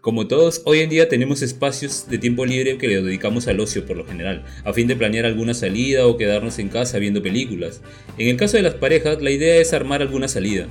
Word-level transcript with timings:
Como 0.00 0.26
todos, 0.26 0.62
hoy 0.64 0.80
en 0.80 0.88
día 0.88 1.10
tenemos 1.10 1.42
espacios 1.42 2.06
de 2.08 2.16
tiempo 2.16 2.46
libre 2.46 2.78
que 2.78 2.88
le 2.88 3.02
dedicamos 3.02 3.46
al 3.48 3.60
ocio 3.60 3.84
por 3.84 3.98
lo 3.98 4.06
general, 4.06 4.44
a 4.64 4.72
fin 4.72 4.86
de 4.86 4.96
planear 4.96 5.26
alguna 5.26 5.52
salida 5.52 6.06
o 6.06 6.16
quedarnos 6.16 6.58
en 6.58 6.70
casa 6.70 6.98
viendo 6.98 7.22
películas. 7.22 7.82
En 8.16 8.28
el 8.28 8.38
caso 8.38 8.56
de 8.56 8.62
las 8.62 8.72
parejas, 8.72 9.20
la 9.20 9.30
idea 9.30 9.56
es 9.56 9.74
armar 9.74 10.00
alguna 10.00 10.26
salida. 10.26 10.68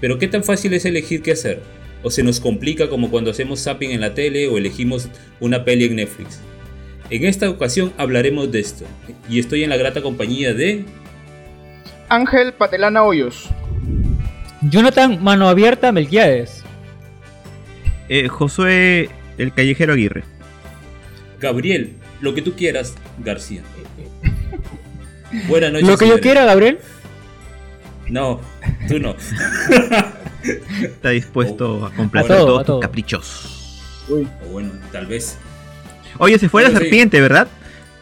Pero 0.00 0.18
¿qué 0.18 0.26
tan 0.26 0.42
fácil 0.42 0.72
es 0.72 0.86
elegir 0.86 1.20
qué 1.20 1.32
hacer? 1.32 1.60
¿O 2.02 2.10
se 2.10 2.22
nos 2.22 2.40
complica 2.40 2.88
como 2.88 3.10
cuando 3.10 3.30
hacemos 3.30 3.62
zapping 3.62 3.90
en 3.90 4.00
la 4.00 4.14
tele 4.14 4.48
o 4.48 4.56
elegimos 4.56 5.08
una 5.38 5.66
peli 5.66 5.84
en 5.84 5.96
Netflix? 5.96 6.40
En 7.10 7.26
esta 7.26 7.50
ocasión 7.50 7.92
hablaremos 7.98 8.50
de 8.50 8.60
esto, 8.60 8.86
y 9.28 9.38
estoy 9.38 9.64
en 9.64 9.70
la 9.70 9.76
grata 9.76 10.00
compañía 10.00 10.54
de... 10.54 10.86
Ángel 12.08 12.54
Patelana 12.54 13.02
Hoyos. 13.02 13.50
Jonathan 14.62 15.22
Mano 15.22 15.46
Abierta 15.46 15.92
Melquiades. 15.92 16.65
Eh, 18.08 18.28
Josué 18.28 19.10
el 19.38 19.52
Callejero 19.52 19.92
Aguirre. 19.92 20.24
Gabriel, 21.40 21.94
lo 22.20 22.34
que 22.34 22.42
tú 22.42 22.54
quieras, 22.54 22.94
García. 23.18 23.62
Buenas 25.48 25.72
noches. 25.72 25.88
Lo 25.88 25.98
que 25.98 26.08
yo 26.08 26.20
quiera, 26.20 26.44
Gabriel. 26.44 26.78
No, 28.08 28.40
tú 28.88 28.98
no. 28.98 29.14
Está 30.82 31.10
dispuesto 31.10 31.86
a 31.86 31.92
complacer 31.92 32.36
todos 32.36 32.64
tus 32.64 32.80
caprichos. 32.80 34.04
Uy. 34.08 34.28
O 34.46 34.52
bueno, 34.52 34.70
tal 34.92 35.06
vez. 35.06 35.36
Oye, 36.18 36.38
se 36.38 36.48
fue 36.48 36.62
la 36.62 36.70
serpiente, 36.70 37.20
¿verdad? 37.20 37.48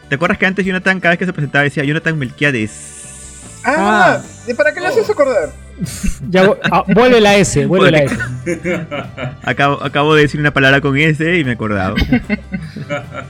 ¿Te 0.07 0.15
acuerdas 0.15 0.37
que 0.37 0.45
antes 0.45 0.63
Jonathan, 0.63 0.99
cada 0.99 1.13
vez 1.13 1.19
que 1.19 1.25
se 1.25 1.33
presentaba, 1.33 1.63
decía 1.63 1.83
Jonathan 1.83 2.17
Melquiades? 2.17 3.61
Ah, 3.65 4.21
¿y 4.47 4.53
para 4.53 4.73
qué 4.73 4.79
le 4.79 4.87
haces 4.87 5.09
acordar? 5.09 5.51
Ya, 6.29 6.49
ah, 6.71 6.83
vuelve 6.87 7.19
la 7.19 7.35
S, 7.35 7.65
vuelve 7.65 7.91
la 7.91 8.03
S. 8.03 8.17
acabo, 9.43 9.83
acabo 9.83 10.15
de 10.15 10.23
decir 10.23 10.39
una 10.39 10.53
palabra 10.53 10.81
con 10.81 10.97
S 10.97 11.37
y 11.37 11.43
me 11.43 11.51
he 11.51 11.53
acordado. 11.53 11.95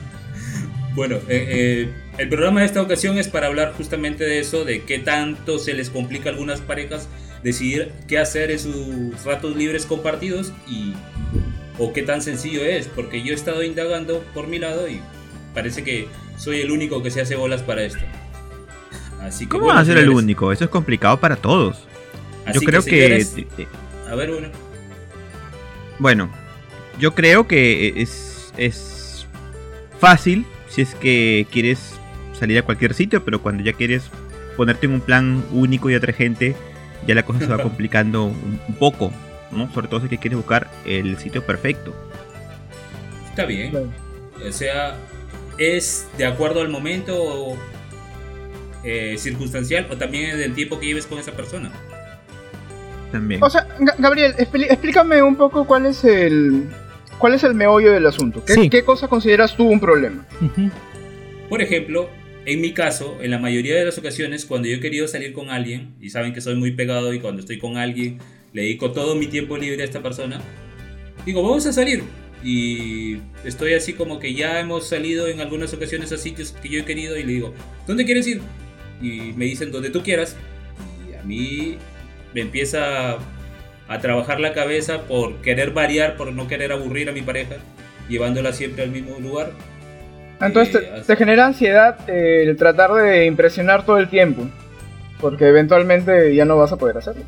bueno, 0.96 1.16
eh, 1.16 1.22
eh, 1.30 1.90
el 2.18 2.30
programa 2.30 2.60
de 2.60 2.68
esta 2.68 2.82
ocasión 2.82 3.18
es 3.18 3.28
para 3.28 3.48
hablar 3.48 3.74
justamente 3.76 4.24
de 4.24 4.40
eso, 4.40 4.64
de 4.64 4.84
qué 4.84 5.00
tanto 5.00 5.58
se 5.58 5.74
les 5.74 5.90
complica 5.90 6.30
a 6.30 6.34
algunas 6.34 6.62
parejas 6.62 7.10
decidir 7.44 7.92
qué 8.08 8.20
hacer 8.20 8.52
en 8.52 8.60
sus 8.60 9.24
ratos 9.24 9.56
libres 9.56 9.86
compartidos 9.86 10.54
y 10.68 10.94
o 11.78 11.94
qué 11.94 12.04
tan 12.04 12.22
sencillo 12.22 12.64
es, 12.64 12.88
porque 12.88 13.22
yo 13.22 13.34
he 13.34 13.36
estado 13.36 13.64
indagando 13.64 14.24
por 14.34 14.48
mi 14.48 14.60
lado 14.60 14.88
y 14.88 15.02
parece 15.54 15.84
que 15.84 16.08
soy 16.38 16.62
el 16.62 16.72
único 16.72 17.04
que 17.04 17.12
se 17.12 17.22
hace 17.22 17.36
bolas 17.36 17.62
para 17.64 17.84
esto. 17.84 18.04
Así 19.22 19.46
que, 19.46 19.50
¿Cómo 19.50 19.68
va 19.68 19.80
a 19.80 19.86
ser 19.86 19.98
el 19.98 20.10
único? 20.10 20.52
Eso 20.52 20.66
es 20.66 20.70
complicado 20.70 21.20
para 21.20 21.36
todos. 21.36 21.88
Yo 22.54 22.62
creo 22.62 22.84
que... 22.84 23.26
A 24.10 24.16
ver, 24.16 24.32
bueno. 24.32 24.50
Bueno, 25.98 26.30
yo 27.00 27.16
creo 27.16 27.48
que 27.48 28.02
es, 28.02 28.54
es 28.58 29.28
fácil 30.00 30.46
si 30.70 30.82
es 30.82 30.94
que 30.96 31.48
quieres 31.52 32.00
salir 32.34 32.58
a 32.60 32.64
cualquier 32.64 32.94
sitio, 32.94 33.24
pero 33.24 33.42
cuando 33.42 33.64
ya 33.64 33.74
quieres 33.74 34.10
ponerte 34.58 34.86
en 34.86 34.94
un 34.94 35.02
plan 35.02 35.44
único 35.52 35.90
y 35.90 36.00
gente 36.14 36.56
ya 37.08 37.16
la 37.16 37.24
cosa 37.24 37.40
se 37.40 37.48
va 37.48 37.58
complicando 37.64 38.26
un, 38.26 38.60
poco, 38.80 39.12
¿no? 39.52 39.72
Sobre 39.74 39.88
todo 39.88 40.02
si 40.02 40.10
que 40.10 40.18
quieres 40.18 40.38
buscar 40.38 40.70
el 40.86 41.18
sitio 41.18 41.46
perfecto. 41.46 41.96
Está 43.30 43.46
bien. 43.46 43.74
O 43.76 44.52
sea, 44.52 44.96
es 45.58 46.08
de 46.18 46.26
acuerdo 46.26 46.62
al 46.62 46.70
momento 46.70 47.58
eh, 48.84 49.16
circunstancial 49.18 49.88
o 49.92 49.98
también 49.98 50.38
del 50.38 50.54
tiempo 50.54 50.80
que 50.80 50.88
lleves 50.88 51.06
con 51.06 51.20
esa 51.20 51.32
persona. 51.34 51.72
También. 53.16 53.42
O 53.42 53.50
sea, 53.50 53.66
Gabriel, 53.98 54.34
explícame 54.38 55.24
un 55.24 55.38
poco 55.38 55.66
cuál 55.66 55.86
es 55.86 56.04
el 56.04 56.66
cuál 57.18 57.34
es 57.34 57.46
el 57.46 57.54
meollo 57.54 57.94
del 57.94 58.06
asunto. 58.06 58.44
¿Qué, 58.44 58.70
¿qué 58.70 58.84
cosa 58.84 59.08
consideras 59.08 59.56
tú 59.56 59.70
un 59.70 59.80
problema? 59.80 60.28
Por 61.48 61.62
ejemplo, 61.62 62.10
en 62.46 62.60
mi 62.60 62.74
caso, 62.74 63.18
en 63.22 63.32
la 63.32 63.40
mayoría 63.40 63.78
de 63.78 63.86
las 63.86 63.98
ocasiones, 63.98 64.46
cuando 64.46 64.68
yo 64.68 64.76
he 64.76 64.80
querido 64.82 65.08
salir 65.08 65.32
con 65.32 65.50
alguien, 65.50 65.96
y 66.02 66.10
saben 66.10 66.34
que 66.34 66.42
soy 66.42 66.56
muy 66.56 66.72
pegado 66.72 67.14
y 67.14 67.22
cuando 67.22 67.40
estoy 67.40 67.58
con 67.58 67.78
alguien, 67.78 68.18
le 68.52 68.64
dedico 68.64 68.92
todo 68.92 69.16
mi 69.16 69.28
tiempo 69.28 69.56
libre 69.56 69.82
a 69.82 69.86
esta 69.86 70.04
persona, 70.04 70.42
digo, 71.26 71.42
vamos 71.42 71.66
a 71.68 71.72
salir. 71.72 72.04
Y 72.44 73.20
estoy 73.46 73.76
así 73.76 73.94
como 73.94 74.20
que 74.20 74.34
ya 74.34 74.60
hemos 74.60 74.90
salido 74.90 75.30
en 75.30 75.40
algunas 75.40 75.74
ocasiones 75.74 76.12
a 76.12 76.18
sitios 76.18 76.52
que 76.52 76.68
yo 76.68 76.82
he 76.82 76.84
querido 76.84 77.18
y 77.18 77.24
le 77.24 77.32
digo, 77.32 77.54
¿dónde 77.88 78.04
quieres 78.04 78.28
ir? 78.28 78.42
Y 79.02 79.32
me 79.38 79.46
dicen, 79.46 79.72
donde 79.72 79.90
tú 79.90 80.04
quieras. 80.04 80.36
Y 81.10 81.14
a 81.16 81.24
mí 81.24 81.78
me 82.36 82.42
empieza 82.42 83.18
a 83.88 84.00
trabajar 84.00 84.40
la 84.40 84.54
cabeza 84.54 85.08
por 85.08 85.38
querer 85.38 85.72
variar, 85.72 86.18
por 86.18 86.32
no 86.32 86.48
querer 86.48 86.72
aburrir 86.72 87.10
a 87.10 87.12
mi 87.12 87.24
pareja, 87.24 87.56
llevándola 88.08 88.54
siempre 88.54 88.84
al 88.84 88.92
mismo 88.92 89.18
lugar 89.20 89.50
entonces 90.42 91.06
te, 91.06 91.16
genera 91.16 91.46
ansiedad 91.46 91.98
eh, 92.10 92.44
el 92.48 92.58
tratar 92.58 92.94
de 92.94 93.26
impresionar 93.26 93.86
todo 93.86 93.98
el 93.98 94.10
tiempo. 94.10 94.48
Porque 95.20 95.48
eventualmente 95.48 96.36
ya 96.36 96.46
no 96.46 96.58
vas 96.58 96.72
a 96.72 96.78
poder 96.78 96.98
hacerlo. 96.98 97.24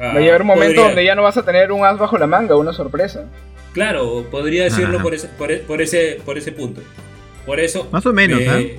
Va 0.00 0.12
a 0.12 0.20
llegar 0.20 0.42
un 0.42 0.50
ah, 0.50 0.54
momento 0.54 0.82
donde 0.82 1.04
ya 1.04 1.14
no 1.14 1.22
vas 1.22 1.36
a 1.36 1.44
tener 1.44 1.72
un 1.72 1.84
as 1.84 1.98
bajo 1.98 2.16
la 2.16 2.26
manga, 2.26 2.56
una 2.56 2.72
sorpresa. 2.72 3.24
Claro, 3.72 4.24
podría 4.30 4.64
decirlo 4.64 5.02
por 5.02 5.14
ese, 5.14 5.28
por, 5.28 5.50
ese, 5.82 6.20
por 6.24 6.38
ese 6.38 6.52
punto. 6.52 6.80
Por 7.44 7.58
eso. 7.58 7.88
Más 7.90 8.06
o 8.06 8.12
menos, 8.12 8.40
¿eh? 8.40 8.78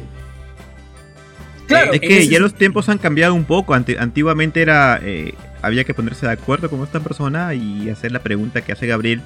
Claro, 1.67 1.93
es 1.93 1.99
que 1.99 2.27
ya 2.27 2.39
los 2.39 2.53
tiempos 2.53 2.89
han 2.89 2.97
cambiado 2.97 3.33
un 3.33 3.45
poco. 3.45 3.73
antiguamente 3.73 4.61
era 4.61 4.99
eh, 5.01 5.33
había 5.61 5.83
que 5.83 5.93
ponerse 5.93 6.25
de 6.25 6.33
acuerdo 6.33 6.69
con 6.69 6.83
esta 6.83 6.99
persona 6.99 7.53
y 7.53 7.89
hacer 7.89 8.11
la 8.11 8.19
pregunta 8.19 8.61
que 8.61 8.71
hace 8.71 8.87
Gabriel 8.87 9.21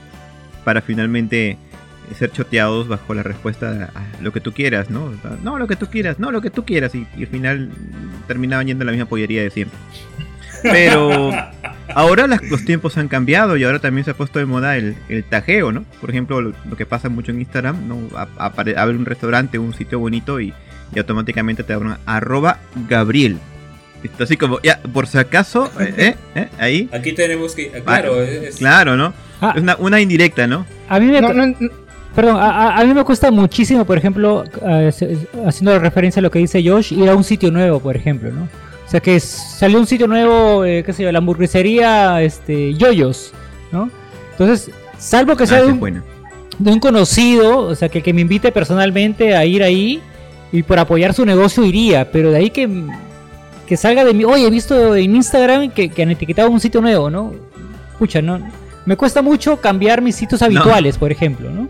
para 0.63 0.81
finalmente 0.81 1.57
ser 2.17 2.31
choteados 2.31 2.87
bajo 2.87 3.13
la 3.13 3.23
respuesta 3.23 3.91
a 3.93 4.23
lo 4.23 4.31
que 4.31 4.39
tú 4.39 4.53
quieras, 4.53 4.89
¿no? 4.89 5.11
No, 5.43 5.59
lo 5.59 5.67
que 5.67 5.75
tú 5.75 5.87
quieras, 5.87 6.19
no, 6.19 6.31
lo 6.31 6.41
que 6.41 6.49
tú 6.49 6.65
quieras. 6.65 6.95
Y, 6.95 7.05
al 7.17 7.27
final 7.27 7.69
terminaban 8.27 8.67
yendo 8.67 8.83
a 8.83 8.85
la 8.85 8.91
misma 8.91 9.07
pollería 9.07 9.43
de 9.43 9.49
siempre. 9.49 9.77
Pero 10.63 11.31
ahora 11.93 12.27
los 12.27 12.65
tiempos 12.65 12.97
han 12.97 13.07
cambiado 13.07 13.55
y 13.57 13.63
ahora 13.63 13.79
también 13.79 14.05
se 14.05 14.11
ha 14.11 14.13
puesto 14.13 14.39
de 14.39 14.45
moda 14.45 14.77
el, 14.77 14.95
el 15.07 15.23
tajeo, 15.23 15.71
¿no? 15.71 15.85
Por 16.01 16.09
ejemplo, 16.09 16.41
lo, 16.41 16.53
que 16.77 16.85
pasa 16.85 17.09
mucho 17.09 17.31
en 17.31 17.39
Instagram, 17.39 17.87
¿no? 17.87 18.09
Abre 18.37 18.95
un 18.95 19.05
restaurante, 19.05 19.59
un 19.59 19.73
sitio 19.73 19.99
bonito 19.99 20.41
y, 20.41 20.53
automáticamente 20.97 21.63
te 21.63 21.73
abren 21.73 21.97
arroba 22.05 22.59
Gabriel. 22.87 23.37
Está 24.03 24.23
así 24.23 24.37
como, 24.37 24.61
ya, 24.61 24.79
por 24.93 25.07
si 25.07 25.17
acaso, 25.17 25.69
¿eh? 25.79 25.93
¿eh? 25.97 26.15
¿eh? 26.35 26.49
Ahí. 26.57 26.89
Aquí 26.91 27.13
tenemos 27.13 27.53
que, 27.53 27.69
claro, 27.69 28.21
es... 28.21 28.57
claro, 28.57 28.95
¿no? 28.95 29.13
Ah. 29.41 29.53
es 29.55 29.61
una, 29.61 29.75
una, 29.77 30.01
indirecta, 30.01 30.47
¿no? 30.47 30.65
A 30.87 30.99
mí 30.99 31.07
me... 31.07 31.21
Perdón, 32.15 32.37
a, 32.41 32.83
mí 32.85 32.93
me 32.93 33.03
cuesta 33.03 33.29
muchísimo, 33.29 33.85
por 33.85 33.97
ejemplo, 33.97 34.43
haciendo 35.45 35.77
referencia 35.79 36.19
a 36.19 36.23
lo 36.23 36.31
que 36.31 36.39
dice 36.39 36.61
Josh, 36.67 36.91
ir 36.91 37.07
a 37.07 37.15
un 37.15 37.23
sitio 37.23 37.51
nuevo, 37.51 37.79
por 37.79 37.95
ejemplo, 37.95 38.31
¿no? 38.31 38.49
O 38.85 38.89
sea, 38.89 38.99
que 38.99 39.19
salió 39.19 39.77
un 39.77 39.85
sitio 39.85 40.07
nuevo, 40.07 40.65
eh, 40.65 40.83
qué 40.83 40.91
sé 40.91 41.03
yo, 41.03 41.11
la 41.11 41.19
hamburguesería 41.19 42.23
este, 42.23 42.73
Yoyos, 42.73 43.31
¿no? 43.71 43.91
Entonces, 44.31 44.71
salvo 44.97 45.37
que 45.37 45.45
sea 45.45 45.59
ah, 45.59 45.61
de, 45.61 46.71
un, 46.71 46.79
conocido, 46.79 47.59
o 47.59 47.75
sea, 47.75 47.87
que, 47.87 48.01
que 48.01 48.11
me 48.11 48.21
invite 48.21 48.51
personalmente 48.51 49.35
a 49.35 49.45
ir 49.45 49.61
ahí 49.61 50.01
y 50.51 50.63
por 50.63 50.79
apoyar 50.79 51.13
su 51.13 51.25
negocio 51.25 51.63
iría, 51.63 52.11
pero 52.11 52.31
de 52.31 52.37
ahí 52.37 52.49
que, 52.49 52.69
que 53.67 53.77
salga 53.77 54.03
de 54.03 54.13
mí, 54.13 54.23
oye, 54.25 54.47
he 54.47 54.49
visto 54.49 54.95
en 54.95 55.15
Instagram 55.15 55.71
que, 55.71 55.89
que 55.89 56.03
han 56.03 56.11
etiquetado 56.11 56.49
un 56.49 56.59
sitio 56.59 56.81
nuevo, 56.81 57.09
¿no? 57.09 57.33
Escucha, 57.91 58.21
no, 58.21 58.39
me 58.85 58.97
cuesta 58.97 59.21
mucho 59.21 59.57
cambiar 59.57 60.01
mis 60.01 60.15
sitios 60.15 60.41
habituales, 60.41 60.97
por 60.97 61.11
ejemplo, 61.11 61.49
¿no? 61.49 61.67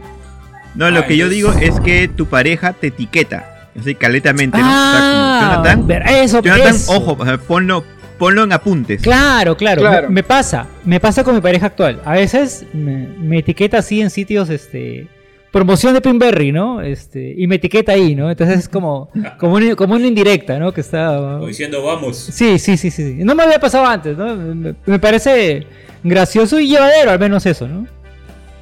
No, 0.76 0.92
lo 0.92 1.06
que 1.06 1.18
yo 1.18 1.28
digo 1.28 1.52
es 1.52 1.80
que 1.80 2.08
tu 2.08 2.28
pareja 2.28 2.74
te 2.74 2.88
etiqueta. 2.88 3.70
Así 3.78 3.96
caletamente, 3.96 4.58
¿no? 4.58 4.64
Ah, 4.66 5.62
Jonathan, 5.66 6.08
eso, 6.08 6.42
Jonathan 6.42 6.76
ojo, 6.88 7.18
ponlo, 7.48 7.84
ponlo 8.18 8.44
en 8.44 8.54
apuntes. 8.54 9.02
Claro, 9.02 9.58
claro. 9.58 10.10
Me, 10.10 10.24
pasa. 10.24 10.68
Me 10.86 11.00
pasa 11.00 11.24
con 11.24 11.36
mi 11.36 11.42
pareja 11.42 11.68
actual. 11.68 12.02
A 12.06 12.14
veces 12.14 12.66
me, 12.74 13.40
etiqueta 13.40 13.80
así 13.80 14.02
en 14.02 14.10
sitios, 14.10 14.50
este. 14.50 15.08
Promoción 15.52 15.94
de 15.96 16.02
Pinberry, 16.02 16.52
¿no? 16.52 16.82
Este, 16.82 17.34
y 17.36 17.48
me 17.48 17.56
etiqueta 17.56 17.94
ahí, 17.94 18.14
¿no? 18.16 18.30
Entonces 18.30 18.60
es 18.60 18.70
como, 18.70 19.10
como, 19.40 19.58
como 19.76 19.96
una 19.96 20.06
indirecta, 20.06 20.60
¿no? 20.60 20.72
Que 20.72 20.82
está. 20.82 21.40
diciendo 21.40 21.84
vamos. 21.84 22.18
Sí, 22.18 22.60
sí, 22.60 22.78
sí, 22.78 22.92
sí. 22.92 23.16
No 23.20 23.34
me 23.34 23.44
había 23.44 23.60
pasado 23.60 23.86
antes, 23.86 24.16
¿no? 24.16 24.36
Me, 24.36 24.76
me 24.86 25.00
parece 25.00 25.66
gracioso 26.04 26.60
y 26.60 26.68
llevadero, 26.68 27.12
al 27.12 27.20
menos 27.20 27.46
eso, 27.46 27.68
¿no? 27.68 27.88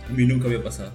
A 0.10 0.14
mí 0.14 0.26
nunca 0.26 0.48
había 0.48 0.64
pasado. 0.64 0.92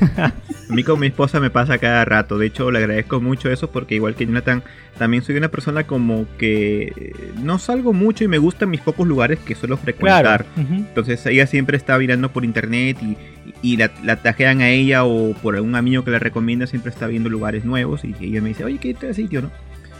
A 0.00 0.32
mí 0.68 0.82
con 0.84 1.00
mi 1.00 1.08
esposa 1.08 1.40
me 1.40 1.50
pasa 1.50 1.78
cada 1.78 2.04
rato. 2.04 2.38
De 2.38 2.46
hecho, 2.46 2.70
le 2.70 2.78
agradezco 2.78 3.20
mucho 3.20 3.50
eso 3.50 3.70
porque 3.70 3.94
igual 3.94 4.14
que 4.14 4.26
Jonathan, 4.26 4.62
también 4.98 5.22
soy 5.22 5.36
una 5.36 5.48
persona 5.48 5.84
como 5.84 6.26
que 6.38 7.14
no 7.42 7.58
salgo 7.58 7.92
mucho 7.92 8.24
y 8.24 8.28
me 8.28 8.38
gustan 8.38 8.70
mis 8.70 8.80
pocos 8.80 9.06
lugares 9.06 9.38
que 9.38 9.54
suelo 9.54 9.76
frecuentar. 9.76 10.46
Entonces 10.56 11.24
ella 11.26 11.46
siempre 11.46 11.76
está 11.76 11.98
mirando 11.98 12.32
por 12.32 12.44
internet 12.44 12.98
y, 13.62 13.76
la, 13.76 13.90
la, 14.04 14.16
tajean 14.16 14.60
a 14.60 14.70
ella 14.70 15.04
o 15.04 15.34
por 15.34 15.56
algún 15.56 15.74
amigo 15.74 16.04
que 16.04 16.10
la 16.10 16.18
recomienda, 16.18 16.66
siempre 16.66 16.90
está 16.90 17.06
viendo 17.06 17.28
lugares 17.28 17.64
nuevos 17.64 18.04
y 18.04 18.14
ella 18.20 18.40
me 18.40 18.50
dice, 18.50 18.64
oye, 18.64 18.78
¿qué 18.78 18.90
este 18.90 19.12
sitio, 19.14 19.42
no? 19.42 19.50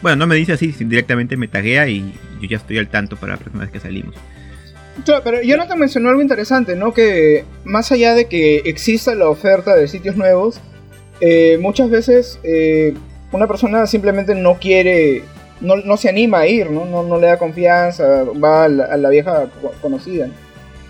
Bueno, 0.02 0.16
no 0.16 0.26
me 0.26 0.36
dice 0.36 0.52
así, 0.52 0.72
directamente 0.78 1.36
me 1.36 1.48
taguea 1.48 1.88
y 1.88 2.12
yo 2.40 2.48
ya 2.48 2.58
estoy 2.58 2.78
al 2.78 2.88
tanto 2.88 3.16
para 3.16 3.32
la 3.34 3.38
próxima 3.38 3.64
vez 3.64 3.72
que 3.72 3.80
salimos. 3.80 4.14
Claro, 5.04 5.22
pero 5.24 5.42
Jonathan 5.42 5.78
mencionó 5.78 6.08
algo 6.08 6.22
interesante, 6.22 6.74
¿no? 6.74 6.94
Que 6.94 7.44
más 7.64 7.92
allá 7.92 8.14
de 8.14 8.26
que 8.26 8.58
exista 8.64 9.14
la 9.14 9.28
oferta 9.28 9.74
de 9.74 9.88
sitios 9.88 10.16
nuevos, 10.16 10.60
eh, 11.20 11.58
muchas 11.60 11.90
veces 11.90 12.38
eh, 12.42 12.94
una 13.32 13.46
persona 13.46 13.86
simplemente 13.86 14.34
no 14.34 14.54
quiere, 14.54 15.22
no, 15.60 15.96
se 15.96 16.08
anima 16.08 16.40
a 16.40 16.46
ir, 16.46 16.70
¿no? 16.70 17.02
No, 17.04 17.18
le 17.18 17.26
da 17.26 17.38
confianza, 17.38 18.24
va 18.42 18.64
a 18.64 18.68
la, 18.68 19.08
vieja 19.08 19.48
conocida, 19.82 20.28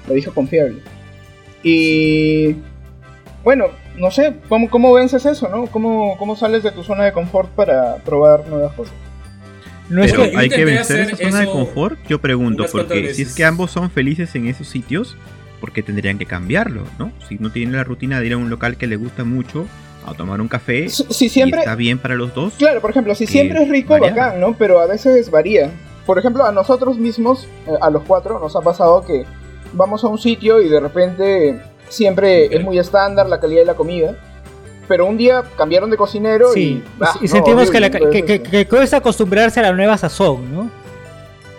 la 0.07 0.15
vieja 0.15 0.31
confiable. 0.31 0.83
Y 1.63 2.57
bueno, 3.43 3.67
no 3.97 4.11
sé, 4.11 4.35
¿cómo, 4.49 4.71
cómo 4.71 4.93
vences 4.93 5.27
eso, 5.27 5.49
no? 5.49 5.67
¿Cómo, 5.67 6.17
¿Cómo 6.17 6.37
sales 6.37 6.63
de 6.63 6.71
tu 6.71 6.85
zona 6.85 7.05
de 7.05 7.13
confort 7.13 7.51
para 7.51 7.97
probar 7.97 8.47
nuevas 8.49 8.73
cosas? 8.75 8.95
No 9.89 10.03
es 10.03 10.13
que 10.13 10.37
hay 10.37 10.49
que 10.49 10.65
vencer 10.65 11.01
esa 11.01 11.17
zona 11.17 11.41
de 11.41 11.47
confort, 11.47 11.99
yo 12.09 12.21
pregunto, 12.21 12.67
porque 12.71 13.15
si 13.15 13.23
es 13.23 13.35
que 13.35 13.45
ambos 13.45 13.71
son 13.71 13.91
felices 13.91 14.35
en 14.35 14.47
esos 14.49 14.69
sitios, 14.69 15.17
¿por 15.61 15.73
qué 15.73 15.83
tendrían 15.83 16.19
que 16.19 16.27
cambiarlo, 16.27 16.83
no? 16.99 17.13
Si 17.29 17.37
no 17.37 17.51
tienen 17.51 17.77
la 17.77 17.85
rutina 17.85 18.21
de 18.21 18.27
ir 18.27 18.33
a 18.33 18.37
un 18.37 18.51
local 18.51 18.77
que 18.77 18.87
les 18.87 18.99
gusta 18.99 19.25
mucho, 19.25 19.67
a 20.07 20.15
tomar 20.15 20.41
un 20.41 20.49
café, 20.49 20.89
si, 20.89 21.29
siempre, 21.29 21.61
está 21.61 21.75
bien 21.75 21.99
para 21.99 22.15
los 22.15 22.35
dos. 22.35 22.55
Claro, 22.59 22.81
por 22.81 22.91
ejemplo, 22.91 23.15
si 23.15 23.27
siempre 23.27 23.63
es 23.63 23.69
rico, 23.69 23.99
bacán, 23.99 24.41
¿no? 24.41 24.55
Pero 24.57 24.81
a 24.81 24.87
veces 24.87 25.31
varía. 25.31 25.71
Por 26.05 26.19
ejemplo, 26.19 26.45
a 26.45 26.53
nosotros 26.53 26.99
mismos, 26.99 27.49
eh, 27.67 27.73
a 27.81 27.91
los 27.91 28.05
cuatro, 28.05 28.39
nos 28.39 28.55
ha 28.55 28.61
pasado 28.61 29.05
que 29.05 29.25
vamos 29.73 30.05
a 30.05 30.09
un 30.09 30.19
sitio 30.19 30.63
y 30.63 30.69
de 30.69 30.79
repente 30.79 31.61
siempre 31.89 32.47
es 32.47 32.63
muy 32.63 32.79
estándar 32.79 33.29
la 33.29 33.41
calidad 33.41 33.61
de 33.61 33.67
la 33.67 33.75
comida 33.75 34.17
pero 34.87 35.07
un 35.07 35.17
día 35.17 35.43
cambiaron 35.57 35.91
de 35.91 35.97
cocinero 35.97 36.57
y, 36.57 36.83
ah, 37.01 37.15
sentimos 37.25 37.71
que, 37.71 38.43
que, 38.51 38.67
cuesta 38.67 38.99
acostumbrarse 38.99 39.61
a 39.61 39.65
la 39.65 39.73
nueva 39.73 39.97
sazón, 39.99 40.53
¿no? 40.53 40.71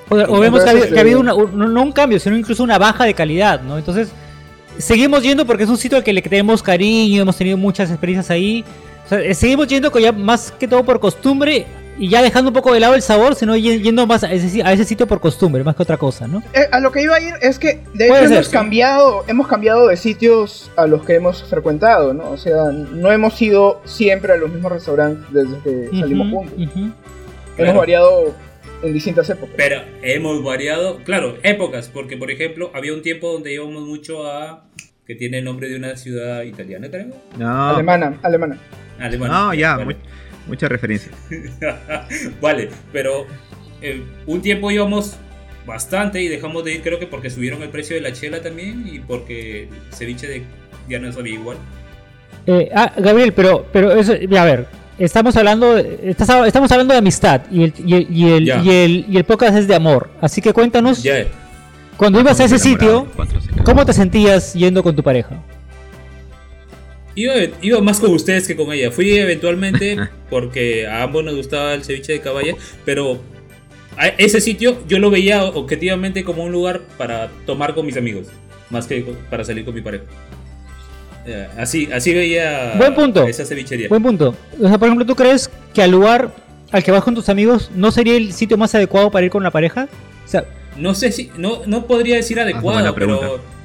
O, 0.09 0.39
vemos 0.39 0.63
que 0.63 0.69
ha, 0.69 1.01
habido 1.01 1.19
una, 1.19 1.33
no 1.33 1.83
un 1.83 1.91
cambio, 1.91 2.19
sino 2.19 2.37
incluso 2.37 2.63
una 2.63 2.77
baja 2.77 3.03
de 3.03 3.13
calidad, 3.13 3.61
¿no? 3.61 3.77
Entonces, 3.77 4.09
seguimos 4.77 5.21
yendo 5.21 5.45
porque 5.45 5.63
es 5.63 5.69
un 5.69 5.77
sitio 5.77 5.97
al 5.97 6.03
que 6.03 6.13
le 6.13 6.21
tenemos 6.21 6.63
cariño, 6.63 7.21
hemos 7.21 7.35
tenido 7.35 7.57
muchas 7.57 7.89
experiencias 7.89 8.31
ahí. 8.31 8.63
O 9.05 9.09
sea, 9.09 9.33
seguimos 9.33 9.67
yendo 9.67 9.91
ya 9.99 10.11
más 10.11 10.51
que 10.51 10.67
todo 10.67 10.83
por 10.83 10.99
costumbre 10.99 11.65
y 11.97 12.09
ya 12.09 12.21
dejando 12.21 12.49
un 12.49 12.53
poco 12.53 12.73
de 12.73 12.79
lado 12.79 12.95
el 12.95 13.01
sabor, 13.01 13.35
sino 13.35 13.55
yendo 13.55 14.05
más 14.05 14.23
a 14.23 14.31
ese, 14.31 14.85
sitio 14.85 15.07
por 15.07 15.19
costumbre, 15.19 15.63
más 15.63 15.75
que 15.75 15.83
otra 15.83 15.97
cosa, 15.97 16.27
¿no? 16.27 16.43
Eh, 16.53 16.67
a 16.71 16.79
lo 16.79 16.91
que 16.91 17.01
iba 17.01 17.15
a 17.15 17.21
ir 17.21 17.33
es 17.41 17.57
que 17.59 17.81
de 17.93 18.05
hecho 18.05 18.25
hemos 18.25 18.49
cambiado, 18.49 19.23
hemos 19.27 19.47
cambiado 19.47 19.87
de 19.87 19.97
sitios 19.97 20.71
a 20.75 20.85
los 20.85 21.03
que 21.03 21.15
hemos 21.15 21.43
frecuentado, 21.43 22.13
¿no? 22.13 22.29
O 22.29 22.37
sea, 22.37 22.65
no 22.71 23.11
hemos 23.11 23.41
ido 23.41 23.81
siempre 23.85 24.33
a 24.33 24.37
los 24.37 24.51
mismos 24.51 24.71
restaurantes 24.71 25.25
desde 25.31 25.59
que 25.63 25.99
salimos 25.99 26.29
juntos. 26.29 26.69
Hemos 27.57 27.75
variado 27.75 28.35
en 28.83 28.93
distintas 28.93 29.29
épocas. 29.29 29.55
Pero 29.57 29.81
hemos 30.03 30.43
variado, 30.43 30.97
claro, 31.03 31.37
épocas, 31.41 31.89
porque 31.91 32.17
por 32.17 32.29
ejemplo, 32.29 32.71
había 32.75 32.93
un 32.93 33.01
tiempo 33.01 33.31
donde 33.31 33.53
íbamos 33.53 33.83
mucho 33.83 34.27
a 34.27 34.65
que 35.05 35.15
tiene 35.15 35.39
el 35.39 35.45
nombre 35.45 35.69
de 35.69 35.77
una 35.77 35.95
ciudad 35.95 36.43
italiana, 36.43 36.89
creo. 36.89 37.07
No. 37.37 37.69
Alemana, 37.69 38.19
alemana. 38.21 38.57
Alemana. 38.99 39.33
No, 39.33 39.53
ya, 39.53 39.77
Mucha 40.47 40.67
referencia. 40.67 41.11
vale, 42.41 42.69
pero 42.91 43.25
eh, 43.81 44.03
un 44.25 44.41
tiempo 44.41 44.71
íbamos 44.71 45.17
bastante 45.65 46.21
y 46.21 46.27
dejamos 46.27 46.63
de 46.63 46.75
ir, 46.75 46.81
creo 46.81 46.97
que 46.97 47.07
porque 47.07 47.29
subieron 47.29 47.61
el 47.61 47.69
precio 47.69 47.95
de 47.95 48.01
la 48.01 48.13
chela 48.13 48.41
también 48.41 48.87
y 48.87 48.99
porque 48.99 49.63
el 49.63 49.93
ceviche 49.93 50.27
de 50.27 50.43
ya 50.87 50.99
no 50.99 51.11
sabía 51.11 51.33
igual. 51.33 51.57
Eh, 52.45 52.69
ah, 52.73 52.93
Gabriel, 52.97 53.33
pero, 53.33 53.65
pero 53.73 53.91
eso, 53.91 54.13
a 54.13 54.45
ver, 54.45 54.67
estamos 54.97 55.35
hablando, 55.35 55.77
estamos 55.77 56.71
hablando 56.71 56.93
de 56.93 56.99
amistad 56.99 57.41
y 57.51 57.63
el, 57.63 57.73
y 57.77 57.93
el, 57.93 58.07
y 58.09 58.31
el, 58.31 58.47
y 58.47 58.69
el, 58.69 59.05
y 59.09 59.17
el, 59.17 59.23
podcast 59.25 59.57
es 59.57 59.67
de 59.67 59.75
amor. 59.75 60.09
Así 60.21 60.41
que 60.41 60.53
cuéntanos, 60.53 61.03
cuando 61.97 62.19
ibas 62.19 62.39
a 62.39 62.45
ese 62.45 62.57
sitio, 62.57 63.07
¿cómo 63.65 63.85
te 63.85 63.91
sentías 63.91 64.53
yendo 64.53 64.81
con 64.81 64.95
tu 64.95 65.03
pareja? 65.03 65.41
Iba, 67.17 67.81
más 67.81 67.99
con 67.99 68.11
ustedes 68.11 68.47
que 68.47 68.55
con 68.55 68.71
ella. 68.71 68.91
Fui 68.91 69.17
eventualmente 69.17 69.97
porque 70.29 70.85
a 70.85 71.01
ambos 71.01 71.23
nos 71.23 71.35
gustaba 71.35 71.73
el 71.73 71.83
ceviche 71.83 72.13
de 72.13 72.19
caballa, 72.19 72.53
pero 72.85 73.19
ese 74.19 74.39
sitio 74.39 74.77
yo 74.87 74.99
lo 74.99 75.09
veía 75.09 75.43
objetivamente 75.43 76.23
como 76.23 76.43
un 76.43 76.51
lugar 76.51 76.81
para 76.97 77.29
tomar 77.47 77.73
con 77.73 77.87
mis 77.87 77.97
amigos, 77.97 78.27
más 78.69 78.85
que 78.85 79.03
para 79.31 79.43
salir 79.43 79.65
con 79.65 79.73
mi 79.73 79.81
pareja. 79.81 80.03
Eh, 81.25 81.47
así, 81.57 81.89
así 81.91 82.13
veía 82.13 82.75
Buen 82.77 82.93
punto. 82.93 83.23
esa 83.27 83.45
cevichería. 83.45 83.89
Buen 83.89 84.03
punto. 84.03 84.35
O 84.61 84.67
sea, 84.67 84.77
por 84.77 84.87
ejemplo, 84.87 85.05
¿tú 85.05 85.15
crees 85.15 85.49
que 85.73 85.81
al 85.81 85.91
lugar 85.91 86.31
al 86.71 86.83
que 86.83 86.91
vas 86.91 87.03
con 87.03 87.15
tus 87.15 87.29
amigos 87.29 87.71
no 87.75 87.91
sería 87.91 88.15
el 88.15 88.31
sitio 88.31 88.57
más 88.57 88.75
adecuado 88.75 89.09
para 89.09 89.25
ir 89.25 89.31
con 89.31 89.41
la 89.41 89.49
pareja? 89.49 89.89
O 90.23 90.29
sea, 90.29 90.45
no 90.77 90.93
sé 90.93 91.11
si, 91.11 91.31
no, 91.35 91.63
no 91.65 91.87
podría 91.87 92.15
decir 92.15 92.39
adecuado, 92.39 92.93
pero 92.93 93.56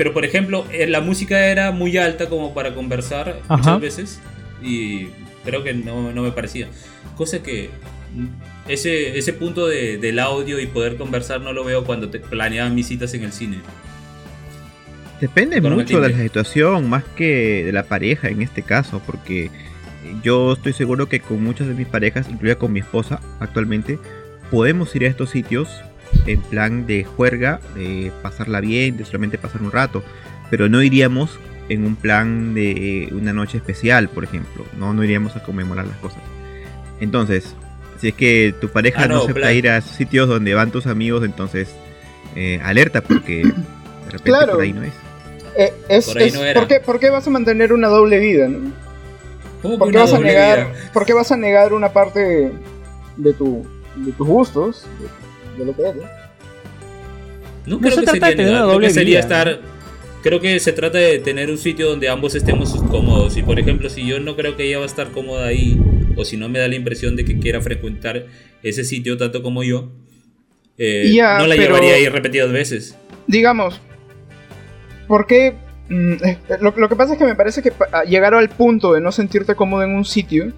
pero 0.00 0.14
por 0.14 0.24
ejemplo, 0.24 0.64
eh, 0.72 0.86
la 0.86 1.02
música 1.02 1.48
era 1.48 1.72
muy 1.72 1.98
alta 1.98 2.30
como 2.30 2.54
para 2.54 2.74
conversar 2.74 3.38
muchas 3.50 3.80
veces 3.82 4.20
y 4.62 5.08
creo 5.44 5.62
que 5.62 5.74
no, 5.74 6.10
me 6.10 6.32
parecía. 6.32 6.68
Cosa 7.18 7.42
que 7.42 7.68
ese, 8.66 9.18
ese 9.18 9.34
punto 9.34 9.68
de, 9.68 9.98
del 9.98 10.18
audio 10.18 10.58
y 10.58 10.66
poder 10.66 10.96
conversar 10.96 11.42
no 11.42 11.52
lo 11.52 11.64
veo 11.64 11.84
cuando 11.84 12.08
te 12.08 12.18
planeaban 12.18 12.74
mis 12.74 12.86
citas 12.86 13.12
en 13.12 13.24
el 13.24 13.32
cine. 13.32 13.58
Depende 15.20 15.60
mucho 15.60 16.00
de 16.00 16.08
la 16.08 16.18
situación, 16.18 16.88
más 16.88 17.04
que 17.04 17.62
de 17.66 17.72
la 17.72 17.82
pareja 17.82 18.28
en 18.28 18.40
este 18.40 18.62
caso, 18.62 19.02
porque 19.04 19.50
yo 20.22 20.54
estoy 20.54 20.72
seguro 20.72 21.10
que 21.10 21.20
con 21.20 21.44
muchas 21.44 21.68
de 21.68 21.74
mis 21.74 21.86
parejas, 21.86 22.26
incluida 22.30 22.54
con 22.54 22.72
mi 22.72 22.80
esposa 22.80 23.20
actualmente, 23.38 23.98
podemos 24.50 24.96
ir 24.96 25.04
a 25.04 25.08
estos 25.08 25.28
sitios 25.28 25.68
en 26.26 26.40
plan 26.40 26.86
de 26.86 27.04
juerga, 27.04 27.60
de 27.74 28.12
pasarla 28.22 28.60
bien, 28.60 28.96
de 28.96 29.04
solamente 29.04 29.38
pasar 29.38 29.62
un 29.62 29.72
rato, 29.72 30.02
pero 30.50 30.68
no 30.68 30.82
iríamos 30.82 31.38
en 31.68 31.84
un 31.84 31.96
plan 31.96 32.54
de 32.54 33.08
una 33.12 33.32
noche 33.32 33.58
especial, 33.58 34.08
por 34.08 34.24
ejemplo, 34.24 34.66
no, 34.78 34.92
no 34.92 35.04
iríamos 35.04 35.36
a 35.36 35.42
conmemorar 35.42 35.86
las 35.86 35.96
cosas. 35.98 36.20
Entonces, 37.00 37.54
si 38.00 38.08
es 38.08 38.14
que 38.14 38.54
tu 38.60 38.68
pareja 38.68 39.04
ah, 39.04 39.08
no, 39.08 39.22
acepta 39.22 39.52
ir 39.52 39.68
a 39.68 39.80
sitios 39.80 40.28
donde 40.28 40.54
van 40.54 40.70
tus 40.70 40.86
amigos, 40.86 41.24
entonces 41.24 41.68
eh, 42.34 42.60
alerta 42.64 43.02
porque 43.02 43.44
de 43.44 44.10
repente 44.10 44.46
por 44.50 44.60
ahí 44.60 44.72
no 44.72 44.82
es. 44.82 44.92
Eh, 45.56 45.72
por, 46.84 46.98
qué, 46.98 47.10
vas 47.10 47.26
a 47.26 47.30
mantener 47.30 47.72
una 47.72 47.88
doble 47.88 48.18
vida? 48.18 48.48
¿no? 48.48 48.72
¿Por, 49.78 49.90
qué 49.90 49.98
vas 49.98 50.12
a 50.12 50.18
negar, 50.18 50.72
¿Por 50.92 51.04
qué 51.04 51.12
vas 51.12 51.32
a 51.32 51.36
negar 51.36 51.72
una 51.72 51.92
parte 51.92 52.50
de, 53.16 53.32
tu, 53.32 53.66
de 53.96 54.12
tus 54.12 54.26
gustos, 54.26 54.86
lo 55.64 55.76
que 55.76 55.82
No, 57.66 57.80
creo 57.80 57.96
que 58.00 58.06
sería, 58.06 58.34
creo 58.34 58.80
que 58.80 58.90
sería 58.90 59.20
estar. 59.20 59.60
Creo 60.22 60.38
que 60.40 60.60
se 60.60 60.72
trata 60.72 60.98
de 60.98 61.18
tener 61.18 61.50
un 61.50 61.56
sitio 61.56 61.88
donde 61.88 62.08
ambos 62.08 62.34
estemos 62.34 62.74
cómodos. 62.90 63.36
Y 63.38 63.42
por 63.42 63.58
ejemplo, 63.58 63.88
si 63.88 64.06
yo 64.06 64.20
no 64.20 64.36
creo 64.36 64.56
que 64.56 64.64
ella 64.64 64.78
va 64.78 64.84
a 64.84 64.86
estar 64.86 65.12
cómoda 65.12 65.46
ahí, 65.46 65.80
o 66.16 66.24
si 66.24 66.36
no 66.36 66.48
me 66.48 66.58
da 66.58 66.68
la 66.68 66.74
impresión 66.74 67.16
de 67.16 67.24
que 67.24 67.38
quiera 67.38 67.60
frecuentar 67.62 68.26
ese 68.62 68.84
sitio 68.84 69.16
tanto 69.16 69.42
como 69.42 69.62
yo, 69.62 69.90
eh, 70.76 71.14
no 71.38 71.46
la 71.46 71.56
llevaría 71.56 71.94
ahí 71.94 72.08
repetidas 72.08 72.52
veces. 72.52 72.96
Digamos, 73.26 73.80
¿por 75.08 75.26
qué? 75.26 75.54
Mm, 75.88 76.12
eh, 76.22 76.38
lo, 76.60 76.74
lo, 76.76 76.88
que 76.88 76.96
pasa 76.96 77.14
es 77.14 77.18
que 77.18 77.24
me 77.24 77.34
parece 77.34 77.62
que 77.62 77.72
llegar 78.06 78.34
al 78.34 78.48
punto 78.48 78.92
de 78.92 79.00
no 79.00 79.10
sentirte 79.12 79.54
cómodo 79.54 79.82
en 79.82 79.94
un 79.94 80.04
sitio 80.04 80.52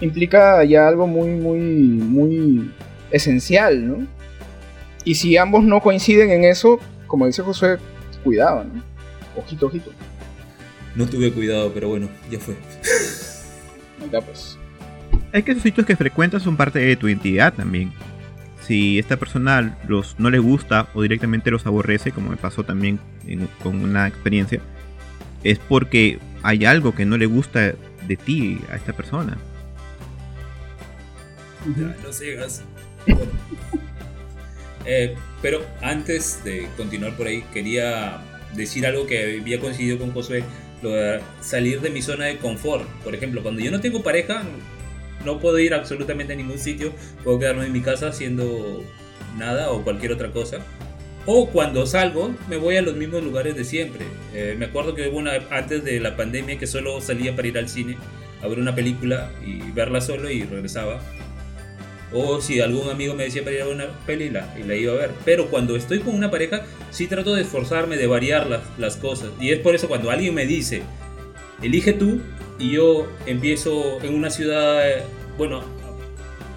implica 0.00 0.64
ya 0.64 0.88
algo 0.88 1.06
muy, 1.06 1.28
muy, 1.30 1.58
muy 1.58 2.70
esencial, 3.10 3.86
¿no? 3.86 4.06
Y 5.04 5.14
si 5.14 5.36
ambos 5.36 5.64
no 5.64 5.80
coinciden 5.80 6.30
en 6.30 6.44
eso, 6.44 6.78
como 7.06 7.26
dice 7.26 7.42
José, 7.42 7.78
cuidado, 8.22 8.64
¿no? 8.64 8.82
Ojito, 9.36 9.66
ojito. 9.66 9.90
No 10.94 11.06
tuve 11.06 11.32
cuidado, 11.32 11.72
pero 11.72 11.88
bueno, 11.88 12.08
ya 12.30 12.38
fue. 12.38 12.56
ya 14.10 14.20
pues. 14.20 14.58
Es 15.32 15.44
que 15.44 15.52
esos 15.52 15.62
sitios 15.62 15.86
que 15.86 15.96
frecuentas 15.96 16.42
son 16.42 16.56
parte 16.56 16.80
de 16.80 16.96
tu 16.96 17.08
identidad 17.08 17.54
también. 17.54 17.92
Si 18.66 18.98
esta 18.98 19.16
persona 19.16 19.78
los, 19.88 20.18
no 20.18 20.30
le 20.30 20.38
gusta 20.38 20.88
o 20.94 21.02
directamente 21.02 21.50
los 21.50 21.66
aborrece, 21.66 22.12
como 22.12 22.30
me 22.30 22.36
pasó 22.36 22.64
también 22.64 23.00
con 23.62 23.82
una 23.82 24.06
experiencia, 24.06 24.60
es 25.42 25.58
porque 25.58 26.18
hay 26.42 26.64
algo 26.64 26.94
que 26.94 27.06
no 27.06 27.16
le 27.16 27.26
gusta 27.26 27.74
de 28.06 28.16
ti 28.16 28.60
a 28.70 28.76
esta 28.76 28.92
persona. 28.92 29.38
Ya, 31.76 31.96
no 32.02 32.12
sigas. 32.12 32.62
Eh, 34.86 35.14
pero 35.42 35.64
antes 35.82 36.42
de 36.44 36.68
continuar 36.76 37.16
por 37.16 37.26
ahí, 37.26 37.44
quería 37.52 38.22
decir 38.54 38.86
algo 38.86 39.06
que 39.06 39.38
había 39.40 39.60
coincidido 39.60 39.98
con 39.98 40.12
Josué, 40.12 40.42
lo 40.82 40.90
de 40.90 41.20
salir 41.40 41.80
de 41.80 41.90
mi 41.90 42.02
zona 42.02 42.26
de 42.26 42.38
confort. 42.38 42.86
Por 43.04 43.14
ejemplo, 43.14 43.42
cuando 43.42 43.60
yo 43.60 43.70
no 43.70 43.80
tengo 43.80 44.02
pareja, 44.02 44.42
no 45.24 45.38
puedo 45.38 45.58
ir 45.58 45.74
absolutamente 45.74 46.32
a 46.32 46.36
ningún 46.36 46.58
sitio, 46.58 46.92
puedo 47.22 47.38
quedarme 47.38 47.66
en 47.66 47.72
mi 47.72 47.80
casa 47.80 48.08
haciendo 48.08 48.82
nada 49.38 49.70
o 49.70 49.82
cualquier 49.82 50.12
otra 50.12 50.30
cosa. 50.30 50.58
O 51.26 51.50
cuando 51.50 51.86
salgo, 51.86 52.34
me 52.48 52.56
voy 52.56 52.76
a 52.76 52.82
los 52.82 52.96
mismos 52.96 53.22
lugares 53.22 53.54
de 53.54 53.64
siempre. 53.64 54.06
Eh, 54.34 54.56
me 54.58 54.66
acuerdo 54.66 54.94
que 54.94 55.08
hubo 55.08 55.18
una 55.18 55.32
antes 55.50 55.84
de 55.84 56.00
la 56.00 56.16
pandemia 56.16 56.58
que 56.58 56.66
solo 56.66 57.00
salía 57.00 57.36
para 57.36 57.48
ir 57.48 57.58
al 57.58 57.68
cine 57.68 57.98
a 58.42 58.48
ver 58.48 58.58
una 58.58 58.74
película 58.74 59.30
y 59.44 59.70
verla 59.72 60.00
solo 60.00 60.30
y 60.30 60.44
regresaba. 60.44 61.00
O 62.12 62.40
si 62.40 62.60
algún 62.60 62.88
amigo 62.90 63.14
me 63.14 63.24
decía 63.24 63.44
para 63.44 63.56
ir 63.56 63.62
a 63.62 63.68
una 63.68 63.86
peli 64.04 64.26
y 64.26 64.62
la 64.62 64.74
iba 64.74 64.92
a 64.92 64.96
ver. 64.96 65.10
Pero 65.24 65.48
cuando 65.48 65.76
estoy 65.76 66.00
con 66.00 66.14
una 66.14 66.30
pareja, 66.30 66.64
sí 66.90 67.06
trato 67.06 67.34
de 67.34 67.42
esforzarme, 67.42 67.96
de 67.96 68.06
variar 68.06 68.48
las, 68.48 68.62
las 68.78 68.96
cosas. 68.96 69.30
Y 69.40 69.50
es 69.50 69.60
por 69.60 69.74
eso 69.74 69.88
cuando 69.88 70.10
alguien 70.10 70.34
me 70.34 70.46
dice, 70.46 70.82
elige 71.62 71.92
tú, 71.92 72.20
y 72.60 72.72
yo 72.72 73.08
empiezo 73.26 74.00
en 74.02 74.14
una 74.14 74.30
ciudad, 74.30 74.82
bueno, 75.38 75.62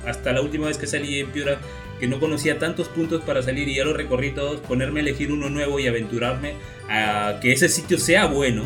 hasta 0.05 0.33
la 0.33 0.41
última 0.41 0.67
vez 0.67 0.77
que 0.77 0.85
salí 0.85 1.19
en 1.19 1.31
Piura, 1.31 1.59
que 1.99 2.07
no 2.07 2.19
conocía 2.19 2.59
tantos 2.59 2.89
puntos 2.89 3.21
para 3.23 3.41
salir 3.41 3.69
y 3.69 3.75
ya 3.75 3.85
los 3.85 3.95
recorrí 3.95 4.31
todos, 4.31 4.59
ponerme 4.59 4.99
a 4.99 5.03
elegir 5.03 5.31
uno 5.31 5.49
nuevo 5.49 5.79
y 5.79 5.87
aventurarme 5.87 6.55
a 6.89 7.39
que 7.41 7.53
ese 7.53 7.69
sitio 7.69 7.97
sea 7.97 8.25
bueno, 8.25 8.63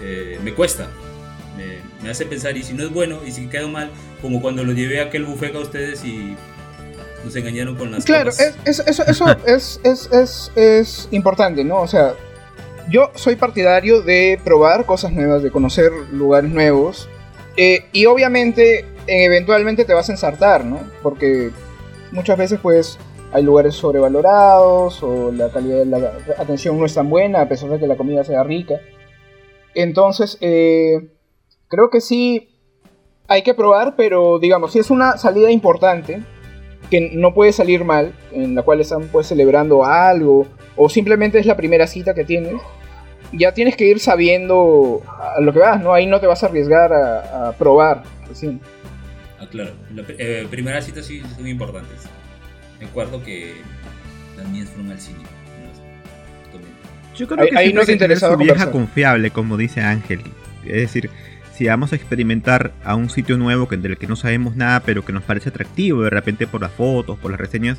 eh, 0.00 0.38
me 0.44 0.54
cuesta. 0.54 0.88
Me, 1.56 2.08
hace 2.08 2.24
pensar, 2.24 2.56
y 2.56 2.62
si 2.62 2.74
no 2.74 2.84
es 2.84 2.90
bueno, 2.90 3.20
y 3.26 3.32
si 3.32 3.48
quedo 3.48 3.68
mal, 3.68 3.90
como 4.20 4.40
cuando 4.40 4.64
lo 4.64 4.72
llevé 4.72 5.00
a 5.00 5.04
aquel 5.04 5.24
bufete 5.24 5.56
a 5.56 5.60
ustedes 5.60 6.04
y 6.04 6.36
nos 7.24 7.34
engañaron 7.36 7.76
con 7.76 7.90
las 7.90 8.04
Claro, 8.04 8.30
eso, 8.30 8.54
es, 9.46 9.80
es, 9.84 10.10
es, 10.12 10.52
es 10.56 11.08
importante, 11.10 11.64
¿no? 11.64 11.80
O 11.80 11.86
sea, 11.86 12.14
yo 12.88 13.10
soy 13.14 13.36
partidario 13.36 14.02
de 14.02 14.40
probar 14.44 14.86
cosas 14.86 15.12
nuevas, 15.12 15.42
de 15.42 15.50
conocer 15.50 15.92
lugares 16.12 16.50
nuevos. 16.50 17.08
Eh, 17.56 17.84
y 17.92 18.06
obviamente, 18.06 18.84
eventualmente 19.06 19.84
te 19.84 19.92
vas 19.92 20.08
a 20.08 20.12
ensartar, 20.12 20.64
¿no? 20.64 20.80
Porque 21.02 21.50
muchas 22.12 22.38
veces, 22.38 22.60
pues, 22.62 22.98
hay 23.32 23.42
lugares 23.42 23.74
sobrevalorados 23.74 25.02
o 25.02 25.32
la 25.32 25.50
calidad 25.50 25.78
de 25.78 25.86
la 25.86 26.12
atención 26.38 26.78
no 26.78 26.86
es 26.86 26.94
tan 26.94 27.10
buena, 27.10 27.42
a 27.42 27.48
pesar 27.48 27.68
de 27.68 27.78
que 27.78 27.86
la 27.86 27.96
comida 27.96 28.24
sea 28.24 28.42
rica. 28.42 28.76
Entonces, 29.74 30.38
eh, 30.40 31.10
creo 31.68 31.90
que 31.90 32.00
sí 32.00 32.47
hay 33.28 33.42
que 33.42 33.54
probar, 33.54 33.94
pero 33.94 34.38
digamos, 34.38 34.72
si 34.72 34.78
es 34.78 34.90
una 34.90 35.18
salida 35.18 35.50
importante, 35.50 36.22
que 36.90 37.10
no 37.12 37.34
puede 37.34 37.52
salir 37.52 37.84
mal, 37.84 38.14
en 38.32 38.54
la 38.54 38.62
cual 38.62 38.80
están 38.80 39.08
pues 39.08 39.26
celebrando 39.26 39.84
algo, 39.84 40.46
o 40.76 40.88
simplemente 40.88 41.38
es 41.38 41.44
la 41.44 41.56
primera 41.56 41.86
cita 41.86 42.14
que 42.14 42.24
tienes, 42.24 42.54
ya 43.32 43.52
tienes 43.52 43.76
que 43.76 43.84
ir 43.84 44.00
sabiendo 44.00 45.02
a 45.06 45.40
lo 45.42 45.52
que 45.52 45.58
vas, 45.58 45.80
¿no? 45.82 45.92
Ahí 45.92 46.06
no 46.06 46.18
te 46.18 46.26
vas 46.26 46.42
a 46.42 46.46
arriesgar 46.46 46.92
a, 46.92 47.52
probar. 47.58 48.02
Ah, 49.38 49.46
claro. 49.50 49.72
Las 49.94 50.06
eh, 50.08 50.46
primeras 50.50 50.86
citas 50.86 51.04
sí 51.04 51.22
son 51.36 51.46
importantes. 51.46 52.06
Me 52.80 52.86
acuerdo 52.86 53.22
que 53.22 53.56
también 54.36 54.66
fueron 54.66 54.92
al 54.92 55.00
cine. 55.00 55.18
Yo 57.14 57.26
creo 57.26 57.46
que 57.48 57.58
ahí 57.58 57.72
no 57.72 57.84
te 57.84 57.92
interesa 57.92 58.34
vieja 58.36 58.70
confiable, 58.70 59.30
como 59.30 59.56
dice 59.56 59.80
Ángel. 59.80 60.22
Es 60.64 60.82
decir, 60.82 61.10
si 61.58 61.66
vamos 61.66 61.92
a 61.92 61.96
experimentar 61.96 62.72
a 62.84 62.94
un 62.94 63.10
sitio 63.10 63.36
nuevo 63.36 63.68
que, 63.68 63.76
del 63.76 63.98
que 63.98 64.06
no 64.06 64.16
sabemos 64.16 64.56
nada, 64.56 64.80
pero 64.80 65.04
que 65.04 65.12
nos 65.12 65.24
parece 65.24 65.48
atractivo, 65.48 66.02
de 66.02 66.10
repente 66.10 66.46
por 66.46 66.60
las 66.60 66.72
fotos, 66.72 67.18
por 67.18 67.30
las 67.30 67.40
reseñas, 67.40 67.78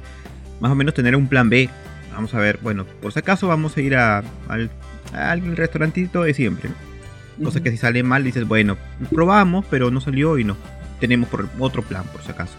más 0.59 0.71
o 0.71 0.75
menos 0.75 0.93
tener 0.93 1.15
un 1.15 1.27
plan 1.27 1.50
B. 1.50 1.69
Vamos 2.13 2.33
a 2.33 2.39
ver, 2.39 2.59
bueno, 2.62 2.86
por 3.01 3.13
si 3.13 3.19
acaso 3.19 3.48
vamos 3.48 3.77
a 3.77 3.81
ir 3.81 3.95
a, 3.95 4.21
al 4.50 4.69
al 5.13 5.55
restaurantito 5.55 6.24
de 6.24 6.33
siempre. 6.33 6.69
Cosa 7.43 7.63
que 7.63 7.71
si 7.71 7.77
sale 7.77 8.03
mal 8.03 8.24
dices, 8.24 8.45
bueno, 8.45 8.77
probamos, 9.13 9.65
pero 9.69 9.91
no 9.91 10.01
salió 10.01 10.38
y 10.38 10.43
no. 10.43 10.57
Tenemos 11.00 11.29
por 11.29 11.48
otro 11.57 11.81
plan, 11.83 12.03
por 12.12 12.21
si 12.21 12.31
acaso. 12.31 12.55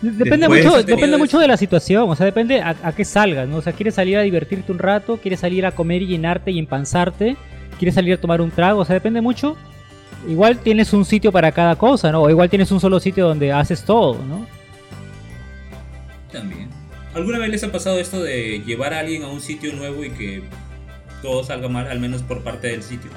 Depende, 0.00 0.48
mucho, 0.48 0.82
depende 0.82 1.16
mucho 1.16 1.40
de 1.40 1.48
la 1.48 1.56
situación, 1.56 2.08
o 2.08 2.14
sea, 2.14 2.26
depende 2.26 2.60
a, 2.60 2.92
qué 2.92 3.04
salgas, 3.04 3.48
¿no? 3.48 3.56
O 3.56 3.62
sea, 3.62 3.72
quieres 3.72 3.94
salir 3.94 4.18
a 4.18 4.22
divertirte 4.22 4.70
un 4.70 4.78
rato, 4.78 5.16
quieres 5.16 5.40
salir 5.40 5.66
a 5.66 5.72
comer 5.72 6.02
y 6.02 6.06
llenarte 6.06 6.52
y 6.52 6.58
empanzarte, 6.58 7.36
quieres 7.78 7.94
salir 7.94 8.14
a 8.14 8.20
tomar 8.20 8.40
un 8.40 8.50
trago, 8.50 8.80
o 8.80 8.84
sea, 8.84 8.94
depende 8.94 9.20
mucho. 9.20 9.56
Igual 10.28 10.58
tienes 10.58 10.92
un 10.92 11.04
sitio 11.04 11.30
para 11.30 11.52
cada 11.52 11.76
cosa, 11.76 12.10
¿no? 12.10 12.22
O 12.22 12.30
igual 12.30 12.50
tienes 12.50 12.70
un 12.70 12.80
solo 12.80 12.98
sitio 13.00 13.28
donde 13.28 13.52
haces 13.52 13.84
todo, 13.84 14.18
¿no? 14.24 14.46
También. 16.32 16.68
¿Alguna 17.14 17.38
vez 17.38 17.50
les 17.50 17.64
ha 17.64 17.72
pasado 17.72 17.98
esto 17.98 18.22
de 18.22 18.62
llevar 18.66 18.92
a 18.92 19.00
alguien 19.00 19.22
a 19.22 19.28
un 19.28 19.40
sitio 19.40 19.72
nuevo 19.72 20.04
y 20.04 20.10
que 20.10 20.42
todo 21.22 21.44
salga 21.44 21.68
mal, 21.68 21.88
al 21.88 22.00
menos 22.00 22.22
por 22.22 22.42
parte 22.42 22.68
del 22.68 22.82
sitio. 22.82 23.10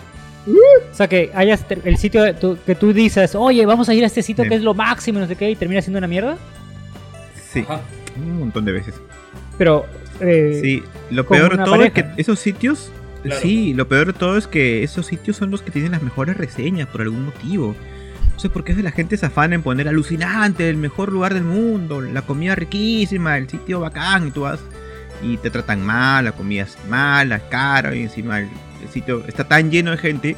O 0.47 0.95
sea, 0.95 1.07
que 1.07 1.31
hayas 1.33 1.65
el 1.83 1.97
sitio 1.97 2.23
que 2.65 2.75
tú 2.75 2.93
dices, 2.93 3.35
oye, 3.35 3.65
vamos 3.65 3.89
a 3.89 3.93
ir 3.93 4.03
a 4.03 4.07
este 4.07 4.23
sitio 4.23 4.45
que 4.45 4.55
es 4.55 4.61
lo 4.61 4.73
máximo, 4.73 5.19
no 5.19 5.27
sé 5.27 5.35
qué, 5.35 5.51
y 5.51 5.55
termina 5.55 5.81
siendo 5.81 5.99
una 5.99 6.07
mierda. 6.07 6.37
Sí, 7.51 7.65
un 8.15 8.39
montón 8.39 8.65
de 8.65 8.71
veces. 8.71 8.95
Pero. 9.57 9.85
Eh, 10.21 10.59
sí, 10.61 10.83
lo 11.11 11.25
peor 11.25 11.57
de 11.57 11.63
todo 11.63 11.83
es 11.83 11.91
que 11.91 12.05
esos 12.17 12.39
sitios. 12.39 12.91
Sí, 13.41 13.73
lo 13.73 13.87
peor 13.87 14.07
de 14.07 14.13
todo 14.13 14.37
es 14.37 14.47
que 14.47 14.83
esos 14.83 15.05
sitios 15.05 15.37
son 15.37 15.51
los 15.51 15.61
que 15.61 15.71
tienen 15.71 15.91
las 15.91 16.01
mejores 16.01 16.37
reseñas 16.37 16.87
por 16.87 17.01
algún 17.01 17.25
motivo. 17.25 17.75
No 18.33 18.39
sé 18.39 18.49
por 18.49 18.63
qué 18.63 18.73
la 18.75 18.91
gente 18.91 19.17
se 19.17 19.25
afana 19.25 19.55
en 19.55 19.63
poner 19.63 19.87
alucinante, 19.89 20.69
el 20.69 20.77
mejor 20.77 21.11
lugar 21.11 21.33
del 21.33 21.43
mundo, 21.43 22.01
la 22.01 22.21
comida 22.21 22.55
riquísima, 22.55 23.37
el 23.37 23.49
sitio 23.49 23.81
bacán, 23.81 24.27
y 24.27 24.31
tú 24.31 24.41
vas 24.41 24.59
y 25.21 25.37
te 25.37 25.49
tratan 25.49 25.85
mal, 25.85 26.25
la 26.25 26.31
comida 26.31 26.63
es 26.63 26.77
mala, 26.87 27.39
cara 27.49 27.93
y 27.95 28.03
encima 28.03 28.39
el, 28.39 28.49
sitio 28.93 29.25
está 29.27 29.43
tan 29.43 29.69
lleno 29.69 29.91
de 29.91 29.97
gente, 29.97 30.35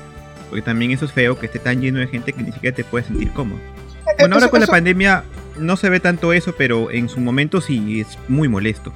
porque 0.50 0.63
también 0.63 0.89
eso 0.91 1.05
es 1.05 1.11
feo, 1.11 1.38
que 1.38 1.45
esté 1.45 1.59
tan 1.59 1.79
lleno 1.79 2.00
de 2.00 2.07
gente 2.07 2.33
que 2.33 2.41
ni 2.41 2.51
siquiera 2.51 2.75
te 2.75 2.83
puedes 2.83 3.07
sentir 3.07 3.31
cómodo. 3.31 3.59
Eh, 3.59 4.15
bueno, 4.17 4.35
ahora 4.35 4.50
con 4.50 4.59
la 4.59 4.67
pandemia 4.67 5.23
no 5.59 5.77
se 5.77 5.89
ve 5.89 6.00
tanto 6.00 6.33
eso, 6.33 6.55
pero 6.57 6.89
en 6.89 7.07
su 7.07 7.19
momento 7.19 7.61
sí 7.61 8.01
es 8.01 8.17
muy 8.27 8.47
molesto. 8.47 8.91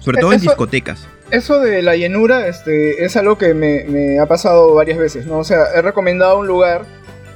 Sobre 0.00 0.20
todo 0.20 0.32
en 0.32 0.40
discotecas. 0.40 1.08
Eso 1.32 1.60
de 1.60 1.80
la 1.80 1.96
llenura 1.96 2.46
este, 2.46 3.06
es 3.06 3.16
algo 3.16 3.38
que 3.38 3.54
me, 3.54 4.18
ha 4.18 4.26
pasado 4.26 4.74
varias 4.74 4.98
veces, 4.98 5.26
¿no? 5.26 5.38
O 5.38 5.44
sea, 5.44 5.64
he 5.74 5.80
recomendado 5.80 6.38
un 6.38 6.46
lugar 6.46 6.82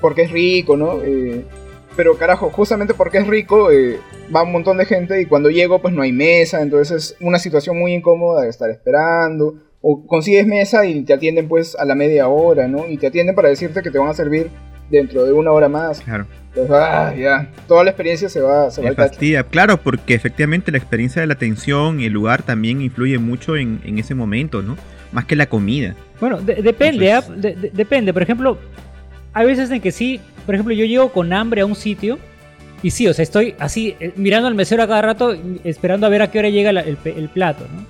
porque 0.02 0.20
es 0.20 0.30
rico, 0.30 0.76
¿no? 0.76 1.00
Eh, 1.02 1.46
pero 1.96 2.18
carajo, 2.18 2.50
justamente 2.50 2.92
porque 2.92 3.16
es 3.16 3.26
rico, 3.26 3.70
eh, 3.70 3.98
va 4.34 4.42
un 4.42 4.52
montón 4.52 4.76
de 4.76 4.84
gente 4.84 5.18
y 5.22 5.24
cuando 5.24 5.48
llego 5.48 5.80
pues 5.80 5.94
no 5.94 6.02
hay 6.02 6.12
mesa, 6.12 6.60
entonces 6.60 7.12
es 7.12 7.16
una 7.22 7.38
situación 7.38 7.78
muy 7.78 7.94
incómoda 7.94 8.42
de 8.42 8.50
estar 8.50 8.68
esperando. 8.68 9.54
O 9.80 10.06
consigues 10.06 10.46
mesa 10.46 10.84
y 10.84 11.02
te 11.02 11.14
atienden 11.14 11.48
pues 11.48 11.74
a 11.74 11.86
la 11.86 11.94
media 11.94 12.28
hora, 12.28 12.68
¿no? 12.68 12.86
Y 12.86 12.98
te 12.98 13.06
atienden 13.06 13.34
para 13.34 13.48
decirte 13.48 13.80
que 13.80 13.90
te 13.90 13.98
van 13.98 14.08
a 14.08 14.14
servir 14.14 14.50
dentro 14.90 15.24
de 15.24 15.32
una 15.32 15.52
hora 15.52 15.70
más. 15.70 16.00
Claro. 16.00 16.26
Entonces, 16.56 16.74
ah, 16.74 17.14
ya, 17.14 17.50
toda 17.68 17.84
la 17.84 17.90
experiencia 17.90 18.30
se 18.30 18.40
va, 18.40 18.70
se 18.70 18.80
va 18.80 18.94
fastidia. 18.94 19.42
Claro, 19.42 19.76
porque 19.76 20.14
efectivamente 20.14 20.72
la 20.72 20.78
experiencia 20.78 21.20
de 21.20 21.26
la 21.26 21.34
atención 21.34 22.00
y 22.00 22.06
el 22.06 22.14
lugar 22.14 22.42
también 22.42 22.80
influye 22.80 23.18
mucho 23.18 23.56
en, 23.58 23.98
ese 23.98 24.14
momento, 24.14 24.62
¿no? 24.62 24.78
Más 25.12 25.26
que 25.26 25.36
la 25.36 25.46
comida. 25.46 25.94
Bueno, 26.18 26.40
depende, 26.40 27.12
¿ah? 27.12 27.22
depende. 27.28 28.14
Por 28.14 28.22
ejemplo, 28.22 28.58
hay 29.34 29.46
veces 29.46 29.70
en 29.70 29.82
que 29.82 29.92
sí, 29.92 30.18
por 30.46 30.54
ejemplo, 30.54 30.72
yo 30.72 30.86
llego 30.86 31.12
con 31.12 31.30
hambre 31.34 31.60
a 31.60 31.66
un 31.66 31.76
sitio 31.76 32.18
y 32.82 32.90
sí, 32.90 33.06
o 33.06 33.12
sea, 33.12 33.22
estoy 33.22 33.54
así 33.58 33.94
eh, 34.00 34.12
mirando 34.16 34.48
al 34.48 34.54
mesero 34.54 34.82
a 34.82 34.86
cada 34.86 35.02
rato, 35.02 35.36
esperando 35.62 36.06
a 36.06 36.08
ver 36.08 36.22
a 36.22 36.30
qué 36.30 36.38
hora 36.38 36.48
llega 36.48 36.70
el, 36.70 37.28
plato, 37.28 37.66
¿no? 37.70 37.84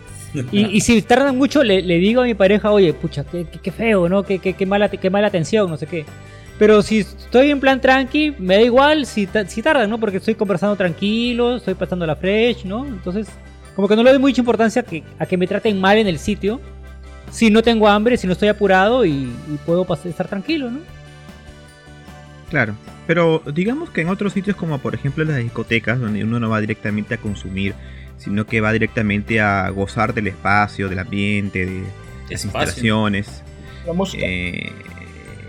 Y, 0.50 0.80
si 0.80 1.00
tardan 1.02 1.38
mucho, 1.38 1.62
le, 1.62 1.82
digo 1.82 2.22
a 2.22 2.24
mi 2.24 2.34
pareja, 2.34 2.72
oye, 2.72 2.92
pucha, 2.92 3.24
qué, 3.24 3.70
feo, 3.70 4.08
¿no? 4.08 4.24
Qué, 4.24 4.38
qué, 4.38 4.66
mala, 4.66 4.88
qué 4.88 5.08
mala 5.08 5.28
atención, 5.28 5.70
no 5.70 5.76
sé 5.76 5.86
qué. 5.86 6.04
Pero 6.58 6.82
si 6.82 7.00
estoy 7.00 7.50
en 7.50 7.60
plan 7.60 7.80
tranqui, 7.80 8.34
me 8.38 8.56
da 8.56 8.62
igual 8.62 9.04
si, 9.04 9.28
si 9.46 9.62
tardan, 9.62 9.90
¿no? 9.90 9.98
Porque 10.00 10.16
estoy 10.16 10.34
conversando 10.34 10.74
tranquilo, 10.74 11.56
estoy 11.56 11.74
pasando 11.74 12.06
la 12.06 12.16
fresh, 12.16 12.64
¿no? 12.64 12.86
Entonces, 12.86 13.28
como 13.74 13.88
que 13.88 13.96
no 13.96 14.02
le 14.02 14.10
doy 14.10 14.18
mucha 14.18 14.40
importancia 14.40 14.82
que, 14.82 15.04
a 15.18 15.26
que 15.26 15.36
me 15.36 15.46
traten 15.46 15.78
mal 15.80 15.98
en 15.98 16.06
el 16.06 16.18
sitio. 16.18 16.60
Si 17.30 17.50
no 17.50 17.62
tengo 17.62 17.88
hambre, 17.88 18.16
si 18.16 18.26
no 18.26 18.32
estoy 18.32 18.48
apurado 18.48 19.04
y, 19.04 19.10
y 19.10 19.58
puedo 19.66 19.86
estar 20.04 20.28
tranquilo, 20.28 20.70
¿no? 20.70 20.80
Claro, 22.48 22.74
pero 23.06 23.42
digamos 23.52 23.90
que 23.90 24.00
en 24.00 24.08
otros 24.08 24.32
sitios 24.32 24.56
como 24.56 24.78
por 24.78 24.94
ejemplo 24.94 25.24
las 25.24 25.38
discotecas, 25.38 26.00
donde 26.00 26.24
uno 26.24 26.40
no 26.40 26.48
va 26.48 26.60
directamente 26.60 27.14
a 27.14 27.18
consumir, 27.18 27.74
sino 28.18 28.46
que 28.46 28.60
va 28.60 28.72
directamente 28.72 29.40
a 29.40 29.68
gozar 29.70 30.14
del 30.14 30.28
espacio, 30.28 30.88
del 30.88 31.00
ambiente, 31.00 31.66
de 31.66 31.82
las 32.30 32.44
instalaciones, 32.44 33.42
la 33.84 33.92
música. 33.92 34.24
Eh, 34.24 34.72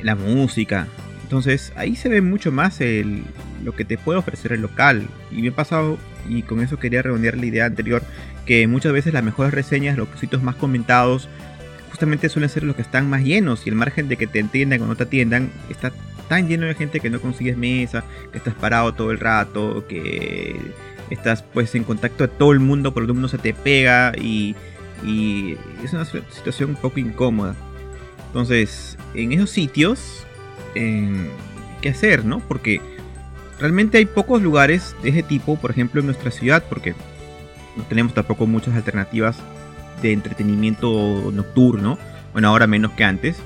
la 0.03 0.15
música. 0.15 0.87
Entonces 1.23 1.73
ahí 1.75 1.95
se 1.95 2.09
ve 2.09 2.21
mucho 2.21 2.51
más 2.51 2.79
el, 2.81 3.23
lo 3.63 3.75
que 3.75 3.85
te 3.85 3.97
puede 3.97 4.19
ofrecer 4.19 4.53
el 4.53 4.61
local. 4.61 5.07
Y 5.31 5.41
me 5.41 5.49
ha 5.49 5.55
pasado, 5.55 5.97
y 6.29 6.43
con 6.43 6.61
eso 6.61 6.79
quería 6.79 7.01
redondear 7.01 7.37
la 7.37 7.45
idea 7.45 7.65
anterior, 7.65 8.01
que 8.45 8.65
muchas 8.67 8.93
veces 8.93 9.13
las 9.13 9.23
mejores 9.23 9.53
reseñas, 9.53 9.97
los 9.97 10.07
sitios 10.19 10.41
más 10.41 10.55
comentados, 10.55 11.27
justamente 11.89 12.29
suelen 12.29 12.49
ser 12.49 12.63
los 12.63 12.75
que 12.75 12.81
están 12.81 13.09
más 13.09 13.23
llenos 13.23 13.65
y 13.65 13.69
el 13.69 13.75
margen 13.75 14.07
de 14.07 14.17
que 14.17 14.27
te 14.27 14.39
entiendan 14.39 14.81
o 14.81 14.87
no 14.87 14.95
te 14.95 15.03
atiendan 15.03 15.49
está 15.69 15.91
tan 16.27 16.47
lleno 16.47 16.65
de 16.65 16.75
gente 16.75 16.99
que 16.99 17.09
no 17.09 17.19
consigues 17.19 17.57
mesa, 17.57 18.03
que 18.31 18.37
estás 18.37 18.53
parado 18.53 18.93
todo 18.93 19.11
el 19.11 19.19
rato, 19.19 19.85
que 19.87 20.55
estás 21.09 21.41
pues 21.41 21.73
en 21.75 21.83
contacto 21.83 22.25
a 22.25 22.27
todo 22.27 22.51
el 22.51 22.59
mundo, 22.59 22.91
todo 22.91 23.03
el 23.03 23.13
mundo 23.13 23.27
se 23.27 23.37
te 23.37 23.53
pega 23.53 24.13
y, 24.17 24.55
es 25.83 25.93
una 25.93 26.05
situación 26.05 26.71
un 26.71 26.75
poco 26.75 26.99
incómoda. 26.99 27.55
Entonces, 28.27 28.96
en 29.17 29.33
esos 29.33 29.49
sitios, 29.49 30.25
¿qué 30.73 31.89
hacer, 31.89 32.23
no? 32.23 32.39
Porque 32.47 32.81
realmente 33.59 33.97
hay 33.97 34.05
pocos 34.05 34.41
lugares 34.41 34.95
de 35.01 35.09
ese 35.09 35.23
tipo, 35.23 35.57
por 35.57 35.71
ejemplo, 35.71 35.99
en 35.99 36.07
nuestra 36.07 36.31
ciudad, 36.31 36.63
porque 36.69 36.93
no 37.75 37.83
tenemos 37.83 38.13
tampoco 38.13 38.45
muchas 38.45 38.75
alternativas 38.75 39.37
de 40.01 40.13
entretenimiento 40.13 41.31
nocturno. 41.33 41.97
Bueno, 42.33 42.49
ahora 42.49 42.67
menos 42.67 42.91
que 42.91 43.03
antes. 43.03 43.37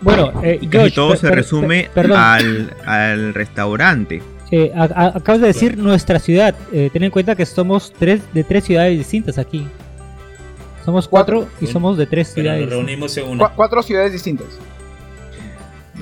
Bueno, 0.00 0.32
eh, 0.44 0.60
casi 0.70 0.92
todo 0.92 1.16
se 1.16 1.30
resume 1.30 1.90
al, 1.96 2.72
al, 2.86 3.34
restaurante. 3.34 4.22
Eh, 4.50 4.72
acabas 4.74 5.40
de 5.40 5.48
decir 5.48 5.76
nuestra 5.76 6.18
ciudad. 6.20 6.54
Eh, 6.72 6.88
ten 6.92 7.02
en 7.02 7.10
cuenta 7.10 7.34
que 7.34 7.44
somos 7.44 7.92
tres 7.98 8.22
de 8.32 8.44
tres 8.44 8.64
ciudades 8.64 8.96
distintas 8.96 9.38
aquí. 9.38 9.66
Somos 10.84 11.06
cuatro, 11.08 11.48
y 11.60 11.66
somos 11.66 11.98
de 11.98 12.06
tres 12.06 12.28
ciudades. 12.28 12.62
Nos 12.62 12.70
reunimos 12.70 13.16
en 13.18 13.28
una. 13.28 13.48
cuatro 13.50 13.82
ciudades 13.82 14.12
distintas. 14.12 14.46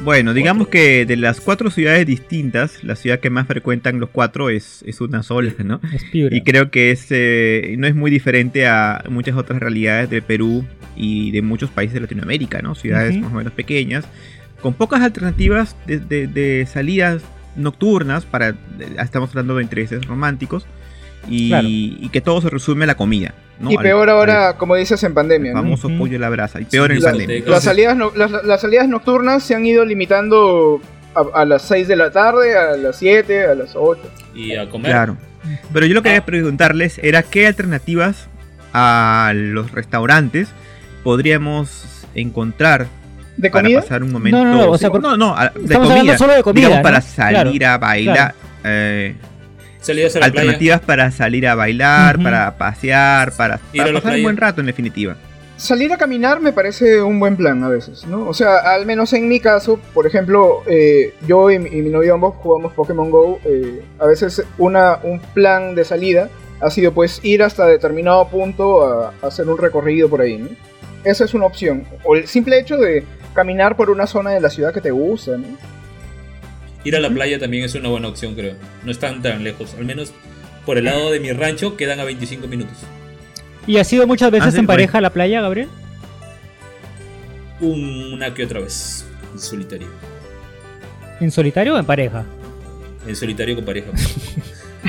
Bueno, 0.02 0.34
digamos 0.34 0.68
que 0.68 1.04
de 1.06 1.16
las 1.16 1.40
cuatro 1.40 1.70
ciudades 1.70 2.06
distintas, 2.06 2.84
la 2.84 2.96
ciudad 2.96 3.18
que 3.18 3.30
más 3.30 3.46
frecuentan 3.46 3.98
los 3.98 4.10
cuatro 4.10 4.50
es, 4.50 4.84
es 4.86 5.00
una 5.00 5.22
sola, 5.22 5.52
¿no? 5.64 5.80
Es 5.92 6.04
y 6.12 6.42
creo 6.42 6.70
que 6.70 6.90
es, 6.90 7.06
eh, 7.10 7.74
no 7.78 7.86
es 7.86 7.94
muy 7.94 8.10
diferente 8.10 8.66
a 8.66 9.04
muchas 9.08 9.36
otras 9.36 9.60
realidades 9.60 10.08
de 10.10 10.22
Perú 10.22 10.64
y 10.96 11.30
de 11.32 11.42
muchos 11.42 11.70
países 11.70 11.94
de 11.94 12.00
Latinoamérica, 12.00 12.62
¿no? 12.62 12.74
Ciudades 12.74 13.16
más 13.18 13.32
o 13.32 13.36
menos 13.36 13.52
pequeñas, 13.52 14.06
con 14.60 14.74
pocas 14.74 15.00
alternativas 15.02 15.76
de, 15.86 15.98
de, 15.98 16.66
salidas 16.66 17.22
nocturnas 17.56 18.24
para, 18.24 18.54
estamos 18.98 19.30
hablando 19.30 19.56
de 19.56 19.62
intereses 19.62 20.04
románticos, 20.06 20.66
y, 21.28 22.08
que 22.10 22.20
todo 22.20 22.40
se 22.40 22.50
resume 22.50 22.84
a 22.84 22.86
la 22.86 22.96
comida. 22.96 23.34
Y 23.60 23.78
peor 23.78 24.10
ahora, 24.10 24.56
como 24.56 24.74
dices, 24.74 25.02
en 25.02 25.14
pandemia. 25.14 25.52
El 25.52 25.56
famoso 25.56 25.88
pollo 25.96 26.16
a 26.16 26.20
la 26.20 26.28
brasa. 26.28 26.60
Y 26.60 26.64
peor 26.64 26.92
en 26.92 27.00
pandemia. 27.00 27.42
Las 27.46 27.64
salidas, 27.64 27.96
las, 28.14 28.60
salidas 28.60 28.88
nocturnas 28.88 29.42
se 29.42 29.54
han 29.54 29.64
ido 29.64 29.84
limitando 29.84 30.80
a, 31.14 31.44
las 31.44 31.62
6 31.62 31.88
de 31.88 31.96
la 31.96 32.10
tarde, 32.10 32.56
a 32.56 32.76
las 32.76 32.96
7, 32.98 33.46
a 33.46 33.54
las 33.54 33.74
8. 33.74 34.02
Y 34.34 34.54
a 34.56 34.68
comer. 34.68 34.90
Claro. 34.90 35.16
Pero 35.72 35.86
yo 35.86 35.94
lo 35.94 36.02
que 36.02 36.10
quería 36.10 36.24
preguntarles 36.24 36.98
era 37.02 37.22
qué 37.22 37.46
alternativas 37.46 38.28
a 38.72 39.32
los 39.34 39.72
restaurantes 39.72 40.48
podríamos 41.02 42.04
encontrar 42.14 42.88
¿De 43.36 43.50
para 43.50 43.68
pasar 43.74 44.02
un 44.02 44.12
momento. 44.12 44.42
No, 44.42 44.44
no, 44.44 44.70
o 44.70 44.78
sea, 44.78 44.88
no, 44.88 45.16
no, 45.16 45.36
de 45.54 45.74
comida. 45.74 46.18
Solo 46.18 46.34
de 46.34 46.42
comida. 46.42 46.66
Digamos, 46.66 46.82
para 46.82 47.00
salir 47.00 47.64
a 47.64 47.78
bailar. 47.78 48.34
Eh, 48.64 49.14
alternativas 49.88 50.80
para 50.80 51.10
salir 51.10 51.46
a 51.46 51.54
bailar, 51.54 52.22
para 52.22 52.56
pasear, 52.56 53.32
para, 53.32 53.58
pasar 53.58 54.16
un 54.16 54.22
buen 54.22 54.36
rato 54.36 54.60
en 54.60 54.66
definitiva. 54.66 55.16
Salir 55.56 55.90
a 55.92 55.96
caminar 55.96 56.40
me 56.40 56.52
parece 56.52 57.00
un 57.00 57.18
buen 57.18 57.34
plan 57.36 57.64
a 57.64 57.68
veces, 57.68 58.06
¿no? 58.06 58.28
O 58.28 58.34
sea, 58.34 58.58
al 58.58 58.84
menos 58.84 59.14
en 59.14 59.26
mi 59.26 59.40
caso, 59.40 59.80
por 59.94 60.06
ejemplo, 60.06 60.62
eh, 60.66 61.14
yo 61.26 61.50
y, 61.50 61.58
mi 61.58 61.88
novio 61.88 62.12
ambos 62.12 62.34
jugamos 62.36 62.74
Pokémon 62.74 63.10
Go. 63.10 63.40
Eh, 63.44 63.82
a 63.98 64.06
veces 64.06 64.42
una, 64.58 64.98
un 65.02 65.18
plan 65.18 65.74
de 65.74 65.84
salida 65.84 66.28
ha 66.60 66.70
sido 66.70 66.92
pues 66.92 67.20
ir 67.22 67.42
hasta 67.42 67.66
determinado 67.66 68.28
punto 68.28 68.84
a, 68.84 69.14
a 69.22 69.26
hacer 69.26 69.48
un 69.48 69.56
recorrido 69.56 70.10
por 70.10 70.20
ahí, 70.20 70.36
¿no? 70.36 70.48
Esa 71.04 71.24
es 71.24 71.32
una 71.32 71.46
opción. 71.46 71.84
O 72.04 72.16
el 72.16 72.26
simple 72.26 72.58
hecho 72.58 72.76
de 72.76 73.04
caminar 73.32 73.76
por 73.76 73.88
una 73.88 74.06
zona 74.06 74.32
de 74.32 74.40
la 74.40 74.50
ciudad 74.50 74.74
que 74.74 74.82
te 74.82 74.90
gusta, 74.90 75.38
¿no? 75.38 75.75
Ir 76.86 76.94
a 76.94 77.00
la 77.00 77.10
playa 77.10 77.36
también 77.40 77.64
es 77.64 77.74
una 77.74 77.88
buena 77.88 78.06
opción, 78.06 78.36
creo. 78.36 78.54
No 78.84 78.92
están 78.92 79.20
tan 79.20 79.42
lejos. 79.42 79.74
Al 79.74 79.84
menos 79.84 80.12
por 80.64 80.78
el 80.78 80.84
lado 80.84 81.10
de 81.10 81.18
mi 81.18 81.32
rancho 81.32 81.76
quedan 81.76 81.98
a 81.98 82.04
25 82.04 82.46
minutos. 82.46 82.76
¿Y 83.66 83.78
has 83.78 83.92
ido 83.92 84.06
muchas 84.06 84.30
veces 84.30 84.54
ah, 84.54 84.58
en 84.60 84.68
pareja 84.68 84.98
a 84.98 85.00
la 85.00 85.10
playa, 85.10 85.40
Gabriel? 85.40 85.68
Una 87.60 88.32
que 88.32 88.44
otra 88.44 88.60
vez. 88.60 89.04
En 89.32 89.40
solitario. 89.40 89.88
¿En 91.20 91.32
solitario 91.32 91.74
o 91.74 91.78
en 91.78 91.86
pareja? 91.86 92.24
En 93.04 93.16
solitario 93.16 93.56
con 93.56 93.64
pareja. 93.64 93.90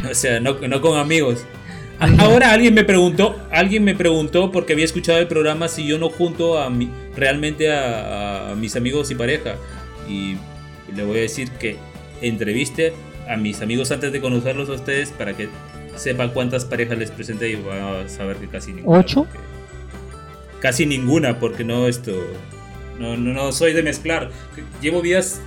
o 0.08 0.13
sea, 0.13 0.39
no, 0.39 0.60
con 0.60 1.00
amigos. 1.00 1.46
Ahora 2.20 2.51
alguien 2.51 2.75
me 2.75 2.84
preguntó, 2.84 3.44
alguien 3.50 3.84
me 3.84 3.96
preguntó 3.96 4.51
porque 4.51 4.74
había 4.74 4.86
escuchado 4.86 5.18
el 5.18 5.27
programa 5.27 5.68
si 5.68 5.88
yo 5.88 5.98
no 5.98 6.12
junto 6.12 6.60
a 6.60 6.70
mi, 6.70 6.92
realmente 7.16 7.74
a, 7.74 8.51
a 8.51 8.56
mis 8.56 8.75
amigos 8.75 9.10
y 9.10 9.16
pareja. 9.16 9.56
Y 10.08 10.38
le 10.96 11.04
voy 11.04 11.18
a 11.18 11.22
decir 11.22 11.50
que 11.51 11.77
entreviste 12.21 12.93
a 13.27 13.38
mis 13.38 13.62
amigos 13.62 13.91
antes 13.91 14.12
de 14.12 14.21
conocerlos 14.21 14.69
a 14.69 14.74
ustedes 14.74 15.12
para 15.12 15.36
que 15.36 15.50
sepa 15.95 16.29
cuántas 16.29 16.65
parejas 16.65 16.97
les 16.97 17.12
presenté 17.12 17.50
y 17.50 17.55
va 17.55 18.01
a 18.01 18.09
saber 18.09 18.38
que 18.38 18.47
casi 18.47 18.74
ninguna. 18.74 19.00
¿Ocho? 19.00 19.27
Casi 20.59 20.86
ninguna, 20.86 21.39
porque 21.39 21.63
no 21.63 21.88
esto. 21.88 22.13
No, 23.00 23.15
no, 23.15 23.33
no 23.33 23.51
soy 23.51 23.74
de 23.74 23.83
mezclar. 23.83 24.31
Llevo 24.81 25.01
vidas. 25.01 25.41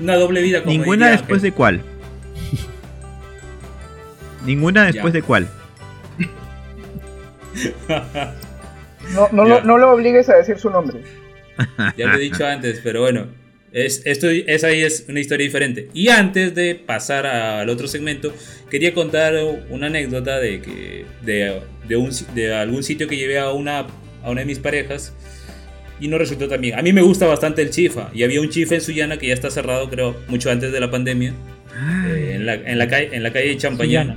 Una 0.00 0.16
doble 0.16 0.42
vida 0.42 0.62
con 0.62 0.72
¿Ninguna 0.72 1.10
después 1.10 1.40
de 1.40 1.52
cuál? 1.52 1.80
¿Ninguna 4.44 4.86
después 4.86 5.12
de 5.14 5.22
cuál? 5.22 5.48
no, 9.10 9.28
no, 9.32 9.60
no 9.62 9.78
lo 9.78 9.92
obligues 9.92 10.28
a 10.28 10.36
decir 10.36 10.58
su 10.58 10.68
nombre. 10.68 11.02
Ya 11.96 12.08
lo 12.08 12.14
he 12.16 12.20
dicho 12.20 12.46
antes, 12.46 12.80
pero 12.82 13.00
bueno. 13.00 13.26
Es, 13.76 14.00
esto, 14.06 14.30
esa 14.30 14.68
ahí 14.68 14.80
es 14.80 15.04
una 15.06 15.20
historia 15.20 15.44
diferente. 15.44 15.90
Y 15.92 16.08
antes 16.08 16.54
de 16.54 16.76
pasar 16.76 17.26
al 17.26 17.68
otro 17.68 17.86
segmento, 17.86 18.34
quería 18.70 18.94
contar 18.94 19.34
una 19.68 19.88
anécdota 19.88 20.40
de 20.40 20.62
que 20.62 21.04
de, 21.20 21.60
de, 21.86 21.96
un, 21.96 22.10
de 22.34 22.54
algún 22.54 22.82
sitio 22.82 23.06
que 23.06 23.18
llevé 23.18 23.38
a 23.38 23.50
una, 23.50 23.86
a 24.22 24.30
una 24.30 24.40
de 24.40 24.46
mis 24.46 24.60
parejas 24.60 25.12
y 26.00 26.08
no 26.08 26.16
resultó 26.16 26.48
tan 26.48 26.62
bien. 26.62 26.78
A 26.78 26.80
mí 26.80 26.94
me 26.94 27.02
gusta 27.02 27.26
bastante 27.26 27.60
el 27.60 27.68
chifa 27.68 28.10
y 28.14 28.22
había 28.22 28.40
un 28.40 28.48
chifa 28.48 28.76
en 28.76 28.80
Sullana 28.80 29.18
que 29.18 29.26
ya 29.26 29.34
está 29.34 29.50
cerrado, 29.50 29.90
creo, 29.90 30.16
mucho 30.26 30.50
antes 30.50 30.72
de 30.72 30.80
la 30.80 30.90
pandemia, 30.90 31.34
eh, 32.06 32.32
en, 32.34 32.46
la, 32.46 32.54
en, 32.54 32.78
la, 32.78 32.88
calle, 32.88 33.10
en 33.12 33.22
la 33.22 33.30
calle 33.30 33.48
de 33.48 33.56
Champañana. 33.58 34.16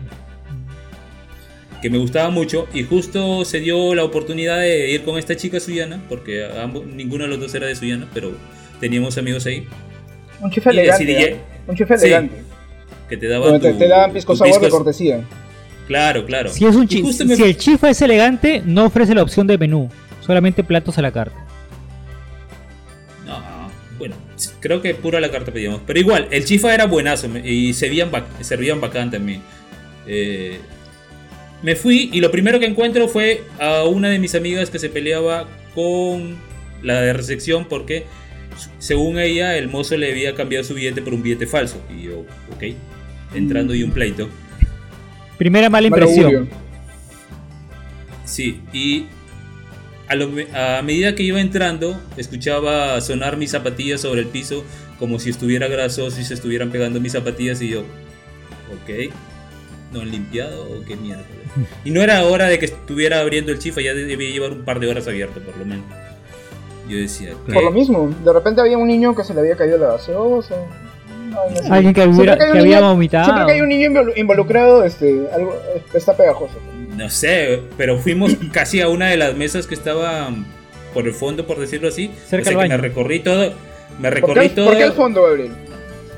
Que 1.81 1.89
me 1.89 1.97
gustaba 1.97 2.29
mucho 2.29 2.65
y 2.73 2.83
justo 2.83 3.43
se 3.43 3.59
dio 3.59 3.93
la 3.93 4.05
oportunidad 4.05 4.61
de 4.61 4.89
ir 4.91 5.01
con 5.03 5.19
esta 5.19 5.35
chica 5.35 5.59
Sullana, 5.59 6.01
porque 6.07 6.45
ambos, 6.45 6.85
ninguno 6.85 7.25
de 7.25 7.31
los 7.31 7.41
dos 7.41 7.53
era 7.55 7.67
de 7.67 7.75
Sullana, 7.75 8.07
pero 8.13 8.31
teníamos 8.79 9.17
amigos 9.17 9.45
ahí. 9.45 9.67
Un 10.41 10.51
chifa 10.51 10.69
elegante. 10.71 11.21
¿eh? 11.21 11.37
Un 11.67 11.75
chifa 11.75 11.95
elegante. 11.95 12.35
que 13.07 13.17
te 13.17 13.27
daban, 13.27 13.59
te, 13.59 13.87
daban 13.87 14.13
pisco 14.13 14.35
sabor 14.35 14.61
de 14.61 14.69
cortesía. 14.69 15.23
Claro, 15.87 16.25
claro. 16.25 16.49
Si, 16.49 16.65
es 16.65 16.75
un 16.75 16.87
si 16.87 17.43
el 17.43 17.57
chifa 17.57 17.89
es 17.89 18.01
elegante, 18.01 18.61
no 18.63 18.85
ofrece 18.85 19.15
la 19.15 19.23
opción 19.23 19.47
de 19.47 19.57
menú, 19.57 19.89
solamente 20.21 20.63
platos 20.63 20.97
a 20.99 21.01
la 21.01 21.11
carta. 21.11 21.35
No, 23.25 23.41
bueno, 23.97 24.15
creo 24.59 24.83
que 24.83 24.93
puro 24.93 25.17
a 25.17 25.21
la 25.21 25.31
carta 25.31 25.51
pedíamos. 25.51 25.81
Pero 25.87 25.99
igual, 25.99 26.27
el 26.29 26.45
chifa 26.45 26.73
era 26.73 26.85
buenazo 26.85 27.27
y 27.43 27.73
servían, 27.73 28.11
servían 28.41 28.79
bacán 28.79 29.09
también. 29.09 29.41
Eh, 30.05 30.59
me 31.61 31.75
fui 31.75 32.09
y 32.13 32.21
lo 32.21 32.31
primero 32.31 32.59
que 32.59 32.65
encuentro 32.65 33.07
fue 33.07 33.43
a 33.59 33.83
una 33.83 34.09
de 34.09 34.19
mis 34.19 34.35
amigas 34.35 34.69
que 34.69 34.79
se 34.79 34.89
peleaba 34.89 35.47
con 35.75 36.37
la 36.81 37.01
de 37.01 37.13
recepción 37.13 37.65
porque 37.65 38.05
según 38.79 39.19
ella, 39.19 39.57
el 39.57 39.67
mozo 39.69 39.97
le 39.97 40.11
había 40.11 40.35
cambiado 40.35 40.63
su 40.63 40.73
billete 40.73 41.01
por 41.01 41.13
un 41.13 41.21
billete 41.21 41.47
falso. 41.47 41.81
Y 41.89 42.03
yo, 42.03 42.19
ok, 42.55 42.63
entrando 43.33 43.73
y 43.75 43.83
un 43.83 43.91
pleito. 43.91 44.29
Primera 45.37 45.69
mala 45.69 45.87
impresión. 45.87 46.49
Sí, 48.25 48.61
y 48.73 49.05
a, 50.07 50.81
medida 50.81 51.15
que 51.15 51.23
iba 51.23 51.39
entrando, 51.39 51.99
escuchaba 52.17 52.99
sonar 53.01 53.37
mis 53.37 53.51
zapatillas 53.51 54.01
sobre 54.01 54.21
el 54.21 54.27
piso 54.27 54.63
como 54.97 55.19
si 55.19 55.29
estuviera 55.29 55.67
grasoso 55.67 56.19
y 56.19 56.23
se 56.23 56.33
estuvieran 56.33 56.71
pegando 56.71 56.99
mis 56.99 57.13
zapatillas 57.13 57.61
y 57.61 57.69
yo, 57.69 57.81
ok, 57.81 59.13
¿no 59.93 60.01
han 60.01 60.11
limpiado 60.11 60.63
o 60.63 60.83
qué 60.83 60.95
mierda? 60.95 61.23
Y 61.85 61.91
no 61.91 62.01
era 62.01 62.23
hora 62.23 62.47
de 62.47 62.59
que 62.59 62.65
estuviera 62.65 63.19
abriendo 63.19 63.51
el 63.51 63.59
chifa, 63.59 63.81
ya 63.81 63.93
debía 63.93 64.29
llevar 64.29 64.51
un 64.51 64.63
par 64.63 64.79
de 64.79 64.87
horas 64.87 65.07
abierto 65.07 65.39
por 65.41 65.57
lo 65.57 65.65
menos. 65.65 65.85
Yo 66.89 66.97
decía. 66.97 67.33
Por 67.45 67.63
lo 67.63 67.71
mismo, 67.71 68.09
de 68.25 68.33
repente 68.33 68.61
había 68.61 68.77
un 68.77 68.87
niño 68.87 69.15
que 69.15 69.23
se 69.23 69.33
le 69.33 69.41
había 69.41 69.55
caído 69.55 69.77
la 69.77 69.89
gaseosa. 69.89 70.55
Alguien 71.69 71.93
que, 71.93 72.01
había 72.01 72.81
vomitado. 72.81 73.25
Siempre 73.25 73.45
que 73.45 73.51
hay 73.53 73.61
un 73.61 73.69
niño 73.69 73.91
involucrado, 74.15 74.83
este, 74.83 75.27
algo 75.31 75.55
está 75.93 76.17
pegajoso. 76.17 76.55
No 76.97 77.09
sé, 77.09 77.61
pero 77.77 77.99
fuimos 77.99 78.35
casi 78.51 78.81
a 78.81 78.89
una 78.89 79.07
de 79.07 79.17
las 79.17 79.35
mesas 79.35 79.67
que 79.67 79.75
estaba 79.75 80.31
por 80.93 81.05
el 81.05 81.13
fondo, 81.13 81.45
por 81.45 81.59
decirlo 81.59 81.89
así. 81.89 82.11
Cerca 82.27 82.49
o 82.49 82.67
me 82.67 82.77
recorrí 82.77 83.19
todo. 83.19 83.53
Me 83.99 84.09
recorrí 84.09 84.49
todo. 84.49 84.65
¿Por 84.65 84.77
qué 84.77 84.83
el 84.83 84.93
fondo, 84.93 85.23
Gabriel? 85.23 85.51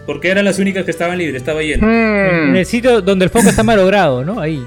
Porque 0.06 0.30
eran 0.30 0.46
las 0.46 0.58
únicas 0.58 0.86
que 0.86 0.92
estaban 0.92 1.18
libres, 1.18 1.36
estaba 1.42 1.62
lleno. 1.62 1.86
Hmm. 1.86 2.50
En 2.50 2.56
el 2.56 2.66
sitio 2.66 3.02
donde 3.02 3.26
el 3.26 3.30
foco 3.30 3.50
está 3.50 3.64
malogrado, 3.64 4.24
¿no? 4.24 4.40
Ahí. 4.40 4.64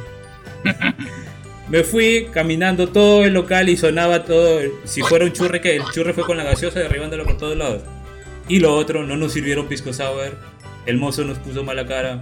Me 1.68 1.83
fui 1.83 2.29
caminando 2.31 2.88
todo 2.88 3.24
el 3.24 3.33
local 3.33 3.68
y 3.68 3.77
sonaba 3.77 4.24
todo. 4.24 4.61
Si 4.85 5.00
fuera 5.03 5.24
un 5.24 5.33
churre, 5.33 5.61
que 5.61 5.77
el 5.77 5.85
churre 5.92 6.12
fue 6.12 6.24
con 6.24 6.37
la 6.37 6.44
gaseosa 6.44 6.81
derribándolo 6.81 7.24
por 7.24 7.38
todos 7.38 7.57
lados. 7.57 7.83
Y 8.48 8.61
lo 8.61 8.74
otro, 8.74 9.05
no 9.05 9.16
nos 9.16 9.33
sirvieron 9.33 9.66
pisco 9.66 9.92
sour. 9.92 10.37
El 10.85 10.98
mozo 10.98 11.24
nos 11.24 11.38
puso 11.38 11.64
mala 11.64 11.87
cara. 11.87 12.20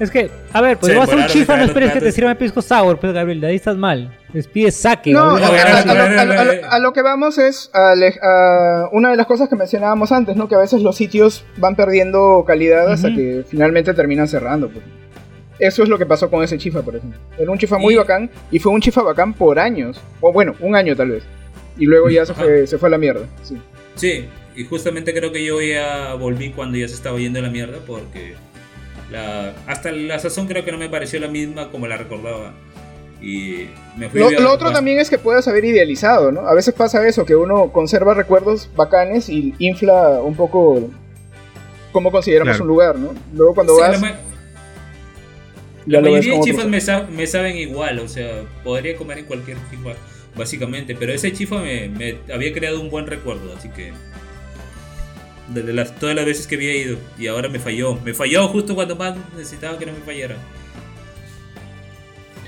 Es 0.00 0.10
que, 0.10 0.30
a 0.52 0.60
ver, 0.60 0.78
pues 0.78 0.96
vas 0.96 1.10
a 1.10 1.16
un 1.16 1.26
chifa, 1.26 1.56
no 1.56 1.64
esperes 1.64 1.92
que 1.92 2.00
te 2.00 2.12
sirvan 2.12 2.36
pisco 2.36 2.62
sour, 2.62 3.00
pues 3.00 3.12
Gabriel, 3.12 3.40
de 3.40 3.48
ahí 3.48 3.56
estás 3.56 3.76
mal. 3.76 4.16
Les 4.32 4.46
pides 4.46 4.76
saque. 4.76 5.10
No, 5.10 5.36
a, 5.36 6.78
lo, 6.78 6.92
que 6.92 7.02
vamos 7.02 7.38
es 7.38 7.70
a, 7.74 8.88
una 8.92 9.10
de 9.10 9.16
las 9.16 9.26
cosas 9.26 9.48
que 9.48 9.56
mencionábamos 9.56 10.12
antes, 10.12 10.36
¿no? 10.36 10.48
Que 10.48 10.54
a 10.54 10.58
veces 10.58 10.82
los 10.82 10.96
sitios 10.96 11.44
van 11.56 11.74
perdiendo 11.74 12.44
calidad 12.46 12.92
hasta 12.92 13.08
que 13.08 13.44
finalmente 13.48 13.92
terminan 13.92 14.28
cerrando. 14.28 14.68
Pues. 14.68 14.84
Eso 15.58 15.82
es 15.82 15.88
lo 15.88 15.98
que 15.98 16.06
pasó 16.06 16.30
con 16.30 16.42
ese 16.42 16.56
chifa, 16.56 16.82
por 16.82 16.96
ejemplo. 16.96 17.18
Era 17.36 17.50
un 17.50 17.58
chifa 17.58 17.78
muy 17.78 17.96
bacán 17.96 18.30
y 18.50 18.58
fue 18.58 18.72
un 18.72 18.80
chifa 18.80 19.02
bacán 19.02 19.34
por 19.34 19.58
años. 19.58 20.00
O 20.20 20.32
bueno, 20.32 20.54
un 20.60 20.76
año 20.76 20.94
tal 20.94 21.10
vez. 21.10 21.24
Y 21.76 21.86
luego 21.86 22.08
ya 22.10 22.24
se 22.26 22.34
fue, 22.34 22.66
se 22.66 22.78
fue 22.78 22.88
a 22.88 22.90
la 22.90 22.98
mierda. 22.98 23.26
Sí. 23.42 23.56
sí, 23.94 24.26
y 24.56 24.64
justamente 24.64 25.14
creo 25.14 25.32
que 25.32 25.44
yo 25.44 25.60
ya 25.60 26.14
volví 26.14 26.50
cuando 26.50 26.76
ya 26.76 26.88
se 26.88 26.94
estaba 26.94 27.18
yendo 27.18 27.38
a 27.38 27.42
la 27.42 27.50
mierda 27.50 27.78
porque 27.86 28.34
la, 29.10 29.52
hasta 29.66 29.92
la 29.92 30.18
sazón 30.18 30.46
creo 30.46 30.64
que 30.64 30.72
no 30.72 30.78
me 30.78 30.88
pareció 30.88 31.20
la 31.20 31.28
misma 31.28 31.70
como 31.70 31.86
la 31.86 31.96
recordaba. 31.96 32.52
Y 33.20 33.66
me 33.96 34.08
fui 34.08 34.20
lo, 34.20 34.30
lo 34.30 34.52
otro 34.52 34.70
también 34.72 35.00
es 35.00 35.10
que 35.10 35.18
puedas 35.18 35.48
haber 35.48 35.64
idealizado, 35.64 36.30
¿no? 36.30 36.42
A 36.42 36.54
veces 36.54 36.72
pasa 36.72 37.06
eso, 37.06 37.24
que 37.24 37.34
uno 37.34 37.72
conserva 37.72 38.14
recuerdos 38.14 38.70
bacanes 38.76 39.28
y 39.28 39.54
infla 39.58 40.20
un 40.22 40.36
poco 40.36 40.88
cómo 41.90 42.12
consideramos 42.12 42.60
un 42.60 42.68
lugar, 42.68 42.96
¿no? 42.96 43.12
Luego 43.34 43.54
cuando 43.54 43.76
vas... 43.76 44.00
La, 44.00 44.18
mayoría 45.88 46.34
de 46.34 46.40
chifas 46.40 46.66
me, 46.66 46.80
me, 47.16 47.26
saben 47.26 47.56
igual, 47.56 47.98
o 48.00 48.08
sea, 48.08 48.42
podría 48.64 48.96
comer 48.96 49.18
en 49.18 49.24
cualquier 49.24 49.56
chifa, 49.70 49.94
básicamente, 50.36 50.94
pero 50.94 51.12
ese 51.12 51.32
chifa 51.32 51.60
me, 51.60 51.88
me 51.88 52.16
había 52.32 52.52
creado 52.52 52.80
un 52.80 52.90
buen 52.90 53.06
recuerdo, 53.06 53.54
así 53.56 53.68
que 53.70 53.92
desde 55.52 55.72
las, 55.72 55.94
todas 55.98 56.14
las 56.14 56.26
veces 56.26 56.46
que 56.46 56.56
había 56.56 56.76
ido 56.76 56.98
y 57.18 57.26
ahora 57.26 57.48
me 57.48 57.58
falló. 57.58 57.98
Me 58.04 58.14
falló 58.14 58.48
justo 58.48 58.74
cuando 58.74 58.96
más 58.96 59.16
necesitaba 59.36 59.78
que 59.78 59.86
no 59.86 59.92
me 59.92 60.00
fallara. 60.00 60.36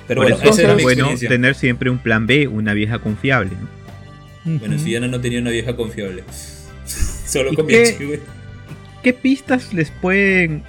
Pero 0.06 0.22
bueno, 0.22 0.38
eso 0.42 0.76
es 0.76 0.82
bueno 0.82 1.08
tener 1.16 1.54
siempre 1.54 1.88
un 1.88 1.98
plan 1.98 2.26
B, 2.26 2.48
una 2.48 2.74
vieja 2.74 2.98
confiable. 2.98 3.52
Bueno, 4.44 4.78
si 4.78 4.90
ya 4.90 5.00
no 5.00 5.20
tenía 5.20 5.40
una 5.40 5.50
vieja 5.50 5.76
confiable. 5.76 6.24
Solo 6.84 7.54
con 7.54 7.66
qué, 7.66 8.20
¿Qué 9.02 9.12
pistas 9.12 9.72
les 9.72 9.90
pueden 9.90 10.64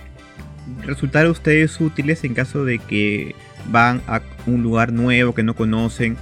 resultar 0.86 1.26
a 1.26 1.32
ustedes 1.32 1.80
útiles 1.80 2.24
en 2.24 2.34
caso 2.34 2.66
de 2.66 2.80
que 2.80 3.36
van 3.68 4.02
a 4.08 4.22
un 4.46 4.64
lugar 4.64 4.92
nuevo 4.92 5.34
que 5.34 5.44
no 5.44 5.56
conocen? 5.56 6.18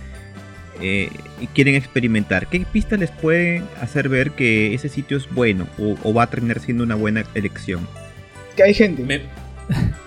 Eh, 0.82 1.10
y 1.42 1.48
quieren 1.48 1.76
experimentar, 1.76 2.48
¿qué 2.48 2.66
pistas 2.72 3.00
les 3.00 3.12
pueden 3.12 3.66
hacer 3.82 4.08
ver 4.08 4.32
que 4.32 4.74
ese 4.74 4.88
sitio 4.88 5.18
es 5.18 5.30
bueno 5.30 5.68
o, 5.78 6.14
va 6.14 6.24
a 6.24 6.30
terminar 6.30 6.60
siendo 6.62 6.84
una 6.84 6.96
buena 6.96 7.26
elección? 7.36 7.86
Que 8.56 8.64
hay 8.64 8.74
gente. 8.74 9.04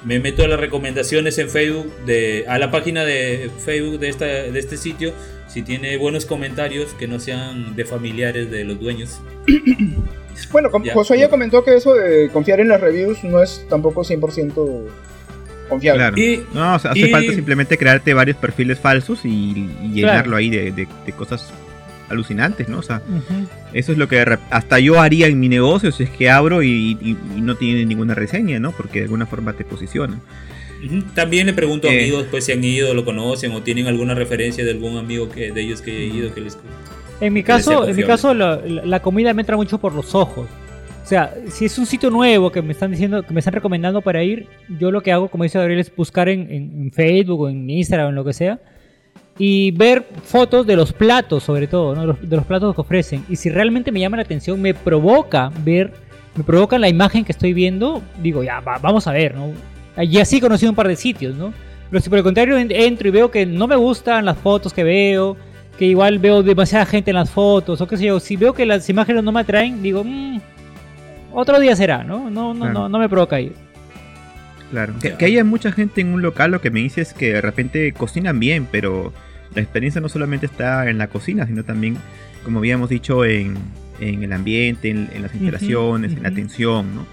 Me, 0.05 0.19
meto 0.19 0.43
a 0.43 0.49
las 0.49 0.59
recomendaciones 0.59 1.39
en 1.39 1.51
Facebook, 1.51 1.93
de, 2.07 2.47
a 2.49 2.59
la 2.59 2.71
página 2.71 3.05
de 3.05 3.51
Facebook 3.65 3.99
de, 3.99 4.09
esta, 4.09 4.25
de 4.25 4.59
este 4.59 4.79
sitio, 4.79 5.13
si 5.47 5.63
tiene 5.63 5.97
buenos 5.99 6.25
comentarios 6.25 6.95
que 6.95 7.07
no 7.07 7.21
sean 7.21 7.77
de 7.77 7.85
familiares 7.85 8.51
de 8.51 8.65
los 8.65 8.81
dueños. 8.81 9.21
bueno, 10.51 10.71
Josué 10.93 11.19
ya 11.19 11.29
comentó 11.29 11.65
que 11.65 11.75
eso 11.75 11.95
de 11.95 12.29
confiar 12.31 12.61
en 12.61 12.69
las 12.69 12.81
reviews 12.81 13.23
no 13.25 13.43
es 13.43 13.65
tampoco 13.69 14.03
100% 14.03 14.85
confiable. 15.69 16.21
Y, 16.21 16.45
no, 16.55 16.75
hace 16.75 17.09
falta 17.09 17.33
simplemente 17.33 17.79
crearte 17.79 18.15
varios 18.15 18.37
perfiles 18.37 18.79
falsos 18.79 19.21
y, 19.25 19.69
llenarlo 19.93 20.37
ahí 20.37 20.51
de, 20.51 20.87
cosas 21.17 21.53
alucinantes, 22.09 22.69
¿no? 22.69 22.79
O 22.79 22.83
sea, 22.83 23.03
eso 23.73 23.93
es 23.93 23.99
lo 23.99 24.09
que 24.09 24.25
hasta 24.51 24.79
yo 24.79 25.01
haría 25.01 25.27
en 25.27 25.41
mi 25.41 25.49
negocio 25.49 25.93
si 25.93 26.05
es 26.05 26.11
que 26.11 26.31
abro 26.31 26.63
y, 26.63 27.17
no 27.37 27.57
tiene 27.57 27.85
ninguna 27.87 28.15
reseña, 28.15 28.59
¿no? 28.59 28.73
Porque 28.73 29.01
de 29.01 29.05
alguna 29.05 29.27
forma 29.27 29.55
te 29.55 29.65
posicionan. 29.65 30.21
También 31.15 31.47
le 31.47 31.53
pregunto 31.53 31.89
a 31.89 31.93
eh. 31.93 32.01
amigos 32.01 32.27
pues 32.29 32.45
si 32.45 32.53
han 32.53 32.65
ido, 32.65 32.93
lo 32.93 33.05
conocen 33.05 33.53
o 33.53 33.63
tienen 33.63 33.87
alguna 33.87 34.15
referencia 34.15 34.65
de 34.65 34.73
algún 34.73 34.97
amigo 34.97 35.31
que, 35.31 35.53
de 35.53 35.61
ellos 35.61 35.81
que 35.81 35.97
he 35.97 36.07
ido 36.07 36.35
que 36.35 36.41
les 36.41 36.59
En 37.23 37.33
mi 37.33 37.45
caso, 37.45 37.87
en 37.87 37.95
mi 37.95 38.03
caso 38.03 38.35
la 38.35 39.01
comida 39.01 39.33
me 39.33 39.43
entra 39.43 39.57
mucho 39.57 39.79
por 39.79 39.95
los 39.95 40.13
ojos. 40.15 40.49
O 41.03 41.07
sea, 41.07 41.33
si 41.51 41.67
es 41.67 41.79
un 41.79 41.87
sitio 41.87 42.11
nuevo 42.11 42.51
que 42.51 42.63
me 42.63 42.73
están 42.73 42.91
diciendo, 42.91 43.23
que 43.23 43.33
me 43.33 43.39
están 43.39 43.55
recomendando 43.55 44.03
para 44.03 44.25
ir, 44.25 44.49
yo 44.79 44.91
lo 44.91 45.03
que 45.03 45.13
hago, 45.13 45.29
como 45.29 45.45
dice 45.45 45.59
Gabriel, 45.59 45.79
es 45.79 45.95
buscar 45.95 46.29
en, 46.29 46.91
Facebook 46.93 47.41
o 47.43 47.49
en 47.49 47.71
Instagram 47.71 48.07
o 48.07 48.09
en 48.11 48.15
lo 48.17 48.25
que 48.25 48.33
sea 48.33 48.59
y 49.39 49.71
ver 49.71 50.05
fotos 50.25 50.67
de 50.67 50.75
los 50.75 50.93
platos, 50.93 51.45
sobre 51.45 51.69
todo, 51.69 51.95
¿no? 51.95 52.13
de 52.13 52.37
los 52.37 52.45
platos 52.45 52.75
que 52.75 52.81
ofrecen. 52.81 53.25
Y 53.29 53.37
si 53.37 53.51
realmente 53.51 53.93
me 53.93 54.01
llama 54.01 54.17
la 54.17 54.25
atención, 54.25 54.61
me 54.61 54.75
provoca 54.75 55.53
ver, 55.65 55.93
me 56.35 56.43
provoca 56.43 56.77
la 56.77 56.89
imagen 56.89 57.25
que 57.25 57.33
estoy 57.33 57.53
viendo, 57.53 58.03
digo, 58.21 58.43
ya, 58.43 58.61
vamos 58.61 59.07
a 59.07 59.13
ver, 59.13 59.37
¿no? 59.37 59.53
Y 60.03 60.19
así 60.19 60.39
he 60.39 60.41
conocido 60.41 60.71
un 60.71 60.77
par 60.77 60.89
de 60.89 60.97
sitios, 60.97 61.37
¿no? 61.37 61.55
Pero 61.89 62.03
si 62.03 62.09
por 62.09 62.19
el 62.19 62.25
contrario 62.25 62.57
entro 62.59 63.09
y 63.09 63.11
veo 63.11 63.31
que 63.31 63.47
no 63.47 63.69
me 63.69 63.77
gustan 63.77 64.25
las 64.25 64.39
fotos 64.39 64.73
que 64.73 64.83
veo, 64.83 65.37
que 65.79 65.87
igual 65.87 66.19
veo 66.19 66.43
demasiada 66.43 66.87
gente 66.87 67.11
en 67.11 67.17
las 67.17 67.31
fotos, 67.31 67.81
o 67.81 67.87
qué 67.87 67.97
sé 67.97 68.05
yo, 68.05 68.21
si 68.21 68.37
veo 68.37 68.53
que 68.53 68.67
las 68.67 68.89
imágenes 68.89 69.25
no 69.25 69.33
me 69.33 69.41
atraen, 69.41 69.83
digo, 69.83 70.05
mmm, 70.05 70.41
otro 71.33 71.59
día 71.61 71.75
será, 71.75 72.05
¿no? 72.05 72.31
No, 72.31 72.55
no, 72.55 72.71
no, 72.71 72.89
no 72.89 72.99
me 72.99 73.09
provoca 73.09 73.41
ir. 73.41 73.55
Claro, 74.71 74.95
que, 75.01 75.25
haya 75.25 75.45
mucha 75.45 75.71
gente 75.71 76.01
en 76.01 76.15
un 76.15 76.23
local, 76.23 76.51
lo 76.51 76.63
que 76.63 76.71
me 76.71 76.81
dice 76.81 77.03
es 77.03 77.13
que 77.13 77.35
de 77.35 77.41
repente 77.43 77.93
cocinan 77.93 78.41
bien, 78.41 78.67
pero 78.71 79.13
la 79.55 79.61
experiencia 79.61 80.01
no 80.01 80.09
solamente 80.09 80.47
está 80.47 80.89
en 80.89 80.97
la 80.97 81.09
cocina, 81.09 81.47
sino 81.47 81.63
también, 81.63 81.99
como 82.43 82.59
habíamos 82.59 82.89
dicho, 82.89 83.25
en, 83.27 83.59
el 84.01 84.33
ambiente, 84.33 84.89
en, 84.89 85.11
las 85.21 85.35
instalaciones, 85.35 86.13
en 86.13 86.23
la 86.23 86.31
atención, 86.31 86.95
¿no? 86.95 87.07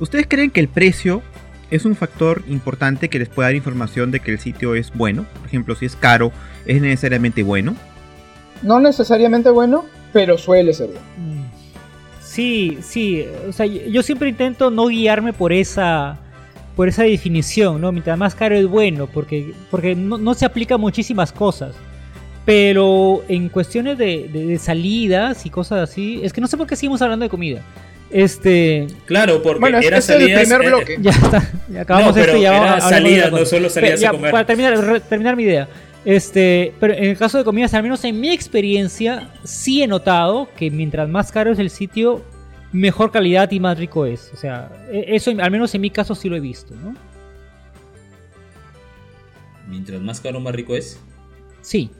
¿Ustedes 0.00 0.26
creen 0.28 0.50
que 0.50 0.60
el 0.60 0.68
precio 0.68 1.22
es 1.70 1.86
un 1.86 1.96
factor 1.96 2.42
importante 2.48 3.08
que 3.08 3.18
les 3.18 3.28
pueda 3.28 3.48
dar 3.48 3.56
información 3.56 4.10
de 4.10 4.20
que 4.20 4.32
el 4.32 4.38
sitio 4.38 4.74
es 4.74 4.92
bueno? 4.92 5.24
Por 5.38 5.46
ejemplo, 5.46 5.74
si 5.74 5.86
es 5.86 5.96
caro, 5.96 6.30
¿es 6.66 6.80
necesariamente 6.80 7.42
bueno? 7.42 7.74
No 8.62 8.80
necesariamente 8.80 9.50
bueno, 9.50 9.84
pero 10.12 10.38
suele 10.38 10.72
ser 10.72 10.88
bueno. 10.88 11.42
Sí, 12.20 12.78
sí, 12.80 13.26
o 13.48 13.52
sea, 13.52 13.66
yo 13.66 14.02
siempre 14.02 14.28
intento 14.28 14.70
no 14.70 14.86
guiarme 14.86 15.32
por 15.32 15.52
esa 15.52 16.18
por 16.76 16.88
esa 16.88 17.02
definición, 17.02 17.80
¿no? 17.80 17.92
Mientras 17.92 18.16
más 18.18 18.34
caro 18.34 18.56
es 18.56 18.66
bueno, 18.66 19.06
porque, 19.06 19.52
porque 19.70 19.94
no, 19.94 20.34
se 20.34 20.44
aplica 20.44 20.76
a 20.76 20.78
muchísimas 20.78 21.32
cosas. 21.32 21.74
Pero 22.44 23.22
en 23.28 23.48
cuestiones 23.48 23.98
de, 23.98 24.58
salidas 24.60 25.46
y 25.46 25.50
cosas 25.50 25.90
así, 25.90 26.20
es 26.24 26.32
que 26.32 26.40
no 26.40 26.46
sé 26.46 26.56
por 26.56 26.66
qué 26.66 26.74
seguimos 26.74 27.00
hablando 27.02 27.24
de 27.24 27.30
comida. 27.30 27.60
Este. 28.10 28.86
Claro, 29.06 29.42
porque 29.42 29.60
bueno, 29.60 29.78
era 29.78 29.98
este 29.98 30.16
el 30.16 30.40
primer 30.40 30.66
bloque. 30.66 30.96
ya 31.00 31.10
está. 31.12 31.50
acabamos 31.80 32.16
esto 32.16 32.36
y 32.36 32.42
ya 32.42 32.56
era 32.56 32.80
salidas, 32.80 33.30
no 33.30 33.46
solo 33.46 33.70
salías 33.70 34.02
a 34.04 34.10
comer. 34.10 34.30
Para 34.30 34.46
terminar, 34.46 35.00
terminar 35.08 35.36
mi 35.36 35.44
idea. 35.44 35.68
Este, 36.04 36.74
pero 36.80 36.94
en 36.94 37.04
el 37.04 37.16
caso 37.16 37.38
de 37.38 37.44
comidas, 37.44 37.74
al 37.74 37.82
menos 37.82 38.04
en 38.04 38.20
mi 38.20 38.30
experiencia, 38.30 39.32
sí 39.44 39.82
he 39.82 39.86
notado 39.86 40.48
que 40.56 40.70
mientras 40.70 41.08
más 41.08 41.30
caro 41.30 41.52
es 41.52 41.58
el 41.58 41.70
sitio, 41.70 42.22
mejor 42.72 43.12
calidad 43.12 43.50
y 43.52 43.60
más 43.60 43.78
rico 43.78 44.04
es. 44.04 44.30
O 44.32 44.36
sea, 44.36 44.70
e, 44.90 45.14
eso 45.14 45.30
al 45.30 45.50
menos 45.50 45.74
en 45.74 45.80
mi 45.80 45.90
caso 45.90 46.14
sí 46.14 46.28
lo 46.28 46.36
he 46.36 46.40
visto, 46.40 46.74
¿no? 46.74 46.94
Mientras 49.68 50.00
más 50.00 50.20
caro, 50.20 50.40
más 50.40 50.54
rico 50.54 50.74
es. 50.74 51.00
Sí. 51.60 51.90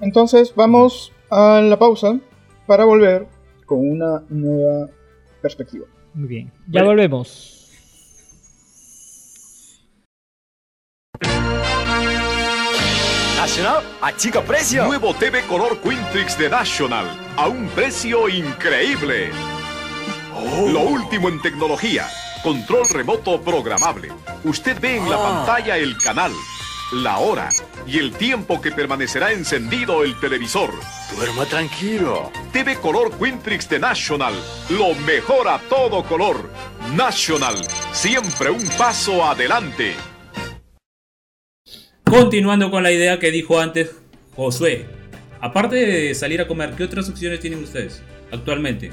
Entonces 0.00 0.52
vamos 0.54 1.12
a 1.30 1.60
la 1.60 1.78
pausa 1.78 2.18
para 2.66 2.84
volver 2.84 3.26
con 3.66 3.78
una 3.78 4.24
nueva 4.28 4.88
perspectiva. 5.40 5.86
Muy 6.14 6.28
bien. 6.28 6.52
Ya 6.68 6.82
volvemos. 6.82 7.57
National, 13.48 13.82
chico 14.18 14.42
precio. 14.42 14.84
Nuevo 14.84 15.14
TV 15.14 15.42
color 15.46 15.80
Quintrix 15.80 16.36
de 16.36 16.50
National, 16.50 17.06
a 17.34 17.48
un 17.48 17.66
precio 17.70 18.28
increíble. 18.28 19.30
Oh. 20.34 20.68
Lo 20.68 20.80
último 20.80 21.30
en 21.30 21.40
tecnología, 21.40 22.06
control 22.42 22.86
remoto 22.92 23.40
programable. 23.40 24.12
Usted 24.44 24.78
ve 24.78 24.98
en 24.98 25.08
la 25.08 25.16
ah. 25.16 25.46
pantalla 25.46 25.78
el 25.78 25.96
canal, 25.96 26.30
la 26.92 27.20
hora 27.20 27.48
y 27.86 27.98
el 27.98 28.12
tiempo 28.12 28.60
que 28.60 28.70
permanecerá 28.70 29.32
encendido 29.32 30.04
el 30.04 30.20
televisor. 30.20 30.70
Duerma 31.16 31.46
tranquilo. 31.46 32.30
TV 32.52 32.76
color 32.76 33.16
Quintrix 33.16 33.66
de 33.70 33.78
National, 33.78 34.34
lo 34.68 34.94
mejor 35.06 35.48
a 35.48 35.58
todo 35.58 36.04
color. 36.04 36.50
National, 36.94 37.56
siempre 37.92 38.50
un 38.50 38.68
paso 38.76 39.24
adelante. 39.24 39.96
Continuando 42.10 42.70
con 42.70 42.82
la 42.82 42.90
idea 42.90 43.18
que 43.18 43.30
dijo 43.30 43.58
antes 43.58 43.94
Josué, 44.34 44.86
aparte 45.40 45.76
de 45.76 46.14
salir 46.14 46.40
a 46.40 46.46
comer, 46.46 46.70
¿qué 46.76 46.84
otras 46.84 47.08
opciones 47.08 47.40
tienen 47.40 47.62
ustedes 47.62 48.02
actualmente? 48.32 48.90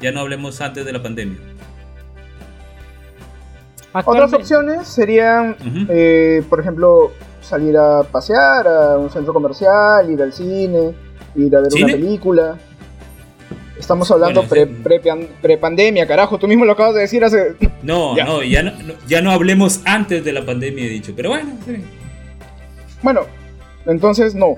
Ya 0.00 0.12
no 0.12 0.20
hablemos 0.20 0.60
antes 0.60 0.84
de 0.84 0.92
la 0.92 1.02
pandemia. 1.02 1.38
Otras 3.92 4.32
opciones 4.32 4.88
serían, 4.88 5.56
eh, 5.88 6.42
por 6.48 6.60
ejemplo, 6.60 7.12
salir 7.40 7.76
a 7.76 8.02
pasear 8.02 8.66
a 8.68 8.98
un 8.98 9.10
centro 9.10 9.32
comercial, 9.32 10.10
ir 10.10 10.22
al 10.22 10.32
cine, 10.32 10.94
ir 11.34 11.56
a 11.56 11.60
ver 11.60 11.70
una 11.72 11.86
película. 11.86 12.58
Estamos 13.78 14.10
hablando 14.10 14.42
pre, 14.44 15.58
pandemia, 15.58 16.06
carajo, 16.06 16.38
tú 16.38 16.48
mismo 16.48 16.64
lo 16.64 16.72
acabas 16.72 16.94
de 16.94 17.02
decir 17.02 17.24
hace... 17.24 17.56
No, 17.82 18.16
no, 18.24 18.42
ya 18.42 18.62
no, 18.62 18.72
ya 19.06 19.22
no 19.22 19.30
hablemos 19.30 19.80
antes 19.84 20.24
de 20.24 20.32
la 20.32 20.44
pandemia, 20.44 20.84
he 20.84 20.88
dicho, 20.88 21.12
pero 21.14 21.30
bueno. 21.30 21.52
Bueno, 23.02 23.22
entonces 23.86 24.34
no. 24.34 24.56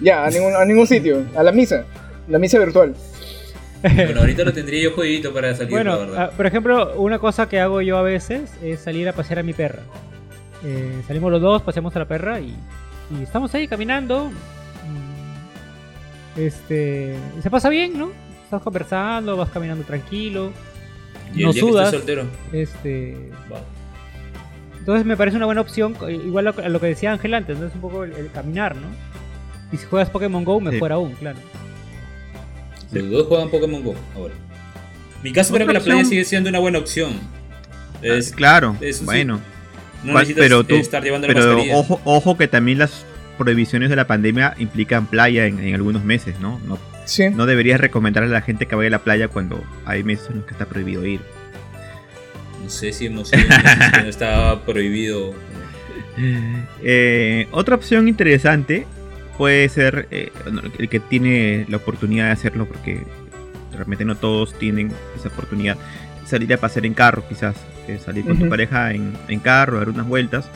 Ya, 0.00 0.24
a 0.24 0.30
ningún, 0.30 0.54
a 0.54 0.64
ningún 0.64 0.86
sitio. 0.86 1.24
A 1.36 1.42
la 1.42 1.52
misa. 1.52 1.84
La 2.28 2.38
misa 2.38 2.58
virtual. 2.58 2.94
Bueno, 3.82 4.20
ahorita 4.20 4.44
lo 4.44 4.52
tendría 4.52 4.82
yo 4.82 4.92
jodidito 4.92 5.32
para 5.32 5.54
salir, 5.54 5.70
bueno, 5.70 5.98
ah, 6.16 6.30
por 6.36 6.46
ejemplo, 6.46 7.00
una 7.00 7.18
cosa 7.18 7.48
que 7.48 7.60
hago 7.60 7.80
yo 7.80 7.96
a 7.96 8.02
veces 8.02 8.52
es 8.62 8.80
salir 8.80 9.08
a 9.08 9.14
pasear 9.14 9.38
a 9.38 9.42
mi 9.42 9.54
perra. 9.54 9.82
Eh, 10.64 11.02
salimos 11.06 11.32
los 11.32 11.40
dos, 11.40 11.62
paseamos 11.62 11.96
a 11.96 12.00
la 12.00 12.04
perra 12.04 12.40
y, 12.40 12.54
estamos 13.22 13.54
ahí 13.54 13.66
caminando. 13.66 14.26
Mm, 14.26 16.40
este, 16.40 17.16
se 17.42 17.50
pasa 17.50 17.70
bien, 17.70 17.98
¿no? 17.98 18.12
Estás 18.44 18.62
conversando, 18.62 19.36
vas 19.36 19.48
caminando 19.48 19.84
tranquilo. 19.84 20.52
¿Y 21.34 21.42
no 21.42 21.48
el 21.48 21.54
día 21.54 21.62
sudas. 21.62 21.90
soltero? 21.90 22.26
Este, 22.52 23.16
Entonces 24.80 25.06
me 25.06 25.16
parece 25.16 25.36
una 25.36 25.46
buena 25.46 25.60
opción, 25.60 25.94
igual 26.08 26.48
a 26.48 26.68
lo 26.68 26.80
que 26.80 26.86
decía 26.86 27.12
Ángel 27.12 27.34
antes, 27.34 27.58
¿no? 27.58 27.66
Es 27.66 27.74
un 27.74 27.80
poco 27.80 28.04
el, 28.04 28.30
caminar, 28.32 28.74
¿no? 28.74 28.88
Y 29.72 29.76
si 29.76 29.86
juegas 29.86 30.10
Pokémon 30.10 30.42
Go, 30.42 30.60
mejor 30.60 30.90
aún, 30.92 31.12
claro. 31.12 31.38
Los 32.90 33.10
dos 33.10 33.26
juegan 33.28 33.50
Pokémon 33.50 33.84
Go 33.84 33.94
ahora. 34.16 34.34
Mi 35.22 35.32
caso 35.32 35.54
creo 35.54 35.66
que 35.66 35.74
la 35.74 35.80
playa 35.80 36.04
sigue 36.04 36.24
siendo 36.24 36.48
una 36.48 36.58
buena 36.58 36.78
opción. 36.78 37.12
Ah, 37.96 38.06
es, 38.06 38.32
claro, 38.32 38.76
bueno. 39.04 39.38
No 40.02 40.14
pero 40.34 40.64
tú, 40.64 40.76
estar 40.76 41.02
llevando 41.02 41.26
pero 41.26 41.62
ojo, 41.74 42.00
ojo 42.04 42.38
que 42.38 42.48
también 42.48 42.78
las 42.78 43.04
prohibiciones 43.36 43.90
de 43.90 43.96
la 43.96 44.06
pandemia 44.06 44.54
implican 44.58 45.06
playa 45.06 45.44
en, 45.44 45.74
algunos 45.74 46.02
meses, 46.04 46.40
¿no? 46.40 46.58
No, 46.66 46.78
no 47.32 47.46
deberías 47.46 47.78
recomendarle 47.80 48.30
a 48.30 48.32
la 48.32 48.40
gente 48.40 48.64
que 48.64 48.74
vaya 48.74 48.88
a 48.88 48.92
la 48.92 48.98
playa 49.00 49.28
cuando 49.28 49.62
hay 49.84 50.02
meses 50.02 50.30
en 50.30 50.36
los 50.36 50.46
que 50.46 50.52
está 50.52 50.64
prohibido 50.64 51.04
ir. 51.04 51.20
No 52.62 52.70
sé 52.70 52.92
si 52.92 53.06
hemos 53.06 53.28
sido 53.28 53.42
que 53.94 54.02
no 54.02 54.08
estaba 54.08 54.64
prohibido. 54.64 55.34
Eh, 56.82 57.46
otra 57.50 57.76
opción 57.76 58.06
interesante 58.06 58.86
puede 59.38 59.66
ser 59.70 60.06
eh, 60.10 60.30
el 60.78 60.88
que 60.90 61.00
tiene 61.00 61.64
la 61.68 61.78
oportunidad 61.78 62.26
de 62.26 62.32
hacerlo, 62.32 62.66
porque 62.66 63.00
realmente 63.72 64.04
no 64.04 64.16
todos 64.16 64.52
tienen 64.58 64.92
esa 65.16 65.28
oportunidad. 65.28 65.78
Salir 66.26 66.52
a 66.52 66.58
pasear 66.58 66.84
en 66.84 66.92
carro, 66.92 67.24
quizás. 67.26 67.56
Eh, 67.88 67.98
salir 68.04 68.24
con 68.24 68.38
tu 68.38 68.48
pareja 68.50 68.92
en, 68.92 69.40
carro, 69.42 69.78
dar 69.78 69.88
unas 69.88 70.06
vueltas, 70.06 70.46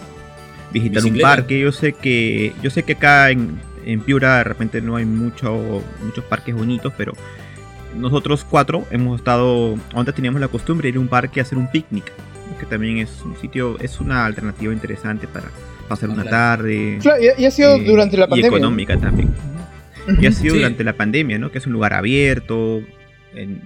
visitar 0.71 1.03
un 1.05 1.19
parque. 1.19 1.59
Yo 1.59 1.73
sé 1.73 1.95
que 1.95 2.53
yo 2.62 2.69
sé 2.69 2.83
que 2.83 2.93
acá 2.93 3.31
en, 3.31 3.59
en 3.87 4.01
Piura 4.01 4.38
de 4.38 4.45
repente 4.45 4.81
no 4.81 4.97
hay 4.97 5.07
mucho, 5.07 5.83
muchos 6.03 6.25
parques 6.25 6.55
bonitos, 6.55 6.93
pero 6.97 7.14
nosotros 7.97 8.45
cuatro 8.49 8.87
hemos 8.91 9.19
estado, 9.19 9.77
antes 9.95 10.15
teníamos 10.15 10.41
la 10.41 10.49
costumbre 10.49 10.87
de 10.87 10.91
ir 10.91 10.97
a 10.97 11.01
un 11.01 11.09
parque 11.09 11.41
a 11.41 11.43
hacer 11.43 11.59
un 11.59 11.71
picnic, 11.71 12.05
que 12.59 12.67
también 12.67 12.99
es 12.99 13.23
un 13.25 13.37
sitio, 13.37 13.79
es 13.81 14.01
una 14.01 14.25
alternativa 14.25 14.73
interesante 14.73 15.27
para 15.27 15.51
pasar 15.89 16.11
una 16.11 16.25
tarde. 16.25 16.99
Claro, 17.01 17.23
y, 17.39 17.45
ha 17.45 17.51
sido 17.51 17.77
eh, 17.77 17.85
durante 17.85 18.17
la 18.17 18.27
pandemia. 18.27 18.51
Y 18.51 18.55
económica 18.55 18.97
también. 18.97 19.31
Y 20.21 20.27
ha 20.27 20.33
sido 20.33 20.57
durante 20.57 20.85
la 20.85 20.93
pandemia, 20.93 21.39
¿no? 21.39 21.51
Que 21.51 21.59
es 21.59 21.67
un 21.67 21.73
lugar 21.73 21.95
abierto, 21.95 22.83
en, 23.35 23.61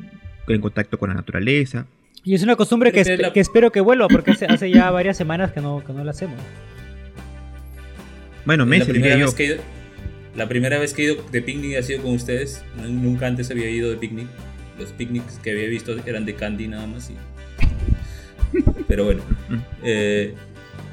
contacto 0.61 0.99
con 0.99 1.11
la 1.11 1.14
naturaleza. 1.14 1.87
Y 2.25 2.35
es 2.35 2.43
una 2.43 2.57
costumbre 2.57 2.93
que, 2.93 3.31
que 3.33 3.41
espero 3.41 3.71
que 3.71 3.81
vuelva, 3.81 4.09
porque 4.09 4.33
hace, 4.33 4.71
ya 4.71 4.91
varias 4.91 5.17
semanas 5.17 5.53
que 5.53 5.61
no, 5.61 5.83
que 5.85 5.93
no 5.93 6.05
la 6.05 6.11
hacemos. 6.11 6.38
Bueno, 8.45 8.67
meses, 8.67 8.93
diría 8.93 9.17
yo. 9.17 9.29
La 10.38 10.48
primera 10.48 10.79
vez 10.79 10.94
que 10.94 11.03
he 11.03 11.05
ido 11.07 11.16
de 11.33 11.42
picnic 11.42 11.77
ha 11.79 11.83
sido 11.83 12.01
con 12.01 12.14
ustedes. 12.14 12.62
Nunca 12.77 13.27
antes 13.27 13.51
había 13.51 13.68
ido 13.68 13.90
de 13.90 13.96
picnic. 13.96 14.29
Los 14.79 14.90
picnics 14.90 15.40
que 15.42 15.51
había 15.51 15.66
visto 15.66 15.96
eran 16.07 16.24
de 16.24 16.37
candy 16.37 16.68
nada 16.68 16.87
más. 16.87 17.11
Pero 18.87 19.05
bueno. 19.05 19.22
Eh, 19.83 20.35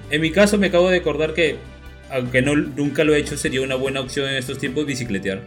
en 0.09 0.21
mi 0.21 0.31
caso 0.31 0.57
me 0.57 0.67
acabo 0.67 0.89
de 0.89 0.97
acordar 0.97 1.35
que, 1.35 1.57
aunque 2.09 2.41
no, 2.41 2.55
nunca 2.55 3.03
lo 3.03 3.13
he 3.13 3.19
hecho, 3.19 3.37
sería 3.37 3.61
una 3.61 3.75
buena 3.75 4.01
opción 4.01 4.27
en 4.27 4.35
estos 4.35 4.57
tiempos 4.57 4.87
bicicletear. 4.87 5.43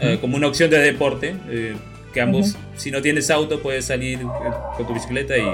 Eh, 0.00 0.18
como 0.20 0.36
una 0.36 0.46
opción 0.46 0.70
de 0.70 0.78
deporte. 0.78 1.34
Eh, 1.48 1.74
que 2.12 2.20
ambos, 2.20 2.56
si 2.76 2.92
no 2.92 3.02
tienes 3.02 3.28
auto, 3.30 3.60
puedes 3.60 3.86
salir 3.86 4.20
con 4.76 4.86
tu 4.86 4.94
bicicleta 4.94 5.36
y 5.36 5.44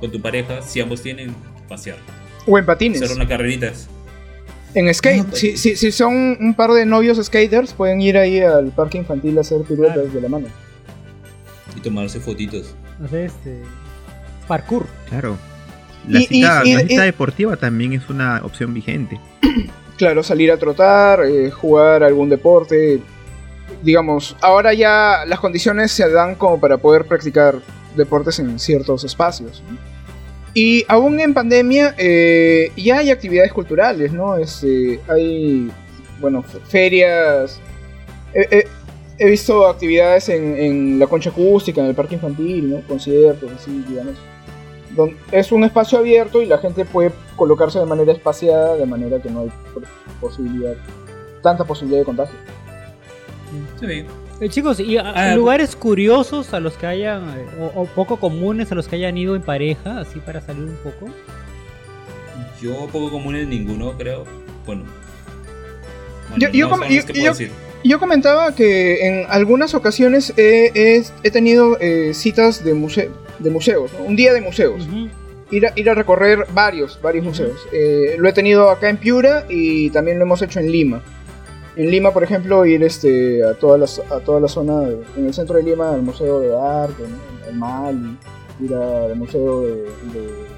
con 0.00 0.10
tu 0.10 0.22
pareja, 0.22 0.62
si 0.62 0.80
ambos 0.80 1.02
tienen, 1.02 1.34
pasear. 1.68 1.98
O 2.46 2.58
en 2.58 2.64
patines. 2.64 3.02
Hacer 3.02 3.14
una 3.14 3.28
carreritas. 3.28 3.90
En 4.74 4.92
skate, 4.92 5.24
pues. 5.24 5.40
si, 5.40 5.76
si, 5.76 5.92
son 5.92 6.36
un 6.40 6.54
par 6.54 6.70
de 6.72 6.84
novios 6.84 7.18
skaters, 7.24 7.72
pueden 7.72 8.00
ir 8.00 8.18
ahí 8.18 8.40
al 8.40 8.70
parque 8.70 8.98
infantil 8.98 9.38
a 9.38 9.40
hacer 9.40 9.62
piruetas 9.62 10.12
de 10.12 10.20
la 10.20 10.28
mano. 10.28 10.46
Y 11.76 11.80
tomarse 11.80 12.20
fotitos. 12.20 12.74
Hacer 13.02 13.26
este. 13.26 13.62
Parkour. 14.46 14.86
Claro. 15.08 15.36
La, 16.06 16.20
cita, 16.20 16.62
deportiva 17.02 17.56
también 17.56 17.92
es 17.92 18.08
una 18.08 18.40
opción 18.44 18.74
vigente. 18.74 19.20
Claro, 19.98 20.22
salir 20.22 20.52
a 20.52 20.56
trotar, 20.56 21.24
eh, 21.24 21.50
jugar 21.50 22.04
algún 22.04 22.28
deporte. 22.28 23.00
Digamos, 23.82 24.36
ahora 24.40 24.72
ya 24.72 25.24
las 25.26 25.40
condiciones 25.40 25.90
se 25.90 26.08
dan 26.08 26.36
como 26.36 26.60
para 26.60 26.76
poder 26.76 27.04
practicar 27.04 27.56
deportes 27.96 28.38
en 28.38 28.60
ciertos 28.60 29.02
espacios. 29.02 29.60
Y 30.54 30.84
aún 30.88 31.20
en 31.20 31.34
pandemia 31.34 31.94
eh, 31.98 32.72
ya 32.76 32.98
hay 32.98 33.10
actividades 33.10 33.52
culturales, 33.52 34.12
¿no? 34.12 34.36
Este, 34.36 35.00
hay, 35.08 35.70
bueno, 36.20 36.42
ferias. 36.42 37.60
he 38.34 39.30
visto 39.30 39.66
actividades 39.66 40.28
en, 40.28 40.98
la 40.98 41.06
concha 41.06 41.30
acústica, 41.30 41.80
en 41.80 41.88
el 41.88 41.94
parque 41.94 42.14
infantil, 42.14 42.70
¿no? 42.70 42.82
Conciertos, 42.86 43.50
así, 43.52 43.84
digamos. 43.88 44.16
es 45.30 45.52
un 45.52 45.64
espacio 45.64 45.98
abierto 45.98 46.42
y 46.42 46.46
la 46.46 46.58
gente 46.58 46.84
puede 46.84 47.12
colocarse 47.36 47.78
de 47.78 47.86
manera 47.86 48.12
espaciada, 48.12 48.76
de 48.76 48.86
manera 48.86 49.20
que 49.20 49.30
no 49.30 49.42
hay 49.42 49.50
posibilidad, 50.20 50.74
tanta 51.42 51.64
posibilidad 51.64 52.00
de 52.00 52.04
contagio. 52.06 52.36
Sí. 53.80 54.04
Eh, 54.40 54.48
chicos, 54.48 54.78
¿y 54.78 54.96
ah, 54.96 55.34
lugares 55.34 55.74
curiosos 55.74 56.54
a 56.54 56.60
los 56.60 56.74
que 56.74 56.86
hayan, 56.86 57.28
eh, 57.30 57.70
o, 57.74 57.86
poco 57.86 58.18
comunes 58.20 58.70
a 58.70 58.76
los 58.76 58.86
que 58.86 58.94
hayan 58.94 59.18
ido 59.18 59.34
en 59.34 59.42
pareja, 59.42 59.98
así 59.98 60.20
para 60.20 60.40
salir 60.40 60.62
un 60.62 60.76
poco? 60.76 61.12
Yo 62.62 62.86
poco 62.92 63.10
comunes 63.10 63.48
ninguno, 63.48 63.96
creo. 63.98 64.24
Bueno. 64.64 64.84
yo, 67.82 67.98
comentaba 67.98 68.54
que 68.54 69.08
en 69.08 69.26
algunas 69.28 69.74
ocasiones 69.74 70.32
he, 70.36 71.02
tenido 71.32 71.76
eh, 71.80 72.12
citas 72.14 72.62
de, 72.62 72.74
de 73.40 73.50
museos, 73.50 73.90
un 74.06 74.14
día 74.14 74.32
de 74.32 74.40
museos. 74.40 74.86
Ir 75.50 75.66
a, 75.66 75.72
ir 75.74 75.90
a, 75.90 75.94
recorrer 75.94 76.46
varios, 76.52 77.00
varios 77.02 77.24
museos. 77.24 77.58
lo 78.18 78.28
he 78.28 78.32
tenido 78.32 78.70
acá 78.70 78.88
en 78.88 78.98
Piura 78.98 79.46
y 79.48 79.90
también 79.90 80.18
lo 80.18 80.26
hemos 80.26 80.42
hecho 80.42 80.60
en 80.60 80.70
Lima 80.70 81.02
en 81.78 81.90
Lima, 81.90 82.12
por 82.12 82.24
ejemplo, 82.24 82.66
ir 82.66 82.82
este, 82.82 83.42
a, 83.44 83.54
toda 83.54 83.78
la, 83.78 83.86
a 84.10 84.18
toda 84.20 84.40
la 84.40 84.48
zona, 84.48 84.82
en 85.16 85.26
el 85.26 85.32
centro 85.32 85.56
de 85.56 85.62
Lima, 85.62 85.94
al 85.94 86.02
Museo 86.02 86.40
de 86.40 86.54
Arte, 86.54 87.04
el 87.48 87.56
MAL, 87.56 88.18
ir 88.60 88.74
al 88.74 89.16
Museo 89.16 89.60
de, 89.62 89.86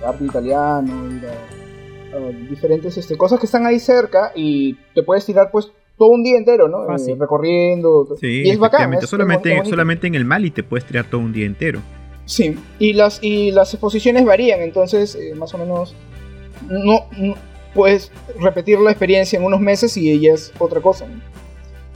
Arte 0.05 0.25
Italiano, 0.25 1.15
ir 1.15 1.27
a, 1.27 2.49
diferentes 2.49 2.97
este, 2.97 3.17
cosas 3.19 3.39
que 3.39 3.47
están 3.47 3.67
ahí 3.67 3.79
cerca 3.79 4.33
y 4.35 4.75
te 4.95 5.03
puedes 5.03 5.25
tirar 5.27 5.51
pues 5.53 5.71
todo 5.99 6.09
un 6.09 6.25
día 6.25 6.39
entero, 6.39 6.67
¿no? 6.69 6.85
Eh, 6.97 7.17
recorriendo. 7.19 8.09
Sí, 8.19 8.43
y 8.47 8.51
es 8.51 8.59
bacán. 8.59 9.01
solamente, 9.03 9.63
solamente 9.67 10.07
en 10.07 10.15
el 10.15 10.25
Mali 10.25 10.51
te 10.51 10.63
puedes 10.63 10.87
tirar 10.87 11.05
todo 11.05 11.21
un 11.21 11.35
día 11.35 11.45
entero. 11.45 11.81
Sí, 12.25 12.57
y 12.79 12.95
las, 12.95 13.23
y 13.23 13.51
las 13.51 13.75
exposiciones 13.75 14.25
varían, 14.25 14.61
entonces 14.63 15.15
eh, 15.17 15.35
más 15.35 15.53
o 15.53 15.59
menos 15.59 15.95
no, 16.69 17.05
puedes 17.75 18.11
repetir 18.39 18.79
la 18.79 18.91
experiencia 18.91 19.39
en 19.39 19.45
unos 19.45 19.61
meses 19.61 19.97
y 19.97 20.11
ella 20.11 20.35
es 20.35 20.53
otra 20.59 20.81
cosa. 20.81 21.07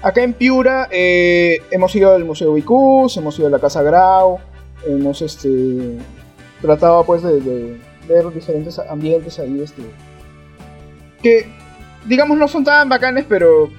Acá 0.03 0.23
en 0.23 0.35
Piura 0.35 0.89
eh, 0.91 1.59
hemos 1.71 1.95
ido 1.97 2.13
al 2.13 2.25
Museo 2.25 2.53
Vicus, 2.53 3.17
hemos 3.17 3.39
ido 3.39 3.49
a 3.49 3.51
la 3.51 3.59
Casa 3.59 3.83
Grau, 3.83 4.39
hemos 4.87 5.23
este, 5.23 5.97
tratado 6.61 7.05
pues 7.05 7.23
de, 7.23 7.79
ver 8.07 8.33
diferentes 8.35 8.79
ambientes 8.79 9.39
ahí 9.39 9.63
este, 9.63 9.83
que 11.23 11.47
digamos 12.05 12.37
no 12.37 12.49
son 12.49 12.65
tan 12.65 12.89
bacanes, 12.89 13.25
pero 13.27 13.71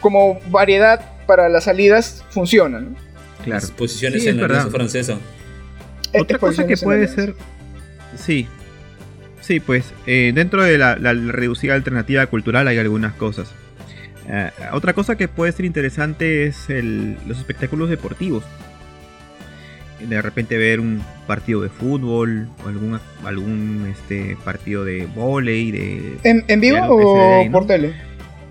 como 0.00 0.38
variedad 0.50 1.00
para 1.26 1.48
las 1.48 1.64
salidas 1.64 2.22
funcionan. 2.28 2.94
Claro. 3.42 3.64
Exposiciones 3.64 4.26
en 4.26 4.36
la 4.36 4.42
verdad. 4.42 4.68
francesa. 4.68 5.18
Otra 6.18 6.38
cosa 6.38 6.66
que 6.66 6.76
puede 6.76 7.08
ser, 7.08 7.34
sí, 8.16 8.46
Sí, 9.44 9.60
pues 9.60 9.92
eh, 10.06 10.32
dentro 10.34 10.62
de 10.62 10.78
la, 10.78 10.94
reducida 10.96 11.74
alternativa 11.74 12.26
cultural 12.26 12.66
hay 12.66 12.78
algunas 12.78 13.12
cosas. 13.12 13.52
Eh, 14.26 14.50
otra 14.72 14.94
cosa 14.94 15.16
que 15.16 15.28
puede 15.28 15.52
ser 15.52 15.66
interesante 15.66 16.46
es 16.46 16.66
los 16.70 17.38
espectáculos 17.38 17.90
deportivos. 17.90 18.42
De 20.00 20.22
repente 20.22 20.56
ver 20.56 20.80
un 20.80 21.02
partido 21.26 21.60
de 21.60 21.68
fútbol 21.68 22.48
o 22.64 22.68
algún, 22.68 22.98
algún 23.22 23.86
este, 23.92 24.38
partido 24.44 24.82
de 24.82 25.06
volei. 25.14 25.70
De, 25.70 26.18
¿En, 26.24 26.60
vivo 26.60 26.78
o 26.88 27.50
por 27.52 27.66
tele? 27.66 27.92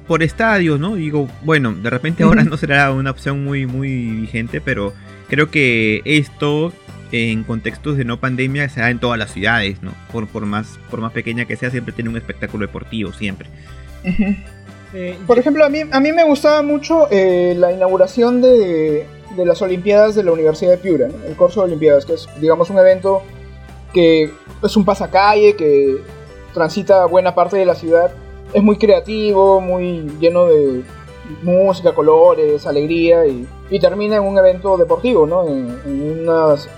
Por 0.08 0.22
estadios, 0.22 0.80
¿no? 0.80 0.94
Digo, 0.96 1.28
bueno, 1.42 1.74
de 1.74 1.90
repente 1.90 2.22
ahora 2.22 2.44
no 2.44 2.56
será 2.56 2.92
una 2.92 3.10
opción 3.10 3.44
muy, 3.44 3.66
muy 3.66 3.90
vigente, 4.12 4.62
pero 4.62 4.94
creo 5.28 5.50
que 5.50 6.04
esto 6.06 6.72
en 7.14 7.44
contextos 7.44 7.96
de 7.96 8.06
no 8.06 8.20
pandemia 8.20 8.68
se 8.70 8.82
da 8.82 8.90
en 8.90 9.00
todas 9.00 9.20
las 9.20 9.32
ciudades, 9.32 9.84
¿no? 9.84 9.94
Por, 10.12 10.28
por, 10.28 10.48
más, 10.48 10.80
por 10.90 11.00
más 11.00 11.12
pequeña 11.12 11.46
que 11.46 11.56
sea, 11.56 11.70
siempre 11.70 11.94
tiene 11.94 12.10
un 12.10 12.18
espectáculo 12.18 12.66
deportivo, 12.66 13.14
siempre. 13.14 13.50
Eh, 14.96 15.18
por 15.28 15.38
ejemplo, 15.38 15.64
a 15.64 15.70
mí, 15.70 15.82
a 15.92 16.00
mí 16.00 16.12
me 16.12 16.24
gustaba 16.24 16.62
mucho 16.62 17.08
eh, 17.12 17.54
la 17.58 17.72
inauguración 17.72 18.42
de, 18.42 19.06
de, 19.36 19.46
las 19.46 19.62
Olimpiadas 19.62 20.16
de 20.16 20.24
la 20.24 20.32
Universidad 20.32 20.72
de 20.72 20.78
Piura, 20.78 21.08
el 21.28 21.36
curso 21.36 21.62
de 21.62 21.68
Olimpiadas, 21.68 22.06
que 22.06 22.14
es, 22.14 22.28
digamos, 22.40 22.70
un 22.70 22.80
evento 22.80 23.22
que 23.94 24.32
es 24.64 24.76
un 24.76 24.86
pasacalle, 24.86 25.56
que 25.56 25.98
transita 26.54 27.06
buena 27.06 27.36
parte 27.36 27.58
de 27.58 27.66
la 27.66 27.76
ciudad. 27.76 28.12
Es 28.54 28.62
muy 28.62 28.78
creativo, 28.78 29.62
muy 29.62 30.12
lleno 30.20 30.46
de 30.46 30.82
música, 31.42 31.94
colores, 31.94 32.66
alegría 32.68 33.26
y, 33.26 33.48
y 33.70 33.80
termina 33.80 34.18
en 34.18 34.24
un 34.24 34.38
evento 34.38 34.78
deportivo, 34.78 35.26
¿no? 35.26 35.48
En, 35.48 35.80
en 35.86 36.22
unas 36.22 36.70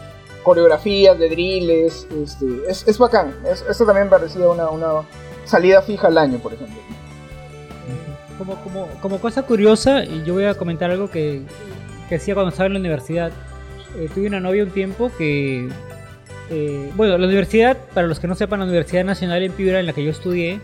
coreografías, 0.46 1.18
de 1.18 1.28
drills, 1.28 2.08
este, 2.24 2.46
es, 2.70 2.88
es 2.88 2.98
bacán. 3.00 3.34
esto 3.50 3.86
también 3.86 4.10
parecía 4.10 4.48
una, 4.48 4.70
una 4.70 5.02
salida 5.44 5.82
fija 5.82 6.08
al 6.08 6.18
año, 6.18 6.38
por 6.38 6.54
ejemplo. 6.54 6.78
Como, 8.38 8.56
como, 8.64 8.88
como 9.02 9.20
cosa 9.20 9.44
curiosa, 9.44 10.04
yo 10.04 10.34
voy 10.34 10.46
a 10.46 10.54
comentar 10.54 10.92
algo 10.92 11.10
que, 11.10 11.42
que 12.08 12.16
hacía 12.16 12.36
cuando 12.36 12.52
estaba 12.52 12.68
en 12.68 12.74
la 12.74 12.80
universidad. 12.80 13.32
Eh, 13.98 14.08
tuve 14.14 14.28
una 14.28 14.40
novia 14.40 14.64
un 14.64 14.72
tiempo 14.72 15.12
que... 15.18 15.70
Eh, 16.52 16.92
bueno, 16.96 17.18
la 17.18 17.26
universidad, 17.26 17.76
para 17.94 18.06
los 18.06 18.20
que 18.20 18.28
no 18.28 18.36
sepan, 18.36 18.60
la 18.60 18.66
Universidad 18.66 19.04
Nacional 19.04 19.42
en 19.42 19.52
Piura, 19.52 19.80
en 19.80 19.88
la 19.88 19.94
que 19.94 20.04
yo 20.04 20.12
estudié, 20.12 20.60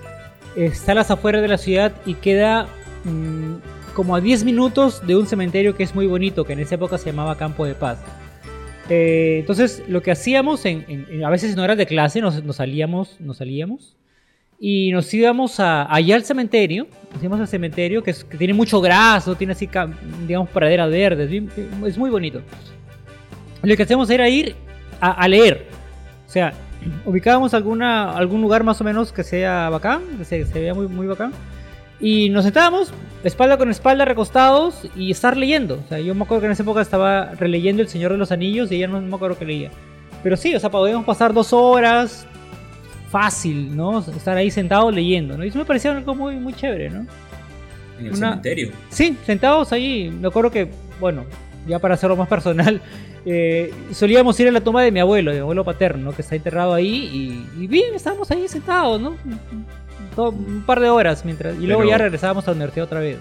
está 0.56 0.91
a 0.91 0.96
las 0.96 1.10
afueras 1.10 1.41
de 1.41 1.48
la 1.48 1.58
ciudad 1.58 1.91
y 2.06 2.15
queda 2.15 2.67
mm, 3.04 3.56
como 3.96 4.15
a 4.15 4.22
10 4.22 4.44
minutos 4.44 5.02
de 5.08 5.15
un 5.15 5.26
cementerio 5.26 5.76
que 5.76 5.82
es 5.84 5.96
muy 5.96 6.06
bonito, 6.06 6.44
que 6.44 6.54
en 6.54 6.60
esa 6.60 6.76
época 6.76 7.00
se 7.00 7.06
llamaba 7.06 7.36
Campo 7.36 7.65
de 7.65 7.74
Paz. 7.74 7.98
Eh, 8.93 9.38
entonces, 9.39 9.82
lo 9.88 10.01
que 10.01 10.12
hacíamos, 10.12 10.65
en, 10.65 11.23
a 11.23 11.30
veces 11.30 11.54
en 11.54 11.60
horas 11.60 11.77
de 11.77 11.86
clase, 11.86 12.19
nos, 12.19 12.43
salíamos, 12.54 13.21
nos 13.21 13.38
salíamos 13.38 13.95
y 14.60 14.91
nos 14.91 15.13
íbamos 15.13 15.62
a, 15.62 15.89
allá 15.89 16.17
al 16.17 16.25
cementerio, 16.25 16.88
nos 17.13 17.23
íbamos 17.23 17.39
al 17.39 17.47
cementerio 17.47 18.04
que, 18.04 18.12
tiene 18.38 18.54
mucho 18.54 18.82
graso, 18.82 19.36
tiene 19.36 19.54
así, 19.54 19.69
digamos, 20.27 20.49
praderas 20.49 20.91
verdes, 20.91 21.32
es 21.86 21.97
muy 21.97 22.10
bonito. 22.10 22.41
Lo 23.63 23.77
que 23.77 23.84
hacíamos 23.84 24.10
era 24.10 24.27
ir 24.27 24.58
a, 24.99 25.25
leer, 25.25 25.67
o 26.27 26.30
sea, 26.30 26.51
ubicábamos 27.06 27.54
alguna, 27.54 28.12
algún 28.12 28.41
lugar 28.41 28.65
más 28.65 28.82
o 28.82 28.84
menos 28.84 29.13
que 29.13 29.23
sea 29.23 29.69
bacán, 29.69 30.01
que 30.17 30.25
se, 30.25 30.45
se 30.45 30.60
vea 30.60 30.73
muy, 30.73 30.89
muy 30.89 31.08
bacán, 31.08 31.32
y 32.02 32.30
nos 32.30 32.44
sentábamos 32.44 32.92
espalda 33.24 33.58
con 33.58 33.70
espalda 33.70 34.06
recostados 34.06 34.88
y 34.96 35.12
estar 35.12 35.38
leyendo. 35.38 35.80
O 35.86 35.88
sea, 35.88 36.00
yo 36.00 36.16
me 36.16 36.24
acuerdo 36.24 36.42
que 36.42 36.46
en 36.48 36.54
esa 36.54 36.64
época 36.64 36.82
estaba 36.82 37.32
releyendo 37.36 37.82
El 37.82 37.88
Señor 37.88 38.12
de 38.12 38.18
los 38.18 38.32
Anillos 38.32 38.72
y 38.72 38.76
ella 38.76 38.88
no 38.88 39.00
me 39.00 39.16
acuerdo 39.16 39.38
que 39.38 39.46
leía. 39.46 39.70
Pero 40.24 40.36
sí, 40.38 40.56
o 40.56 40.60
sea, 40.60 40.70
podíamos 40.70 41.06
pasar 41.06 41.34
dos 41.34 41.54
horas 41.54 42.26
fácil, 43.10 43.76
¿no? 43.76 44.00
Estar 44.00 44.38
ahí 44.38 44.50
sentado 44.50 44.90
leyendo, 44.90 45.38
¿no? 45.38 45.44
Y 45.44 45.50
eso 45.50 45.60
me 45.60 45.66
parecía 45.66 45.92
algo 45.92 46.16
muy, 46.16 46.36
muy 46.36 46.54
chévere, 46.54 46.90
¿no? 46.90 47.06
En 48.00 48.08
el 48.08 48.16
cementerio. 48.16 48.72
Sí, 48.90 49.18
sentados 49.26 49.72
ahí. 49.72 50.10
Me 50.10 50.28
acuerdo 50.28 50.50
que, 50.50 50.70
bueno, 51.00 51.26
ya 51.68 51.78
para 51.80 51.96
hacerlo 51.96 52.16
más 52.16 52.28
personal, 52.28 52.82
eh, 53.26 53.74
solíamos 53.92 54.40
ir 54.40 54.48
a 54.48 54.52
la 54.52 54.62
toma 54.62 54.82
de 54.82 54.92
mi 54.92 55.00
abuelo, 55.00 55.32
de 55.32 55.38
mi 55.38 55.42
abuelo 55.42 55.64
paterno, 55.64 56.14
que 56.14 56.22
está 56.22 56.36
enterrado 56.36 56.74
ahí, 56.74 57.46
y, 57.58 57.64
y 57.64 57.68
bien, 57.68 57.94
estábamos 57.94 58.32
ahí 58.32 58.48
sentados, 58.48 59.00
¿no? 59.00 59.16
Un 60.17 60.63
par 60.65 60.80
de 60.80 60.89
horas 60.89 61.26
mientras 61.26 61.58
y 61.60 61.67
luego 61.67 61.86
ya 61.86 61.97
regresábamos 61.97 62.47
a 62.47 62.52
la 62.52 62.56
universidad 62.56 62.86
otra 62.86 63.00
vez. 63.00 63.17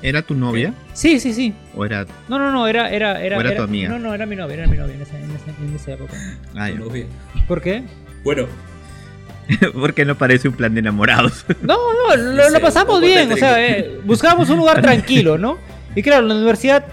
¿Era 0.00 0.22
tu 0.22 0.34
novia? 0.34 0.72
Sí, 0.92 1.18
sí, 1.18 1.32
sí. 1.32 1.52
¿O 1.74 1.84
era 1.84 2.06
No, 2.28 2.38
no, 2.38 2.52
no, 2.52 2.68
era 2.68 2.90
era 2.90 3.20
era, 3.20 3.36
era, 3.36 3.56
tu 3.56 3.62
amiga? 3.62 3.88
No, 3.88 3.98
no, 3.98 4.14
era 4.14 4.26
mi 4.26 4.36
novia, 4.36 4.54
era 4.54 4.66
mi 4.66 4.76
novia 4.76 4.94
en 4.94 5.02
esa, 5.02 5.18
en 5.18 5.74
esa, 5.74 5.92
época. 5.92 6.14
Ah, 6.54 6.70
novia. 6.70 7.06
¿Por 7.48 7.60
qué? 7.60 7.82
Bueno, 8.22 8.46
porque 9.74 10.04
no 10.04 10.16
parece 10.16 10.48
un 10.48 10.54
plan 10.54 10.74
de 10.74 10.80
enamorados. 10.80 11.44
No, 11.62 11.76
no, 11.92 12.50
lo, 12.50 12.60
pasamos 12.60 13.00
bien, 13.00 13.32
o 13.32 13.36
sea, 13.36 13.64
eh, 13.64 14.00
buscábamos 14.04 14.48
un 14.50 14.58
lugar 14.58 14.80
tranquilo, 14.80 15.36
¿no? 15.36 15.58
Y 15.94 16.02
claro, 16.02 16.26
la 16.26 16.34
universidad 16.34 16.84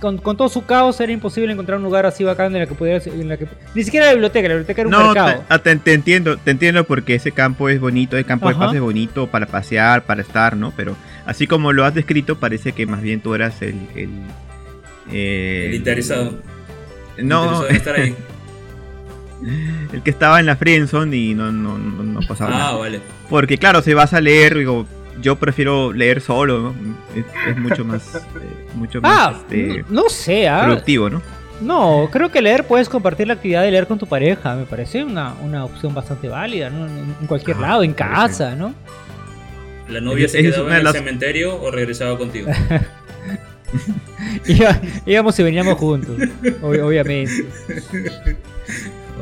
con, 0.00 0.18
todo 0.36 0.48
su 0.48 0.64
caos 0.64 1.00
era 1.00 1.12
imposible 1.12 1.52
encontrar 1.52 1.78
un 1.78 1.84
lugar 1.84 2.06
así 2.06 2.24
bacán 2.24 2.54
en 2.54 2.62
la 2.62 2.66
que 2.66 2.74
pudiera 2.74 3.02
en 3.04 3.28
la 3.28 3.36
que 3.36 3.46
ni 3.74 3.84
siquiera 3.84 4.06
la 4.06 4.12
biblioteca 4.12 4.48
la 4.48 4.54
biblioteca 4.54 4.80
era 4.82 4.88
un 4.88 5.06
mercado. 5.06 5.44
ah, 5.48 5.58
te, 5.58 5.74
te, 5.76 5.92
entiendo 5.92 6.36
te 6.36 6.50
entiendo 6.50 6.84
porque 6.84 7.14
ese 7.14 7.32
campo 7.32 7.68
es 7.68 7.80
bonito 7.80 8.16
el 8.16 8.24
campo 8.24 8.48
de 8.48 8.54
paz 8.54 8.74
es 8.74 8.80
bonito 8.80 9.26
para 9.26 9.46
pasear 9.46 10.04
para 10.04 10.22
estar 10.22 10.56
no 10.56 10.72
pero 10.76 10.96
así 11.26 11.46
como 11.46 11.72
lo 11.72 11.84
has 11.84 11.94
descrito 11.94 12.38
parece 12.38 12.72
que 12.72 12.86
más 12.86 13.02
bien 13.02 13.20
tú 13.20 13.34
eras 13.34 13.60
el 13.62 13.76
el, 13.94 14.10
el 15.10 15.74
interesado. 15.74 16.34
no. 17.18 17.66
El 17.66 17.76
estar 17.76 17.98
ahí. 17.98 18.14
El 19.92 20.02
que 20.02 20.10
estaba 20.10 20.40
en 20.40 20.46
la 20.46 20.56
friendzone 20.56 21.16
y 21.16 21.32
no, 21.32 21.52
no, 21.52 21.78
no, 21.78 22.20
pasaba 22.26 22.50
ah, 22.52 22.58
nada. 22.58 22.72
vale. 22.72 23.00
Porque 23.30 23.56
claro, 23.56 23.82
si 23.82 23.94
vas 23.94 24.12
a 24.12 24.20
leer, 24.20 24.58
digo, 24.58 24.84
yo 25.20 25.36
prefiero 25.36 25.92
leer 25.92 26.20
solo, 26.20 26.58
¿no? 26.60 26.74
Es, 27.14 27.56
mucho 27.56 27.84
más, 27.84 28.14
eh, 28.16 28.20
mucho 28.74 29.00
ah, 29.02 29.30
más 29.30 29.36
este, 29.42 29.84
no, 29.88 30.08
sé, 30.08 30.48
¿ah? 30.48 30.64
productivo, 30.64 31.10
¿no? 31.10 31.22
No, 31.60 32.08
creo 32.12 32.30
que 32.30 32.40
leer 32.40 32.64
puedes 32.64 32.88
compartir 32.88 33.26
la 33.26 33.34
actividad 33.34 33.62
de 33.62 33.72
leer 33.72 33.86
con 33.86 33.98
tu 33.98 34.06
pareja. 34.06 34.54
Me 34.54 34.64
parece 34.64 35.02
una, 35.02 35.34
una 35.42 35.64
opción 35.64 35.92
bastante 35.92 36.28
válida, 36.28 36.70
¿no? 36.70 36.86
En, 36.86 37.26
cualquier 37.26 37.56
ah, 37.58 37.60
lado, 37.60 37.82
en 37.82 37.92
casa, 37.92 38.54
¿no? 38.54 38.74
¿La 39.88 40.00
novia 40.00 40.28
se 40.28 40.42
quedaba 40.42 40.78
en 40.78 40.86
el 40.86 40.92
cementerio 40.92 41.60
o 41.60 41.70
regresaba 41.70 42.16
contigo? 42.16 42.50
íbamos 45.06 45.38
y 45.38 45.42
veníamos 45.42 45.74
juntos, 45.78 46.16
obviamente. 46.62 47.46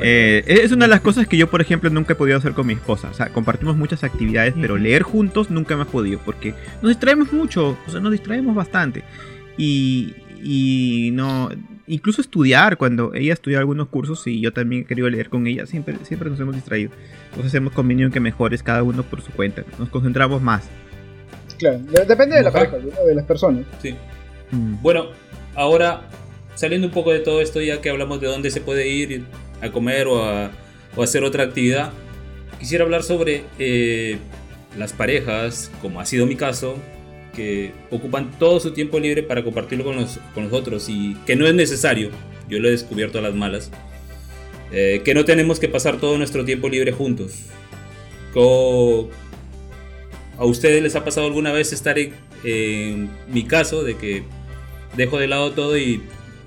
Eh, 0.02 0.44
es 0.46 0.72
una 0.72 0.84
de 0.86 0.90
las 0.90 1.00
cosas 1.00 1.26
que 1.26 1.36
yo, 1.36 1.48
por 1.48 1.60
ejemplo, 1.60 1.90
nunca 1.90 2.12
he 2.12 2.16
podido 2.16 2.38
hacer 2.38 2.52
con 2.52 2.66
mi 2.66 2.74
esposa. 2.74 3.08
O 3.10 3.14
sea, 3.14 3.28
compartimos 3.28 3.76
muchas 3.76 4.04
actividades, 4.04 4.54
pero 4.60 4.76
leer 4.76 5.02
juntos 5.02 5.50
nunca 5.50 5.76
me 5.76 5.82
ha 5.82 5.86
podido, 5.86 6.20
porque 6.24 6.54
nos 6.82 6.90
distraemos 6.90 7.32
mucho, 7.32 7.78
o 7.86 7.90
sea, 7.90 8.00
nos 8.00 8.12
distraemos 8.12 8.54
bastante. 8.54 9.04
Y, 9.56 10.14
y 10.42 11.10
no, 11.12 11.48
incluso 11.86 12.20
estudiar, 12.20 12.76
cuando 12.76 13.14
ella 13.14 13.32
estudia 13.32 13.58
algunos 13.58 13.88
cursos 13.88 14.26
y 14.26 14.40
yo 14.40 14.52
también 14.52 14.82
he 14.82 14.84
querido 14.84 15.08
leer 15.08 15.28
con 15.28 15.46
ella, 15.46 15.66
siempre, 15.66 15.96
siempre 16.02 16.30
nos 16.30 16.40
hemos 16.40 16.54
distraído. 16.54 16.90
Entonces 17.30 17.54
hemos 17.54 17.72
convenido 17.72 18.06
en 18.06 18.12
que 18.12 18.20
mejores 18.20 18.62
cada 18.62 18.82
uno 18.82 19.02
por 19.02 19.22
su 19.22 19.30
cuenta, 19.32 19.64
nos 19.78 19.88
concentramos 19.88 20.42
más. 20.42 20.68
Claro, 21.58 21.78
depende 22.06 22.36
de 22.36 22.42
la 22.42 22.52
pareja, 22.52 22.76
de 22.76 23.14
las 23.14 23.24
personas. 23.24 23.64
Sí. 23.80 23.94
Mm. 24.50 24.82
Bueno, 24.82 25.06
ahora 25.54 26.08
saliendo 26.54 26.86
un 26.86 26.92
poco 26.92 27.12
de 27.12 27.20
todo 27.20 27.40
esto, 27.40 27.60
ya 27.60 27.80
que 27.80 27.90
hablamos 27.90 28.20
de 28.20 28.26
dónde 28.26 28.50
se 28.50 28.60
puede 28.60 28.88
ir 28.88 29.24
a 29.60 29.70
comer 29.70 30.06
o 30.06 30.24
a, 30.24 30.50
hacer 31.02 31.24
otra 31.24 31.44
actividad, 31.44 31.92
quisiera 32.58 32.84
hablar 32.84 33.02
sobre 33.02 33.44
eh, 33.58 34.16
las 34.78 34.92
parejas, 34.94 35.70
como 35.82 36.00
ha 36.00 36.06
sido 36.06 36.26
mi 36.26 36.36
caso, 36.36 36.76
que 37.34 37.72
ocupan 37.90 38.30
todo 38.38 38.60
su 38.60 38.70
tiempo 38.70 38.98
libre 38.98 39.22
para 39.22 39.44
compartirlo 39.44 39.84
con 39.84 39.96
los, 39.96 40.18
con 40.34 40.48
otros 40.52 40.88
y 40.88 41.14
que 41.26 41.36
no 41.36 41.46
es 41.46 41.54
necesario, 41.54 42.10
yo 42.48 42.58
lo 42.60 42.68
he 42.68 42.70
descubierto 42.70 43.18
a 43.18 43.22
las 43.22 43.34
malas, 43.34 43.70
eh, 44.72 45.02
que 45.04 45.12
no 45.12 45.26
tenemos 45.26 45.60
que 45.60 45.68
pasar 45.68 45.98
todo 45.98 46.16
nuestro 46.16 46.44
tiempo 46.44 46.68
libre 46.68 46.92
juntos. 46.92 47.34
¿A 50.38 50.44
ustedes 50.44 50.82
les 50.82 50.94
ha 50.94 51.04
pasado 51.04 51.26
alguna 51.26 51.52
vez 51.52 51.72
estar 51.72 51.96
en 51.98 53.10
mi 53.28 53.44
caso 53.44 53.82
de 53.82 53.96
que 53.96 54.24
dejo 54.94 55.18
de 55.18 55.26
lado 55.26 55.52
todo 55.52 55.78
y 55.78 56.02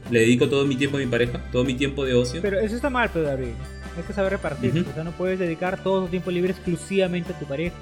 le 0.10 0.20
dedico 0.22 0.50
todo 0.50 0.66
mi 0.66 0.76
tiempo 0.76 0.98
a 0.98 1.00
mi 1.00 1.06
pareja, 1.06 1.40
todo 1.52 1.64
mi 1.64 1.74
tiempo 1.74 2.06
de 2.06 2.14
ocio. 2.14 2.42
Pero 2.42 2.60
eso 2.60 2.76
está 2.76 2.90
mal, 2.90 3.10
pero 3.14 3.26
David. 3.26 3.54
Hay 3.98 4.04
que 4.04 4.14
saber 4.14 4.34
repartir. 4.34 4.86
O 4.90 4.94
sea, 4.94 5.04
no 5.04 5.12
puedes 5.12 5.40
dedicar 5.40 5.82
todo 5.84 6.04
tu 6.04 6.08
tiempo 6.08 6.32
libre 6.32 6.52
exclusivamente 6.52 7.34
a 7.34 7.40
tu 7.40 7.46
pareja. 7.46 7.76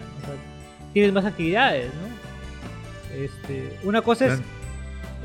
tienes 0.94 1.14
más 1.14 1.26
actividades, 1.26 1.92
¿no? 1.94 3.18
Este, 3.24 3.78
una 3.84 4.02
cosa 4.02 4.28
es. 4.28 4.42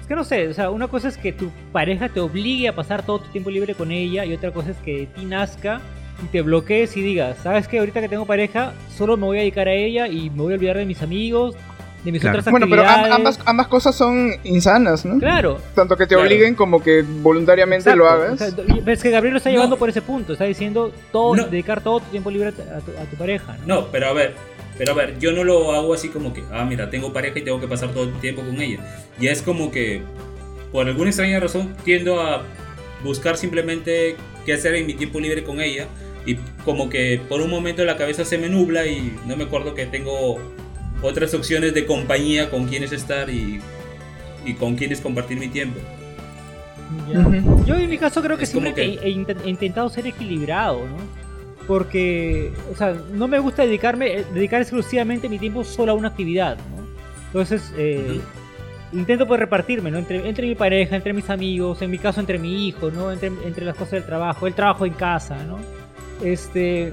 Es 0.00 0.08
que 0.08 0.16
no 0.16 0.24
sé, 0.24 0.48
o 0.48 0.54
sea, 0.54 0.70
una 0.70 0.88
cosa 0.88 1.08
es 1.08 1.16
que 1.16 1.32
tu 1.32 1.50
pareja 1.70 2.08
te 2.08 2.18
obligue 2.18 2.66
a 2.66 2.74
pasar 2.74 3.06
todo 3.06 3.20
tu 3.20 3.28
tiempo 3.30 3.50
libre 3.50 3.74
con 3.74 3.92
ella 3.92 4.24
y 4.24 4.34
otra 4.34 4.50
cosa 4.50 4.72
es 4.72 4.76
que 4.78 4.98
de 4.98 5.06
ti 5.06 5.24
nazca 5.24 5.80
y 6.24 6.26
te 6.26 6.42
bloquees 6.42 6.96
y 6.96 7.02
digas, 7.02 7.38
¿sabes 7.42 7.68
qué? 7.68 7.78
Ahorita 7.78 8.00
que 8.00 8.08
tengo 8.08 8.26
pareja, 8.26 8.72
solo 8.96 9.16
me 9.16 9.26
voy 9.26 9.38
a 9.38 9.40
dedicar 9.40 9.68
a 9.68 9.72
ella 9.72 10.08
y 10.08 10.28
me 10.30 10.42
voy 10.42 10.52
a 10.52 10.56
olvidar 10.56 10.76
de 10.76 10.86
mis 10.86 11.02
amigos, 11.02 11.54
de 12.04 12.12
mis 12.12 12.24
otras 12.24 12.44
bueno, 12.50 12.66
pero 12.68 12.84
ambas, 12.86 13.38
ambas 13.44 13.68
cosas 13.68 13.94
son 13.94 14.32
insanas, 14.44 15.04
¿no? 15.04 15.18
Claro. 15.18 15.60
Tanto 15.74 15.96
que 15.96 16.06
te 16.06 16.16
obliguen 16.16 16.54
como 16.54 16.82
que 16.82 17.02
voluntariamente 17.02 17.94
lo 17.94 18.08
hagas. 18.08 18.40
es 18.40 19.02
que 19.02 19.10
Gabriel 19.10 19.34
lo 19.34 19.38
está 19.38 19.50
llevando 19.50 19.76
por 19.76 19.88
ese 19.88 20.02
punto, 20.02 20.32
está 20.32 20.44
diciendo 20.44 20.92
todo, 21.12 21.34
dedicar 21.46 21.82
todo 21.82 22.00
tu 22.00 22.06
tiempo 22.10 22.30
libre 22.30 22.48
a 22.48 22.52
tu, 23.06 23.16
pareja. 23.16 23.56
¿no? 23.66 23.86
pero 23.88 24.08
a 24.08 24.12
ver, 24.12 24.34
pero 24.78 24.92
a 24.92 24.94
ver, 24.94 25.18
yo 25.18 25.32
no 25.32 25.44
lo 25.44 25.72
hago 25.72 25.94
así 25.94 26.08
como 26.08 26.32
que, 26.32 26.42
ah, 26.52 26.64
mira, 26.64 26.90
tengo 26.90 27.12
pareja 27.12 27.38
y 27.38 27.42
tengo 27.42 27.60
que 27.60 27.68
pasar 27.68 27.90
todo 27.90 28.04
el 28.04 28.12
tiempo 28.20 28.42
con 28.42 28.60
ella. 28.60 28.80
Y 29.20 29.28
es 29.28 29.42
como 29.42 29.70
que, 29.70 30.02
por 30.72 30.86
alguna 30.86 31.10
extraña 31.10 31.38
razón, 31.38 31.74
tiendo 31.84 32.20
a 32.20 32.42
buscar 33.04 33.36
simplemente 33.36 34.16
qué 34.44 34.54
hacer 34.54 34.74
en 34.74 34.86
mi 34.86 34.94
tiempo 34.94 35.20
libre 35.20 35.44
con 35.44 35.60
ella. 35.60 35.86
Y 36.24 36.36
como 36.64 36.88
que 36.88 37.20
por 37.28 37.40
un 37.40 37.50
momento 37.50 37.84
la 37.84 37.96
cabeza 37.96 38.24
se 38.24 38.38
me 38.38 38.48
nubla 38.48 38.86
y 38.86 39.16
no 39.26 39.36
me 39.36 39.44
acuerdo 39.44 39.74
que 39.74 39.86
tengo 39.86 40.38
otras 41.02 41.34
opciones 41.34 41.74
de 41.74 41.86
compañía 41.86 42.50
con 42.50 42.66
quienes 42.66 42.92
estar 42.92 43.28
y, 43.28 43.60
y 44.44 44.54
con 44.54 44.76
quienes 44.76 45.00
compartir 45.00 45.38
mi 45.38 45.48
tiempo. 45.48 45.80
Yo 47.66 47.74
en 47.76 47.90
mi 47.90 47.98
caso 47.98 48.22
creo 48.22 48.36
que 48.36 48.46
siempre 48.46 48.98
He, 49.02 49.10
intentado 49.10 49.88
ser 49.88 50.06
equilibrado, 50.06 50.80
¿no? 50.86 50.96
Porque, 51.66 52.52
o 52.72 52.76
sea, 52.76 52.94
no 53.12 53.28
me 53.28 53.38
gusta 53.38 53.64
dedicarme, 53.64 54.18
eh, 54.18 54.24
dedicar 54.34 54.60
exclusivamente 54.60 55.28
mi 55.28 55.38
tiempo 55.38 55.64
solo 55.64 55.92
a 55.92 55.94
una 55.94 56.08
actividad, 56.08 56.56
¿no? 56.56 56.82
Entonces, 57.26 57.72
eh, 57.78 58.20
intento 58.92 59.26
pues 59.26 59.40
repartirme, 59.40 59.90
¿no? 59.90 59.98
Entre, 59.98 60.28
entre 60.28 60.46
mi 60.46 60.54
pareja, 60.54 60.96
entre 60.96 61.12
mis 61.12 61.30
amigos, 61.30 61.80
en 61.80 61.90
mi 61.90 61.98
caso 61.98 62.20
entre 62.20 62.38
mi 62.38 62.66
hijo, 62.66 62.90
¿no? 62.90 63.12
Entre, 63.12 63.28
entre 63.28 63.64
las 63.64 63.76
cosas 63.76 63.92
del 63.92 64.04
trabajo, 64.04 64.46
el 64.46 64.54
trabajo 64.54 64.84
en 64.84 64.92
casa, 64.94 65.36
¿no? 65.44 65.58
Este, 66.22 66.92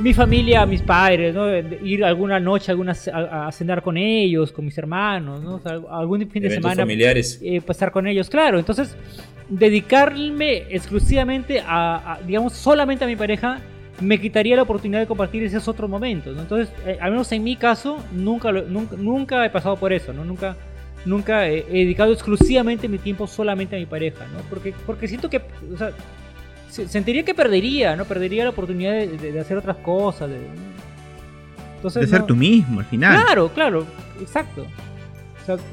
mi 0.00 0.14
familia, 0.14 0.66
mis 0.66 0.82
padres, 0.82 1.34
¿no? 1.34 1.56
Ir 1.56 2.04
alguna 2.04 2.38
noche 2.38 2.70
alguna, 2.70 2.92
a, 3.12 3.50
cenar 3.52 3.82
con 3.82 3.96
ellos, 3.96 4.52
con 4.52 4.64
mis 4.64 4.76
hermanos, 4.78 5.42
¿no? 5.42 5.60
algún 5.90 6.28
fin 6.28 6.42
de 6.42 6.50
semana. 6.50 6.82
familiares. 6.82 7.40
Eh, 7.42 7.60
pasar 7.60 7.90
con 7.90 8.06
ellos, 8.06 8.28
claro. 8.28 8.58
Entonces, 8.58 8.96
dedicarme 9.48 10.64
exclusivamente 10.70 11.62
a, 11.64 12.18
digamos, 12.26 12.52
solamente 12.52 13.04
a 13.04 13.08
mi 13.08 13.16
pareja, 13.16 13.60
me 14.00 14.20
quitaría 14.20 14.56
la 14.56 14.62
oportunidad 14.62 15.00
de 15.00 15.06
compartir 15.06 15.42
esos 15.42 15.66
otros 15.68 15.88
momentos. 15.88 16.36
Entonces, 16.38 16.74
eh, 16.86 16.98
al 17.00 17.12
menos 17.12 17.30
en 17.32 17.42
mi 17.42 17.56
caso, 17.56 17.98
nunca, 18.12 18.52
nunca, 18.52 18.96
nunca, 18.96 19.46
he 19.46 19.50
pasado 19.50 19.76
por 19.76 19.92
eso, 19.92 20.12
¿no? 20.12 20.24
Nunca, 20.24 20.56
nunca 21.04 21.48
he, 21.48 21.62
dedicado 21.62 22.12
exclusivamente 22.12 22.88
mi 22.88 22.98
tiempo 22.98 23.26
solamente 23.26 23.76
a 23.76 23.78
mi 23.78 23.86
pareja, 23.86 24.26
¿no? 24.26 24.40
Porque, 24.50 24.74
porque 24.84 25.08
siento 25.08 25.30
que, 25.30 25.40
o 25.72 25.78
sea, 25.78 25.92
sentiría 26.88 27.24
que 27.24 27.34
perdería, 27.34 27.96
¿no? 27.96 28.04
Perdería 28.04 28.44
la 28.44 28.50
oportunidad 28.50 28.92
de, 28.92 29.40
hacer 29.40 29.56
otras 29.56 29.76
cosas. 29.78 30.30
De, 30.30 30.40
Entonces, 31.76 32.02
de 32.02 32.08
ser 32.08 32.26
tú 32.26 32.36
mismo, 32.36 32.80
al 32.80 32.86
final. 32.86 33.22
Claro, 33.22 33.48
claro, 33.52 33.86
exacto. 34.20 34.66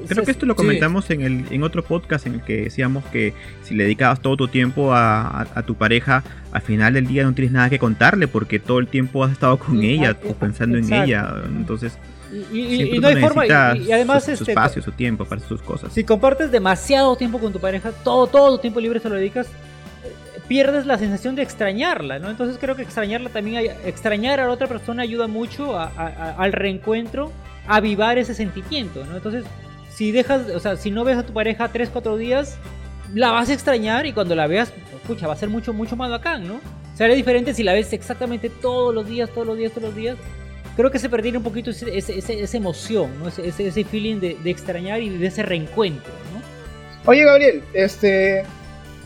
Creo 0.08 0.24
que 0.24 0.32
esto 0.32 0.46
lo 0.46 0.56
comentamos 0.56 1.10
en, 1.10 1.22
el, 1.22 1.46
en 1.50 1.64
otro 1.64 1.84
podcast 1.84 2.28
en 2.28 2.36
el 2.36 2.44
que 2.44 2.64
decíamos 2.66 3.04
que 3.06 3.34
si 3.64 3.74
le 3.74 3.86
dedicabas 3.86 4.22
todo 4.22 4.38
tu 4.38 4.48
tiempo 4.48 4.94
a, 4.94 5.64
tu 5.66 5.76
pareja, 5.76 6.24
al 6.52 6.62
final 6.62 6.94
del 6.94 7.08
día 7.08 7.24
no 7.24 7.34
tienes 7.34 7.52
nada 7.52 7.70
que 7.70 7.80
contarle 7.80 8.28
porque 8.28 8.60
todo 8.60 8.80
el 8.80 8.88
tiempo 8.88 9.24
has 9.24 9.32
estado 9.32 9.58
con 9.58 9.82
ella 9.82 10.16
o 10.30 10.34
pensando 10.34 10.78
en 10.78 10.94
ella. 10.94 11.34
Entonces, 11.46 11.98
y, 12.52 13.00
no 13.00 13.08
hay 13.08 13.16
forma. 13.18 13.46
Y, 13.46 13.92
además, 13.92 14.26
su, 14.26 14.32
este, 14.32 14.52
espacio, 14.52 14.82
su 14.82 14.92
tiempo 14.92 15.26
para 15.26 15.42
sus 15.42 15.62
cosas. 15.62 15.94
Si 15.94 16.04
compartes 16.04 16.52
demasiado 16.52 17.16
tiempo 17.16 17.40
con 17.40 17.54
tu 17.54 17.60
pareja, 17.60 17.92
todo, 18.04 18.28
todo 18.28 18.56
tu 18.56 18.62
tiempo 18.62 18.80
libre 18.80 19.00
se 19.00 19.10
lo 19.10 19.16
dedicas, 19.16 19.48
pierdes 20.54 20.86
la 20.86 21.00
sensación 21.00 21.36
de 21.36 21.42
extrañarla, 21.42 22.20
¿no? 22.20 22.30
Entonces 22.30 22.60
creo 22.62 22.76
que 22.76 22.84
extrañarla 22.84 23.30
también, 23.30 23.72
extrañar 23.86 24.40
a 24.40 24.46
la 24.46 24.52
otra 24.52 24.68
persona 24.68 25.02
ayuda 25.02 25.26
mucho 25.26 25.76
al 25.76 26.54
reencuentro, 26.54 27.32
a 27.68 27.78
avivar 27.78 28.20
ese 28.20 28.36
sentimiento, 28.36 29.04
¿no? 29.04 29.16
Entonces, 29.16 29.46
si 29.90 30.12
dejas, 30.12 30.48
o 30.52 30.60
sea, 30.60 30.76
si 30.78 30.92
no 30.92 31.04
ves 31.06 31.18
a 31.18 31.24
tu 31.24 31.34
pareja 31.34 31.70
3, 31.70 31.90
4 31.92 32.18
días, 32.18 32.60
la 33.16 33.32
vas 33.32 33.50
a 33.50 33.54
extrañar 33.54 34.06
y 34.06 34.14
cuando 34.14 34.36
la 34.36 34.46
veas, 34.46 34.72
escucha, 34.96 35.26
va 35.26 35.34
a 35.34 35.38
ser 35.38 35.50
mucho, 35.50 35.74
mucho 35.74 35.96
más 35.96 36.12
bacán, 36.12 36.48
¿no? 36.48 36.62
Será 36.94 37.16
diferente 37.16 37.56
si 37.56 37.64
la 37.64 37.74
ves 37.74 37.92
exactamente 37.92 38.52
todos 38.52 38.94
los 38.94 39.08
días, 39.08 39.32
todos 39.32 39.48
los 39.48 39.58
días, 39.58 39.72
todos 39.72 39.88
los 39.88 39.96
días. 39.96 40.18
Creo 40.76 40.92
que 40.92 41.00
se 41.00 41.10
perdería 41.10 41.40
un 41.40 41.44
poquito 41.44 41.72
esa 41.72 42.58
emoción, 42.58 43.10
¿no? 43.18 43.28
Ese, 43.28 43.48
ese, 43.48 43.84
feeling 43.86 44.20
de, 44.20 44.38
de, 44.44 44.52
extrañar 44.52 45.02
y 45.02 45.10
de 45.10 45.26
ese 45.26 45.42
reencuentro, 45.42 46.14
¿no? 46.32 47.10
Oye, 47.10 47.26
Gabriel, 47.26 47.64
este. 47.74 48.46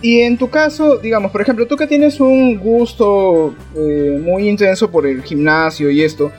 Y 0.01 0.21
en 0.21 0.37
tu 0.37 0.49
caso, 0.49 0.97
digamos, 0.97 1.31
por 1.31 1.41
ejemplo, 1.41 1.65
tú 1.65 1.75
que 1.75 1.87
tienes 1.87 2.19
un 2.19 2.57
gusto 2.57 3.55
eh, 3.75 4.19
muy 4.21 4.47
intenso 4.47 4.91
por 4.91 5.07
el 5.07 5.23
gimnasio 5.23 5.89
y 5.89 6.03
esto, 6.03 6.31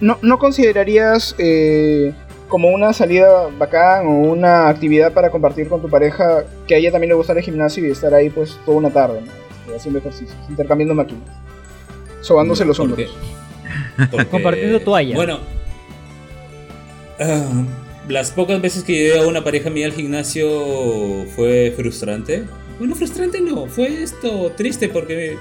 ¿no, 0.00 0.18
no 0.20 0.38
considerarías 0.38 1.34
eh, 1.38 2.12
como 2.48 2.68
una 2.68 2.92
salida 2.92 3.48
bacán 3.58 4.06
o 4.06 4.10
una 4.10 4.68
actividad 4.68 5.12
para 5.12 5.30
compartir 5.30 5.68
con 5.68 5.80
tu 5.80 5.88
pareja 5.88 6.44
que 6.66 6.74
a 6.74 6.78
ella 6.78 6.92
también 6.92 7.08
le 7.08 7.14
gusta 7.14 7.32
el 7.32 7.40
gimnasio 7.40 7.86
y 7.86 7.90
estar 7.90 8.12
ahí 8.12 8.28
pues 8.28 8.58
toda 8.66 8.76
una 8.76 8.90
tarde, 8.90 9.20
¿no? 9.22 9.74
haciendo 9.74 10.00
ejercicios, 10.00 10.36
intercambiando 10.48 10.94
máquinas, 10.94 11.28
sobándose 12.20 12.64
los 12.64 12.78
hombros. 12.80 13.14
Compartiendo 14.30 14.80
toalla. 14.80 15.14
Bueno, 15.14 15.40
ah, 17.20 17.64
las 18.08 18.30
pocas 18.30 18.60
veces 18.60 18.82
que 18.82 18.92
llevé 18.92 19.18
a 19.18 19.26
una 19.26 19.44
pareja 19.44 19.70
mía 19.70 19.86
al 19.86 19.92
gimnasio 19.92 20.48
fue 21.36 21.72
frustrante. 21.76 22.44
Bueno, 22.78 22.94
frustrante 22.94 23.40
no, 23.40 23.66
fue 23.66 24.02
esto 24.02 24.52
triste 24.56 24.88
porque, 24.88 25.36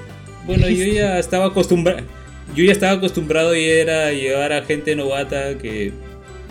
bueno, 0.46 0.68
yo 0.70 0.86
ya 0.86 1.20
estaba 1.20 1.46
acostumbrado, 1.46 2.02
yo 2.56 2.64
ya 2.64 2.72
estaba 2.72 2.94
acostumbrado 2.94 3.56
y 3.56 3.66
era 3.66 4.12
llevar 4.12 4.54
a 4.54 4.64
gente 4.64 4.96
novata 4.96 5.58
que 5.58 5.92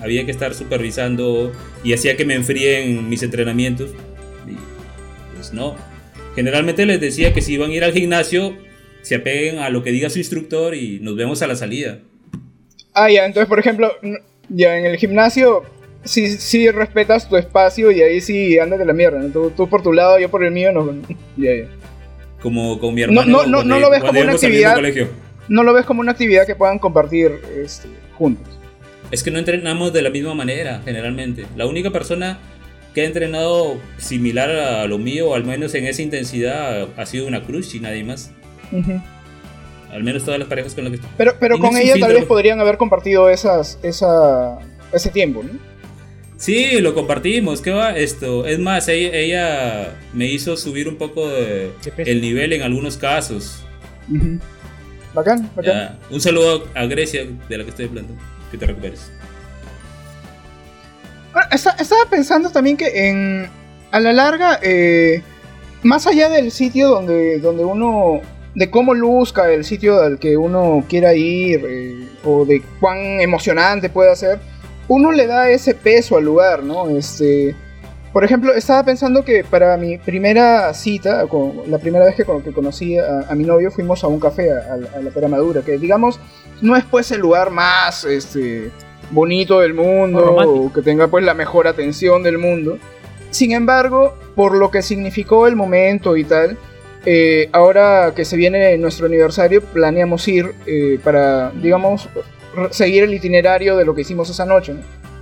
había 0.01 0.25
que 0.25 0.31
estar 0.31 0.55
supervisando 0.55 1.53
y 1.83 1.93
hacía 1.93 2.17
que 2.17 2.25
me 2.25 2.35
enfríen 2.35 3.09
mis 3.09 3.23
entrenamientos. 3.23 3.91
Y 4.47 4.57
pues 5.35 5.53
no. 5.53 5.77
Generalmente 6.35 6.87
les 6.87 7.01
decía 7.01 7.33
que 7.33 7.43
si 7.43 7.55
iban 7.55 7.71
a 7.71 7.75
ir 7.75 7.83
al 7.83 7.93
gimnasio, 7.93 8.57
se 9.03 9.17
apeguen 9.17 9.59
a 9.59 9.71
lo 9.71 9.83
que 9.83 9.91
diga 9.91 10.11
su 10.11 10.19
instructor 10.19 10.75
y 10.75 11.01
nos 11.01 11.17
vemos 11.17 11.43
a 11.43 11.47
la 11.47 11.57
salida. 11.57 11.99
Ah, 12.95 13.11
ya, 13.11 13.25
entonces 13.25 13.49
por 13.49 13.59
ejemplo, 13.59 13.91
ya 14.49 14.79
en 14.79 14.87
el 14.87 14.97
gimnasio 14.97 15.65
sí, 16.07 16.29
sí 16.39 16.71
respetas 16.71 17.29
tu 17.29 17.37
espacio 17.37 17.91
y 17.91 18.03
ahí 18.03 18.21
sí 18.21 18.59
andas 18.59 18.79
de 18.79 18.85
la 18.85 18.93
mierda. 18.93 19.21
Tú, 19.33 19.69
por 19.69 19.83
tu 19.83 19.93
lado, 19.93 20.19
yo 20.19 20.31
por 20.31 20.45
el 20.45 20.51
mío, 20.51 20.73
no. 20.73 20.91
Como 22.41 22.79
con 22.79 22.95
mi 22.95 23.03
hermano. 23.03 23.27
No, 23.27 23.47
no, 23.47 23.65
no, 23.65 23.79
lo 23.79 23.91
ves 23.91 24.03
como 24.03 24.21
una 24.21 24.33
actividad. 24.33 24.77
No 25.49 25.63
lo 25.63 25.73
ves 25.73 25.85
como 25.85 26.01
una 26.01 26.13
actividad 26.13 26.47
que 26.47 26.57
puedan 26.57 26.79
compartir 26.79 27.41
este, 27.63 27.89
juntos. 28.17 28.59
Es 29.11 29.23
que 29.23 29.31
no 29.31 29.39
entrenamos 29.39 29.93
de 29.93 30.03
la 30.03 30.11
misma 30.11 30.35
manera, 30.35 30.81
generalmente. 30.85 31.47
La 31.57 31.67
única 31.67 31.91
persona 31.91 32.39
que 32.95 33.03
ha 33.03 33.05
entrenado 33.05 33.77
similar 33.99 34.51
a 34.51 34.87
lo 34.87 34.99
mío, 34.99 35.31
o 35.31 35.35
al 35.35 35.45
menos 35.45 35.75
en 35.75 35.87
esa 35.87 36.03
intensidad, 36.03 36.89
ha 36.97 37.07
sido 37.07 37.27
una 37.27 37.45
cruz 37.45 37.75
y 37.75 37.81
nadie 37.81 38.03
más. 38.03 38.33
Al 39.93 40.03
menos 40.03 40.25
todas 40.25 40.41
las 40.41 40.49
parejas 40.49 40.75
con 40.75 40.85
las 40.85 40.95
que. 40.95 41.07
Pero, 41.17 41.35
pero 41.39 41.59
con 41.59 41.77
ella 41.77 41.95
tal 42.01 42.13
vez 42.13 42.25
podrían 42.25 42.59
haber 42.61 42.77
compartido 42.77 43.31
esas, 43.31 43.79
esa, 43.83 44.59
ese 44.93 45.11
tiempo, 45.11 45.43
¿no? 45.43 45.76
Sí, 46.37 46.81
lo 46.81 46.95
compartimos. 46.95 47.61
¿Qué 47.63 47.71
va 47.71 47.97
esto? 47.97 48.47
Es 48.47 48.59
más, 48.59 48.89
ella, 48.89 49.95
me 50.13 50.27
hizo 50.27 50.57
subir 50.57 50.89
un 50.89 50.97
poco 50.97 51.29
de, 51.29 51.71
el 51.99 52.21
nivel 52.21 52.53
en 52.53 52.63
algunos 52.63 52.97
casos. 52.97 53.65
Bacán, 55.15 55.51
bacán. 55.57 55.99
un 56.11 56.21
saludo 56.21 56.69
a 56.75 56.85
Grecia, 56.85 57.27
de 57.49 57.59
la 57.59 57.65
que 57.65 57.71
estoy 57.71 57.87
hablando 57.87 58.15
que 58.51 58.59
te 58.59 58.67
recuperes. 58.67 59.11
estaba 61.53 62.05
pensando 62.11 62.51
también 62.51 62.77
que 62.77 63.09
en 63.09 63.49
a 63.91 64.01
la 64.01 64.13
larga, 64.13 64.59
eh, 64.63 65.23
más 65.83 66.07
allá 66.07 66.29
del 66.29 66.51
sitio 66.51 66.89
donde, 66.89 67.39
donde 67.39 67.65
uno, 67.65 68.21
de 68.55 68.71
cómo 68.71 68.95
luzca 68.95 69.51
el 69.51 69.65
sitio 69.65 70.03
al 70.03 70.19
que 70.19 70.37
uno 70.37 70.85
quiera 70.89 71.15
ir, 71.15 71.65
eh, 71.67 72.09
o 72.25 72.45
de 72.45 72.63
cuán 72.81 73.21
emocionante 73.21 73.89
pueda 73.89 74.15
ser, 74.17 74.39
uno 74.89 75.13
le 75.13 75.27
da 75.27 75.51
ese 75.51 75.75
peso 75.75 76.17
al 76.17 76.25
lugar, 76.25 76.63
¿no? 76.63 76.89
Este, 76.89 77.55
por 78.13 78.25
ejemplo, 78.25 78.55
estaba 78.55 78.83
pensando 78.83 79.25
que 79.25 79.45
para 79.45 79.77
mi 79.77 79.99
primera 79.99 80.73
cita, 80.73 81.27
la 81.67 81.79
primera 81.79 82.05
vez 82.05 82.15
que, 82.15 82.25
que 82.25 82.53
conocí 82.53 82.99
a, 82.99 83.35
mi 83.35 83.45
novio, 83.45 83.71
fuimos 83.71 84.03
a 84.05 84.07
un 84.07 84.21
café, 84.21 84.53
a, 84.53 84.77
la 84.77 85.11
Pera 85.11 85.29
Madura, 85.29 85.63
que 85.63 85.77
digamos, 85.77 86.19
no 86.63 86.77
es 86.77 86.85
pues 86.85 87.11
el 87.11 87.21
lugar 87.21 87.51
más 87.51 88.05
este, 88.05 88.71
bonito 89.11 89.61
del 89.61 89.75
mundo 89.75 90.35
o, 90.35 90.73
que 90.73 90.83
tenga 90.83 91.09
pues 91.09 91.25
la 91.25 91.35
mejor 91.35 91.67
atención 91.67 92.23
del 92.23 92.39
mundo. 92.39 92.79
Sin 93.31 93.53
embargo, 93.53 94.15
por 94.35 94.57
lo 94.57 94.71
que 94.71 94.81
significó 94.81 95.47
el 95.47 95.57
momento 95.57 96.17
y 96.17 96.25
tal, 96.25 96.57
eh, 97.05 97.51
ahora 97.53 98.13
que 98.17 98.25
se 98.25 98.37
viene 98.37 98.79
nuestro 98.79 99.07
aniversario, 99.07 99.61
planeamos 99.61 100.27
ir 100.27 100.55
eh, 100.67 100.99
para, 101.05 101.51
digamos, 101.51 102.09
seguir 102.71 103.05
el 103.05 103.15
itinerario 103.15 103.77
de 103.77 103.85
lo 103.85 103.95
que 103.95 104.03
hicimos 104.03 104.31
esa 104.31 104.45
noche. 104.45 104.75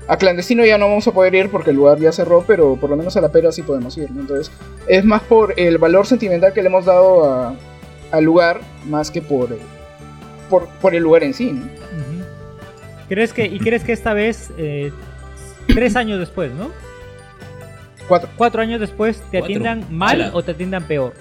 A 0.06 0.18
clandestino 0.18 0.64
ya 0.66 0.76
no 0.76 0.88
vamos 0.88 1.06
a 1.08 1.12
poder 1.12 1.34
ir 1.34 1.50
porque 1.50 1.70
el 1.70 1.76
lugar 1.76 1.98
ya 1.98 2.12
cerró, 2.12 2.44
pero 2.46 2.76
por 2.76 2.90
lo 2.90 2.96
menos 2.96 3.16
a 3.16 3.20
la 3.20 3.30
pera 3.30 3.50
sí 3.52 3.62
podemos 3.62 3.96
ir. 3.96 4.08
Entonces, 4.10 4.50
es 4.86 5.04
más 5.04 5.22
por 5.22 5.58
el 5.58 5.78
valor 5.78 6.06
sentimental 6.06 6.52
que 6.52 6.60
le 6.60 6.68
hemos 6.68 6.84
dado 6.84 7.56
al 8.10 8.24
lugar, 8.24 8.60
más 8.86 9.10
que 9.10 9.22
por, 9.22 9.56
por, 10.80 10.94
el 10.94 11.02
lugar 11.02 11.24
en 11.24 11.32
sí. 11.32 11.58
¿Crees 13.08 13.32
que, 13.32 13.46
¿Y 13.46 13.58
crees 13.58 13.82
que 13.82 13.92
esta 13.92 14.12
vez, 14.12 14.50
eh, 14.58 14.92
tres 15.66 15.96
años 15.96 16.18
después, 16.18 16.52
¿no? 16.52 16.70
Cuatro. 18.08 18.28
Cuatro 18.36 18.60
años 18.60 18.80
después, 18.80 19.22
¿te 19.30 19.38
atiendan 19.38 19.86
mal 19.90 20.30
o 20.34 20.42
te 20.42 20.52
atiendan 20.52 20.86
peor? 20.86 21.14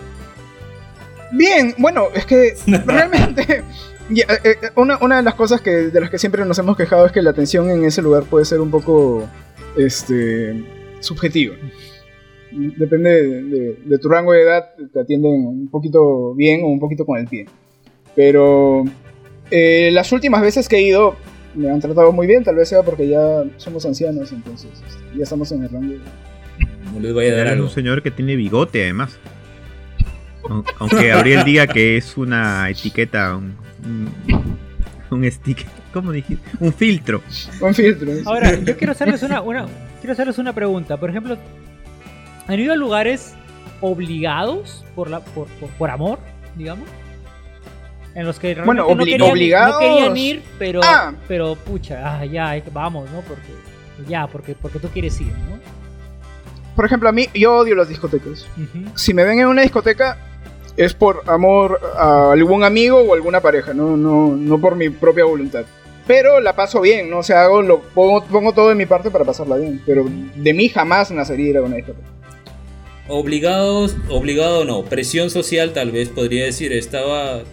Bien, 1.31 1.73
bueno, 1.77 2.07
es 2.13 2.25
que 2.25 2.55
realmente 2.85 3.63
eh, 4.09 4.25
eh, 4.43 4.57
una, 4.75 4.97
una, 4.99 5.17
de 5.17 5.23
las 5.23 5.35
cosas 5.35 5.61
que, 5.61 5.71
de 5.71 6.01
las 6.01 6.09
que 6.09 6.17
siempre 6.17 6.45
nos 6.45 6.57
hemos 6.59 6.75
quejado 6.75 7.05
es 7.05 7.11
que 7.11 7.21
la 7.21 7.31
atención 7.31 7.69
en 7.69 7.85
ese 7.85 8.01
lugar 8.01 8.23
puede 8.23 8.45
ser 8.45 8.59
un 8.59 8.71
poco 8.71 9.27
este, 9.77 10.63
subjetiva. 10.99 11.55
Depende 12.51 13.75
de, 13.83 13.97
tu 13.97 14.09
rango 14.09 14.33
de 14.33 14.43
edad, 14.43 14.65
te 14.93 14.99
atienden 14.99 15.31
un 15.31 15.69
poquito 15.69 16.35
bien 16.35 16.63
o 16.63 16.67
un 16.67 16.79
poquito 16.79 17.05
con 17.05 17.17
el 17.17 17.27
pie. 17.27 17.45
Pero 18.15 18.83
eh, 19.49 19.89
las 19.91 20.11
últimas 20.11 20.41
veces 20.41 20.69
que 20.69 20.77
he 20.77 20.81
ido 20.83 21.15
me 21.55 21.69
han 21.69 21.79
tratado 21.79 22.11
muy 22.11 22.27
bien, 22.27 22.43
tal 22.43 22.55
vez 22.55 22.69
sea 22.69 22.83
porque 22.83 23.07
ya 23.07 23.43
somos 23.57 23.85
ancianos, 23.85 24.31
entonces 24.31 24.71
este, 24.71 25.17
ya 25.17 25.23
estamos 25.23 25.51
en 25.51 25.63
el 25.63 25.69
rango. 25.69 25.95
No 26.93 26.99
les 26.99 27.13
voy 27.13 27.25
a 27.25 27.35
dar 27.35 27.59
un 27.59 27.69
señor 27.69 28.03
que 28.03 28.11
tiene 28.11 28.35
bigote 28.35 28.83
además. 28.83 29.17
Aunque 30.77 31.07
Gabriel 31.07 31.43
diga 31.45 31.67
que 31.67 31.97
es 31.97 32.17
una 32.17 32.69
etiqueta, 32.69 33.37
un, 33.37 33.55
un, 33.83 35.31
sticker, 35.31 35.67
¿cómo 35.93 36.11
dijiste? 36.11 36.49
Un 36.59 36.73
filtro. 36.73 37.21
Un 37.61 37.73
filtro. 37.73 38.11
Ahora, 38.25 38.59
yo 38.59 38.77
quiero 38.77 38.91
hacerles 38.91 39.23
una, 39.23 39.41
una, 39.41 39.65
quiero 39.99 40.13
hacerles 40.13 40.37
una 40.37 40.53
pregunta. 40.53 40.97
Por 40.97 41.09
ejemplo, 41.09 41.37
¿han 42.47 42.59
ido 42.59 42.73
a 42.73 42.75
lugares 42.75 43.33
obligados 43.81 44.83
por, 44.95 45.09
la, 45.09 45.19
por, 45.19 45.47
por 45.47 45.89
amor, 45.89 46.19
digamos? 46.55 46.87
en 48.15 48.27
los 48.27 48.37
que 48.37 48.53
bueno, 48.61 48.85
no, 48.87 49.03
querían, 49.03 49.69
no, 49.69 49.79
querían, 49.79 50.17
ir, 50.17 50.43
pero, 50.59 50.81
ah. 50.83 51.13
pero 51.27 51.55
pucha, 51.55 52.19
ah, 52.19 52.23
ya, 52.23 52.61
vamos, 52.71 53.09
¿no? 53.09 53.21
Porque 53.21 53.51
ya, 54.07 54.27
porque, 54.27 54.53
porque 54.53 54.77
tú 54.77 54.87
quieres 54.89 55.19
ir, 55.19 55.33
¿no? 55.49 55.59
por 56.75 56.85
ejemplo, 56.85 57.09
a 57.09 57.11
mí, 57.11 57.27
yo 57.33 57.55
odio 57.55 57.75
las 57.75 57.89
discotecas. 57.89 58.47
Si 58.95 59.13
me 59.13 59.23
ven 59.23 59.39
en 59.39 59.47
una 59.47 59.61
discoteca, 59.61 60.17
es 60.77 60.93
por 60.93 61.23
amor 61.27 61.79
a 61.95 62.31
algún 62.31 62.63
amigo 62.63 62.99
o 62.99 63.13
alguna 63.13 63.41
pareja, 63.41 63.73
no, 63.73 63.95
no, 63.97 64.35
no 64.35 64.59
por 64.59 64.75
mi 64.75 64.89
propia 64.89 65.25
voluntad. 65.25 65.65
Pero 66.05 66.41
la 66.41 66.53
paso 66.55 66.81
bien, 66.81 67.09
¿no? 67.09 67.19
O 67.19 67.23
sea, 67.23 67.43
hago 67.43 67.61
lo, 67.61 67.79
pongo, 67.79 68.23
pongo 68.25 68.51
todo 68.51 68.69
de 68.69 68.75
mi 68.75 68.85
parte 68.85 69.09
para 69.09 69.23
pasarla 69.23 69.55
bien. 69.55 69.81
Pero 69.85 70.05
de 70.35 70.53
mí 70.53 70.67
jamás 70.67 71.11
nacería 71.11 71.49
ir 71.49 71.57
a 71.57 71.61
una 71.61 71.77
discoteca. 71.77 72.07
Obligados, 73.07 73.95
obligado 74.09 74.65
no, 74.65 74.83
presión 74.83 75.29
social 75.29 75.73
tal 75.73 75.91
vez 75.91 76.09
podría 76.09 76.45
decir, 76.45 76.73
estaba 76.73 77.43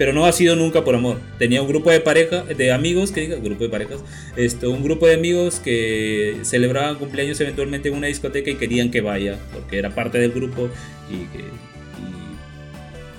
pero 0.00 0.14
no 0.14 0.24
ha 0.24 0.32
sido 0.32 0.56
nunca 0.56 0.82
por 0.82 0.94
amor. 0.94 1.18
Tenía 1.38 1.60
un 1.60 1.68
grupo 1.68 1.90
de 1.90 2.00
pareja, 2.00 2.42
de 2.42 2.72
amigos, 2.72 3.12
que 3.12 3.20
diga, 3.20 3.36
grupo 3.36 3.64
de 3.64 3.68
parejas, 3.68 4.00
esto, 4.34 4.70
un 4.70 4.82
grupo 4.82 5.06
de 5.06 5.12
amigos 5.12 5.60
que 5.60 6.38
celebraban 6.40 6.96
cumpleaños 6.96 7.38
eventualmente 7.42 7.90
en 7.90 7.96
una 7.96 8.06
discoteca 8.06 8.50
y 8.50 8.54
querían 8.54 8.90
que 8.90 9.02
vaya, 9.02 9.38
porque 9.52 9.76
era 9.78 9.94
parte 9.94 10.16
del 10.16 10.32
grupo 10.32 10.70
y 11.10 11.26
que... 11.36 11.44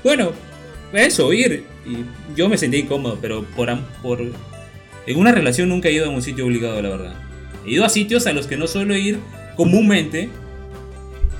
bueno, 0.03 0.31
eso, 0.93 1.31
ir. 1.33 1.65
Y 1.85 2.05
yo 2.35 2.49
me 2.49 2.57
sentí 2.57 2.77
incómodo, 2.77 3.17
pero 3.21 3.43
por, 3.43 3.69
por... 4.01 4.19
En 5.07 5.17
una 5.17 5.31
relación 5.31 5.69
nunca 5.69 5.89
he 5.89 5.93
ido 5.93 6.05
a 6.05 6.09
un 6.09 6.21
sitio 6.21 6.45
obligado, 6.45 6.81
la 6.81 6.89
verdad. 6.89 7.13
He 7.65 7.71
ido 7.71 7.85
a 7.85 7.89
sitios 7.89 8.27
a 8.27 8.33
los 8.33 8.47
que 8.47 8.57
no 8.57 8.67
suelo 8.67 8.95
ir 8.95 9.19
comúnmente, 9.55 10.29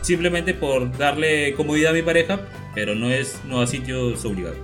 simplemente 0.01 0.53
por 0.53 0.95
darle 0.97 1.53
comodidad 1.53 1.91
a 1.91 1.93
mi 1.93 2.01
pareja, 2.01 2.41
pero 2.74 2.95
no 2.95 3.09
es 3.09 3.39
no 3.47 3.62
a 3.62 3.68
sitios 3.68 4.24
obligados. 4.26 4.57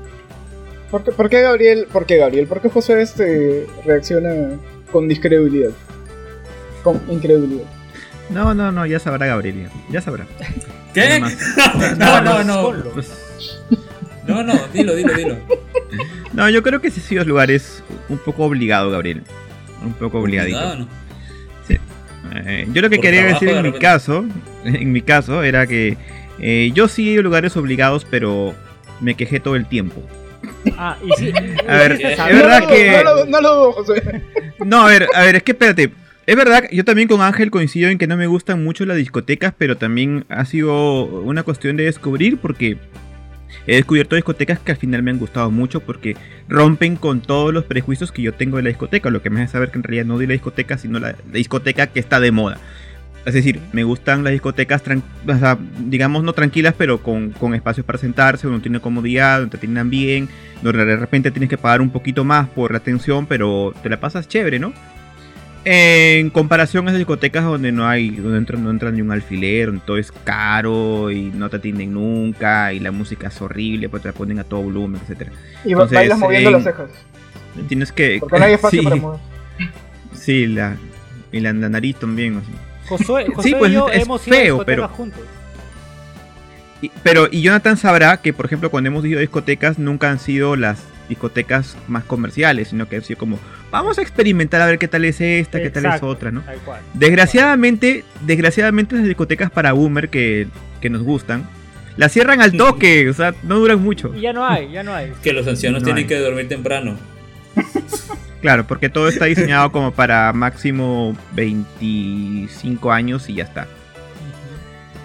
¿Por 0.90 1.30
qué, 1.30 1.42
Gabriel? 1.42 1.88
¿Por 1.92 2.06
qué 2.06 2.18
Gabriel? 2.18 2.48
¿Por 2.48 2.62
qué 2.62 2.70
José 2.70 3.02
este 3.02 3.68
reacciona 3.86 4.58
con 4.92 5.08
discredibilidad? 5.08 5.72
Con 6.82 7.02
incredulidad. 7.10 7.66
No, 8.30 8.54
no, 8.54 8.72
no, 8.72 8.86
ya 8.86 9.00
sabrá 9.00 9.26
Gabriel, 9.26 9.70
ya 9.90 10.02
sabrá. 10.02 10.26
¿Qué? 10.94 11.20
no, 11.98 12.22
no, 12.22 12.44
no. 12.44 12.74
No, 12.74 12.74
no, 12.74 13.04
dilo, 14.74 14.96
dilo, 14.96 15.14
dilo. 15.14 15.38
No, 16.34 16.50
yo 16.50 16.62
creo 16.62 16.82
que 16.82 16.90
ese 16.90 17.00
ha 17.00 17.04
sido 17.04 17.24
lugar 17.26 17.50
es 17.50 17.84
un 18.10 18.18
poco 18.18 18.44
obligado, 18.44 18.92
Gabriel. 18.92 19.24
Un 19.84 19.94
poco 19.94 20.20
obligadito. 20.20 20.76
No, 20.76 20.88
Sí. 21.68 21.78
Eh, 22.34 22.68
yo 22.74 22.82
lo 22.82 22.90
que 22.90 23.00
quería 23.00 23.26
decir 23.26 23.50
en 23.50 23.64
mi 23.64 23.74
caso, 23.74 24.26
en 24.64 24.92
mi 24.92 25.02
caso, 25.02 25.44
era 25.44 25.66
que 25.66 25.98
eh, 26.40 26.72
yo 26.74 26.88
sí 26.88 27.10
he 27.10 27.14
ido 27.14 27.22
a 27.22 27.24
lugares 27.24 27.58
obligados, 27.58 28.06
pero 28.10 28.54
me 29.02 29.16
quejé 29.16 29.40
todo 29.40 29.56
el 29.56 29.66
tiempo. 29.66 30.02
Ah, 30.78 30.98
y 31.04 31.12
sí. 31.18 31.34
A 31.68 31.76
ver, 31.78 31.94
es 31.94 32.18
verdad 32.18 32.68
que. 32.68 33.04
No 33.28 33.42
lo, 33.42 33.56
dudo, 33.56 33.72
José. 33.74 34.22
No, 34.66 34.86
a 34.86 34.88
ver, 34.88 35.08
a 35.14 35.22
ver, 35.22 35.38
es 35.38 35.44
que 35.44 35.54
espérate. 35.54 35.92
Es 36.26 36.36
verdad, 36.36 36.66
yo 36.72 36.84
también 36.84 37.08
con 37.08 37.22
Ángel 37.22 37.52
coincido 37.52 37.90
en 37.90 37.98
que 37.98 38.06
no 38.06 38.18
me 38.18 38.28
gustan 38.28 38.62
mucho 38.62 38.86
las 38.86 38.98
discotecas, 38.98 39.54
pero 39.58 39.78
también 39.78 40.26
ha 40.28 40.44
sido 40.44 41.06
una 41.06 41.44
cuestión 41.44 41.78
de 41.78 41.86
descubrir 41.86 42.38
porque 42.38 42.78
he 43.68 43.76
descubierto 43.76 44.16
discotecas 44.16 44.60
que 44.60 44.72
al 44.72 44.78
final 44.78 45.04
me 45.04 45.12
han 45.12 45.20
gustado 45.20 45.52
mucho 45.52 45.82
porque 45.82 46.16
rompen 46.48 46.96
con 46.96 47.22
todos 47.22 47.54
los 47.54 47.66
prejuicios 47.66 48.12
que 48.12 48.22
yo 48.22 48.34
tengo 48.34 48.58
de 48.58 48.64
la 48.64 48.70
discoteca, 48.70 49.10
lo 49.10 49.22
que 49.22 49.30
me 49.30 49.42
hace 49.42 49.52
saber 49.52 49.72
que 49.72 49.78
en 49.78 49.84
realidad 49.84 50.06
no 50.06 50.18
de 50.18 50.28
la 50.28 50.34
discoteca, 50.34 50.78
sino 50.78 51.00
la 51.00 51.16
discoteca 51.32 51.88
que 51.88 52.00
está 52.00 52.20
de 52.20 52.32
moda. 52.32 52.58
Es 53.26 53.34
decir, 53.34 53.60
me 53.74 53.84
gustan 53.84 54.24
las 54.24 54.32
discotecas, 54.32 54.82
digamos, 55.80 56.24
no 56.24 56.32
tranquilas, 56.32 56.74
pero 56.78 57.04
con, 57.04 57.34
espacios 57.54 57.86
para 57.86 58.00
sentarse, 58.00 58.48
donde 58.48 58.62
tiene 58.62 58.80
comodidad, 58.80 59.40
donde 59.40 59.52
te 59.52 59.58
atiendan 59.58 59.90
bien, 59.90 60.30
donde 60.62 60.86
de 60.86 60.96
repente 60.96 61.30
tienes 61.32 61.50
que 61.50 61.58
pagar 61.58 61.82
un 61.82 61.90
poquito 61.90 62.24
más 62.24 62.48
por 62.48 62.72
la 62.72 62.78
atención, 62.78 63.26
pero 63.26 63.74
te 63.84 63.90
la 63.90 64.00
pasas 64.00 64.30
chévere, 64.30 64.60
¿no? 64.60 64.72
En 65.70 66.30
comparación 66.30 66.88
a 66.88 66.92
esas 66.92 67.00
discotecas 67.00 67.44
donde 67.44 67.74
no 67.74 67.86
hay, 67.86 68.12
donde 68.12 68.38
entra, 68.38 68.58
no 68.58 68.70
entra 68.70 68.90
ni 68.90 69.02
un 69.02 69.12
alfiler, 69.12 69.66
donde 69.66 69.82
todo 69.86 69.98
es 69.98 70.14
caro 70.14 71.12
y 71.12 71.24
no 71.24 71.50
te 71.50 71.58
atienden 71.58 71.94
nunca 71.94 72.72
y 72.72 72.80
la 72.80 72.92
música 72.92 73.28
es 73.28 73.42
horrible, 73.42 73.90
pues 73.90 74.02
te 74.02 74.08
la 74.08 74.14
ponen 74.14 74.40
a 74.40 74.46
todo 74.46 74.62
volumen, 74.62 75.02
etc. 75.06 75.30
Y 75.66 75.74
Entonces, 75.74 75.94
bailas 75.94 76.20
moviendo 76.20 76.52
las 76.52 76.64
cejas. 76.64 76.90
Tienes 77.68 77.92
que... 77.92 78.16
Porque 78.22 78.40
no 78.40 78.46
hay 78.46 78.54
espacio 78.54 78.82
para 78.82 78.96
mover. 78.96 79.20
Sí, 80.14 80.48
la, 80.48 80.78
y 81.34 81.42
la 81.42 81.52
nariz 81.52 81.98
también, 81.98 82.38
así. 82.38 82.52
Josué, 82.88 83.26
sí, 83.44 83.54
pues 83.60 83.72
y 83.72 83.74
yo 83.74 83.90
es 83.90 84.04
hemos 84.04 84.22
feo, 84.22 84.64
pero 84.66 84.88
juntos. 84.88 85.20
Y, 86.82 86.92
pero 87.04 87.28
y 87.30 87.42
Jonathan 87.42 87.76
sabrá 87.76 88.22
que, 88.22 88.32
por 88.32 88.46
ejemplo, 88.46 88.72
cuando 88.72 88.88
hemos 88.88 89.04
ido 89.04 89.18
a 89.18 89.22
discotecas, 89.22 89.80
nunca 89.80 90.12
han 90.12 90.20
sido 90.20 90.56
las 90.56 90.82
discotecas 91.10 91.76
más 91.90 92.06
comerciales, 92.06 92.70
sino 92.70 92.88
que 92.88 92.96
han 92.96 93.04
sido 93.04 93.20
como, 93.20 93.38
vamos 93.72 93.98
a 93.98 94.02
experimentar 94.02 94.62
a 94.62 94.66
ver 94.66 94.80
qué 94.80 94.88
tal 94.88 95.06
es 95.06 95.22
esta, 95.22 95.62
qué 95.62 95.70
tal 95.70 95.86
es 95.86 96.04
otra, 96.04 96.32
¿no? 96.32 96.44
desgraciadamente, 96.94 98.04
desgraciadamente 98.22 98.96
las 98.96 99.06
discotecas 99.06 99.52
para 99.52 99.74
boomer 99.74 100.10
que, 100.10 100.48
que 100.82 100.90
nos 100.90 101.04
gustan, 101.04 101.48
las 101.98 102.12
cierran 102.12 102.42
al 102.42 102.54
toque, 102.54 103.10
o 103.10 103.14
sea, 103.14 103.34
no 103.44 103.60
duran 103.60 103.82
mucho. 103.82 104.14
Y 104.16 104.22
ya 104.22 104.34
no 104.34 104.46
hay, 104.46 104.72
ya 104.72 104.84
no 104.84 104.94
hay. 104.94 105.12
Que 105.24 105.34
los 105.34 105.48
ancianos 105.48 105.84
tienen 105.84 106.08
que 106.08 106.18
dormir 106.18 106.48
temprano. 106.48 106.98
Claro, 108.42 108.68
porque 108.68 108.88
todo 108.88 109.08
está 109.10 109.26
diseñado 109.26 109.72
como 109.72 109.92
para 109.92 110.32
máximo 110.32 111.18
25 111.34 112.92
años 112.92 113.28
y 113.30 113.36
ya 113.36 113.44
está. 113.44 113.68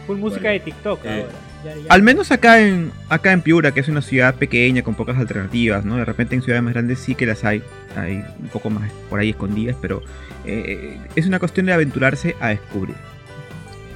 Full 0.07 0.19
música 0.19 0.51
de 0.51 0.61
TikTok 0.61 1.05
eh, 1.05 1.09
ahora. 1.09 1.42
Al 1.89 2.03
menos 2.03 2.31
acá 2.31 2.61
en 2.61 2.93
acá 3.09 3.33
en 3.33 3.43
Piura, 3.43 3.73
que 3.73 3.81
es 3.81 3.89
una 3.89 4.03
ciudad 4.03 4.35
pequeña 4.35 4.83
con 4.83 4.95
pocas 4.95 5.17
alternativas, 5.17 5.85
¿no? 5.85 5.97
De 5.97 6.05
repente 6.05 6.35
en 6.35 6.43
ciudades 6.43 6.63
más 6.63 6.73
grandes 6.73 6.99
sí 6.99 7.15
que 7.15 7.27
las 7.27 7.45
hay, 7.45 7.63
hay 7.97 8.25
un 8.41 8.49
poco 8.49 8.71
más 8.71 8.91
por 9.09 9.21
ahí 9.21 9.31
escondidas, 9.31 9.77
pero 9.81 10.03
eh, 10.45 10.99
es 11.15 11.27
una 11.27 11.39
cuestión 11.39 11.67
de 11.67 11.73
aventurarse 11.73 12.37
a 12.41 12.49
descubrir. 12.49 12.97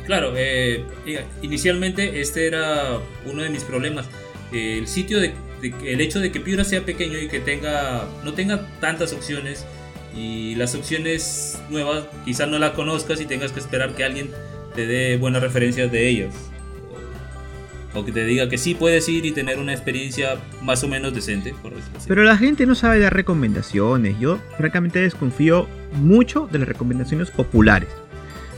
Claro, 0.04 0.34
eh, 0.36 0.84
inicialmente 1.42 2.20
este 2.20 2.46
era 2.46 2.98
uno 3.24 3.42
de 3.42 3.50
mis 3.50 3.64
problemas. 3.64 4.06
el 4.52 4.86
sitio 4.86 5.18
de 5.20 5.34
el 5.84 6.00
hecho 6.00 6.20
de 6.20 6.30
que 6.30 6.38
Piura 6.38 6.64
sea 6.64 6.82
pequeño 6.82 7.18
y 7.18 7.28
que 7.28 7.40
tenga 7.40 8.04
no 8.24 8.34
tenga 8.34 8.66
tantas 8.80 9.12
opciones 9.12 9.64
y 10.14 10.54
las 10.54 10.74
opciones 10.74 11.60
nuevas 11.70 12.04
quizás 12.24 12.48
no 12.48 12.58
las 12.58 12.72
conozcas 12.72 13.20
y 13.20 13.26
tengas 13.26 13.52
que 13.52 13.60
esperar 13.60 13.94
que 13.94 14.04
alguien 14.04 14.30
te 14.74 14.86
dé 14.86 15.16
buenas 15.16 15.42
referencias 15.42 15.90
de 15.90 16.08
ellos 16.08 16.34
o 17.96 18.04
que 18.04 18.12
te 18.12 18.24
diga 18.24 18.48
que 18.48 18.58
sí 18.58 18.74
puedes 18.74 19.08
ir 19.08 19.24
y 19.24 19.32
tener 19.32 19.58
una 19.58 19.72
experiencia 19.72 20.36
más 20.62 20.84
o 20.84 20.88
menos 20.88 21.14
decente. 21.14 21.54
Pero 22.06 22.24
la 22.24 22.36
gente 22.36 22.66
no 22.66 22.74
sabe 22.74 23.00
dar 23.00 23.14
recomendaciones. 23.14 24.18
Yo 24.20 24.38
francamente 24.56 25.00
desconfío 25.00 25.66
mucho 25.94 26.48
de 26.50 26.58
las 26.58 26.68
recomendaciones 26.68 27.30
populares. 27.30 27.88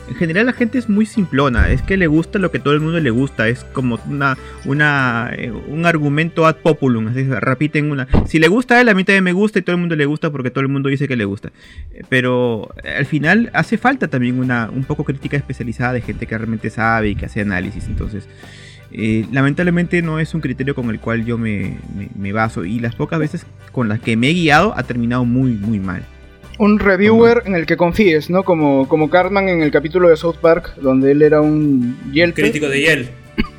En 0.09 0.15
general 0.15 0.47
la 0.47 0.53
gente 0.53 0.79
es 0.79 0.89
muy 0.89 1.05
simplona, 1.05 1.69
es 1.69 1.83
que 1.83 1.95
le 1.95 2.07
gusta 2.07 2.39
lo 2.39 2.49
que 2.49 2.57
todo 2.57 2.73
el 2.73 2.79
mundo 2.79 2.99
le 2.99 3.11
gusta, 3.11 3.47
es 3.47 3.63
como 3.63 3.99
una, 4.07 4.39
una 4.65 5.29
eh, 5.37 5.51
un 5.51 5.85
argumento 5.85 6.47
ad 6.47 6.55
populum, 6.55 7.09
así 7.09 7.23
repiten 7.25 7.91
una. 7.91 8.07
Si 8.25 8.39
le 8.39 8.47
gusta 8.47 8.77
a 8.77 8.81
él, 8.81 8.89
a 8.89 8.95
mí 8.95 9.03
también 9.03 9.23
me 9.23 9.33
gusta 9.33 9.59
y 9.59 9.61
todo 9.61 9.75
el 9.75 9.79
mundo 9.79 9.95
le 9.95 10.07
gusta 10.07 10.31
porque 10.31 10.49
todo 10.49 10.63
el 10.63 10.67
mundo 10.67 10.89
dice 10.89 11.07
que 11.07 11.15
le 11.15 11.25
gusta. 11.25 11.51
Eh, 11.93 12.01
pero 12.09 12.73
eh, 12.83 12.95
al 12.97 13.05
final 13.05 13.51
hace 13.53 13.77
falta 13.77 14.07
también 14.07 14.39
una 14.39 14.71
un 14.73 14.83
poco 14.83 15.03
crítica 15.03 15.37
especializada 15.37 15.93
de 15.93 16.01
gente 16.01 16.25
que 16.25 16.35
realmente 16.35 16.71
sabe 16.71 17.09
y 17.09 17.15
que 17.15 17.27
hace 17.27 17.41
análisis, 17.41 17.87
entonces... 17.87 18.27
lamentablemente 18.91 20.01
no 20.01 20.19
es 20.19 20.33
un 20.33 20.41
criterio 20.41 20.75
con 20.75 20.89
el 20.89 20.99
cual 20.99 21.25
yo 21.25 21.37
me, 21.37 21.77
me 22.15 22.33
baso 22.33 22.65
y 22.65 22.79
las 22.79 22.95
pocas 22.95 23.19
veces 23.19 23.45
con 23.71 23.87
las 23.87 23.99
que 23.99 24.17
me 24.17 24.29
he 24.29 24.33
guiado 24.33 24.73
ha 24.75 24.83
terminado 24.83 25.25
muy 25.25 25.51
muy 25.51 25.79
mal 25.79 26.03
un 26.59 26.77
reviewer 26.77 27.43
en 27.45 27.55
el 27.55 27.65
que 27.65 27.77
confíes, 27.77 28.29
¿no? 28.29 28.43
Como, 28.43 28.87
como 28.87 29.09
Cartman 29.09 29.47
en 29.47 29.61
el 29.61 29.71
capítulo 29.71 30.09
de 30.09 30.17
South 30.17 30.35
Park, 30.41 30.75
donde 30.75 31.11
él 31.11 31.21
era 31.21 31.39
un 31.41 31.97
Yelp. 32.11 32.35
Crítico 32.35 32.67
de 32.67 32.81
Yelp. 32.81 33.09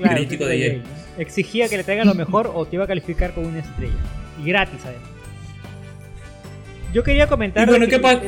Crítico 0.02 0.44
de 0.44 0.58
Yelp. 0.58 0.84
Exigía 1.18 1.68
que 1.68 1.78
le 1.78 1.84
traigan 1.84 2.06
lo 2.06 2.14
mejor 2.14 2.52
o 2.54 2.66
te 2.66 2.76
iba 2.76 2.84
a 2.84 2.86
calificar 2.86 3.32
con 3.32 3.46
una 3.46 3.60
estrella. 3.60 3.94
Y 4.38 4.48
gratis, 4.48 4.80
además. 4.84 5.08
Yo 6.92 7.02
quería 7.02 7.26
comentar. 7.26 7.66
Bueno, 7.66 7.86
¿qué 7.86 7.98
pasa? 7.98 8.20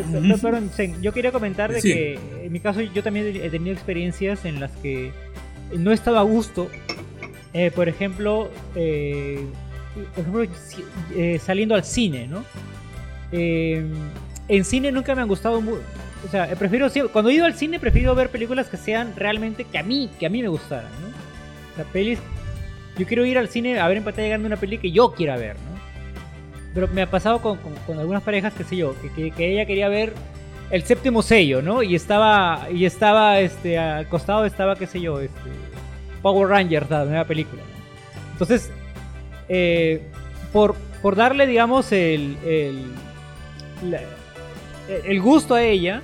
yo 1.02 1.12
quería 1.12 1.32
comentar 1.32 1.70
de 1.72 1.82
que 1.82 2.18
en 2.42 2.52
mi 2.52 2.60
caso 2.60 2.80
yo 2.80 3.02
también 3.02 3.26
he 3.42 3.50
tenido 3.50 3.74
experiencias 3.74 4.44
en 4.46 4.58
las 4.58 4.70
que 4.76 5.12
no 5.78 5.90
he 5.90 5.94
estado 5.94 6.18
a 6.18 6.22
gusto. 6.22 6.68
Eh, 7.54 7.70
por 7.70 7.88
ejemplo, 7.88 8.50
eh, 8.74 9.44
por 10.14 10.20
ejemplo 10.20 10.46
eh, 11.14 11.38
saliendo 11.38 11.74
al 11.74 11.84
cine, 11.84 12.26
¿no? 12.26 12.44
En 13.32 14.64
cine 14.64 14.92
nunca 14.92 15.14
me 15.14 15.22
han 15.22 15.28
gustado 15.28 15.60
mucho. 15.60 15.82
O 16.26 16.30
sea, 16.30 16.46
prefiero 16.54 16.88
cuando 17.12 17.30
he 17.30 17.34
ido 17.34 17.46
al 17.46 17.54
cine 17.54 17.80
prefiero 17.80 18.14
ver 18.14 18.28
películas 18.28 18.68
que 18.68 18.76
sean 18.76 19.14
realmente 19.16 19.64
que 19.64 19.78
a 19.78 19.82
mí, 19.82 20.08
que 20.18 20.26
a 20.26 20.28
mí 20.28 20.40
me 20.40 20.48
gustaran, 20.48 20.90
¿no? 21.00 21.08
O 21.72 21.76
sea, 21.76 21.84
pelis 21.86 22.18
yo 22.98 23.06
quiero 23.06 23.24
ir 23.24 23.38
al 23.38 23.48
cine 23.48 23.80
a 23.80 23.88
ver 23.88 23.98
en 23.98 24.04
pantalla 24.04 24.28
grande 24.28 24.46
una 24.46 24.56
peli 24.56 24.78
que 24.78 24.90
yo 24.90 25.12
quiera 25.12 25.36
ver, 25.36 25.56
¿no? 25.56 25.72
Pero 26.74 26.88
me 26.88 27.02
ha 27.02 27.10
pasado 27.10 27.40
con, 27.40 27.58
algunas 27.98 28.22
parejas, 28.22 28.52
qué 28.54 28.64
sé 28.64 28.76
yo, 28.76 28.94
que, 29.14 29.32
ella 29.38 29.66
quería 29.66 29.88
ver 29.88 30.14
el 30.70 30.82
séptimo 30.84 31.22
sello, 31.22 31.60
¿no? 31.60 31.82
Y 31.82 31.94
estaba, 31.94 32.68
y 32.72 32.84
estaba, 32.86 33.40
este, 33.40 33.78
al 33.78 34.08
costado 34.08 34.44
estaba, 34.46 34.76
qué 34.76 34.86
sé 34.86 35.00
yo, 35.00 35.20
este, 35.20 35.50
Power 36.22 36.48
Rangers, 36.48 36.88
la 36.88 37.04
nueva 37.04 37.24
película. 37.24 37.62
Entonces, 38.32 38.70
eh, 39.48 40.02
por, 40.52 40.74
por 41.02 41.16
darle, 41.16 41.46
digamos, 41.46 41.92
el, 41.92 42.36
el 42.44 42.84
el 45.04 45.20
gusto 45.20 45.54
a 45.54 45.62
ella, 45.62 46.02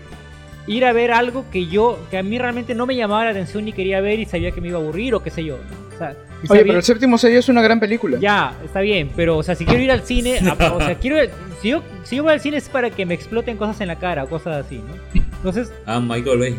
ir 0.67 0.85
a 0.85 0.93
ver 0.93 1.13
algo 1.13 1.45
que 1.51 1.67
yo, 1.67 1.99
que 2.11 2.19
a 2.19 2.23
mí 2.23 2.39
realmente 2.39 2.75
no 2.75 2.87
me 2.87 2.97
llamaba 2.97 3.25
la 3.25 3.31
atención 3.31 3.65
ni 3.65 3.73
quería 3.73 4.01
ver 4.01 4.19
y 4.21 4.27
sabía 4.27 4.51
que 4.51 4.61
me 4.61 4.69
iba 4.69 4.79
a 4.79 4.83
aburrir 4.83 5.15
o 5.15 5.23
qué 5.23 5.31
sé 5.31 5.45
yo. 5.45 5.57
O 5.95 5.99
sea, 5.99 6.15
Oye, 6.49 6.65
pero 6.65 6.77
el 6.77 6.85
séptimo 6.85 7.19
sello 7.19 7.41
es 7.41 7.49
una 7.49 7.63
gran 7.63 7.81
película. 7.81 8.19
Ya, 8.21 8.55
está 8.65 8.81
bien, 8.81 9.11
pero 9.17 9.39
o 9.39 9.43
sea, 9.43 9.55
si 9.55 9.65
quiero 9.65 9.83
ir 9.83 9.91
al 9.91 10.03
cine, 10.03 10.39
o 10.73 10.79
sea, 10.79 10.95
quiero 10.97 11.17
si 11.61 11.71
yo, 11.71 11.83
si 12.05 12.17
yo 12.17 12.23
voy 12.23 12.33
al 12.33 12.41
cine 12.41 12.59
es 12.59 12.69
para 12.69 12.91
que 12.91 13.05
me 13.05 13.15
exploten 13.15 13.57
cosas 13.57 13.81
en 13.81 13.89
la 13.89 13.97
cara 13.97 14.25
o 14.25 14.29
cosas 14.29 14.65
así, 14.65 14.77
¿no? 14.77 15.21
Entonces. 15.39 15.73
Ah, 15.87 16.01
Michael 16.01 16.39
Bay. 16.39 16.59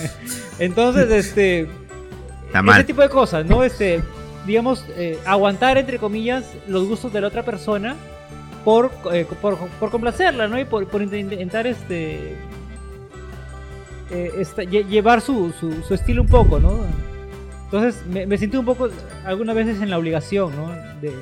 entonces, 0.58 1.10
este. 1.10 1.66
Ese 2.52 2.84
tipo 2.84 3.02
de 3.02 3.08
cosas, 3.08 3.46
¿no? 3.46 3.62
Este, 3.62 4.02
digamos, 4.46 4.84
eh, 4.96 5.18
aguantar, 5.24 5.78
entre 5.78 5.98
comillas, 5.98 6.44
los 6.66 6.86
gustos 6.88 7.12
de 7.12 7.20
la 7.20 7.28
otra 7.28 7.44
persona 7.44 7.96
por, 8.64 8.90
eh, 9.12 9.26
por, 9.40 9.56
por, 9.56 9.90
complacerla, 9.90 10.48
¿no? 10.48 10.58
Y 10.58 10.64
por, 10.64 10.86
por 10.88 11.02
intentar, 11.02 11.66
este. 11.66 12.36
Eh, 14.10 14.46
llevar 14.88 15.20
su, 15.20 15.52
su, 15.60 15.82
su, 15.82 15.92
estilo 15.94 16.22
un 16.22 16.28
poco, 16.28 16.58
¿no? 16.58 16.80
Entonces 17.64 18.02
me, 18.06 18.26
me, 18.26 18.38
sentí 18.38 18.56
un 18.56 18.64
poco, 18.64 18.88
algunas 19.26 19.54
veces, 19.54 19.82
en 19.82 19.90
la 19.90 19.98
obligación, 19.98 20.56
¿no? 20.56 20.70
De, 21.02 21.12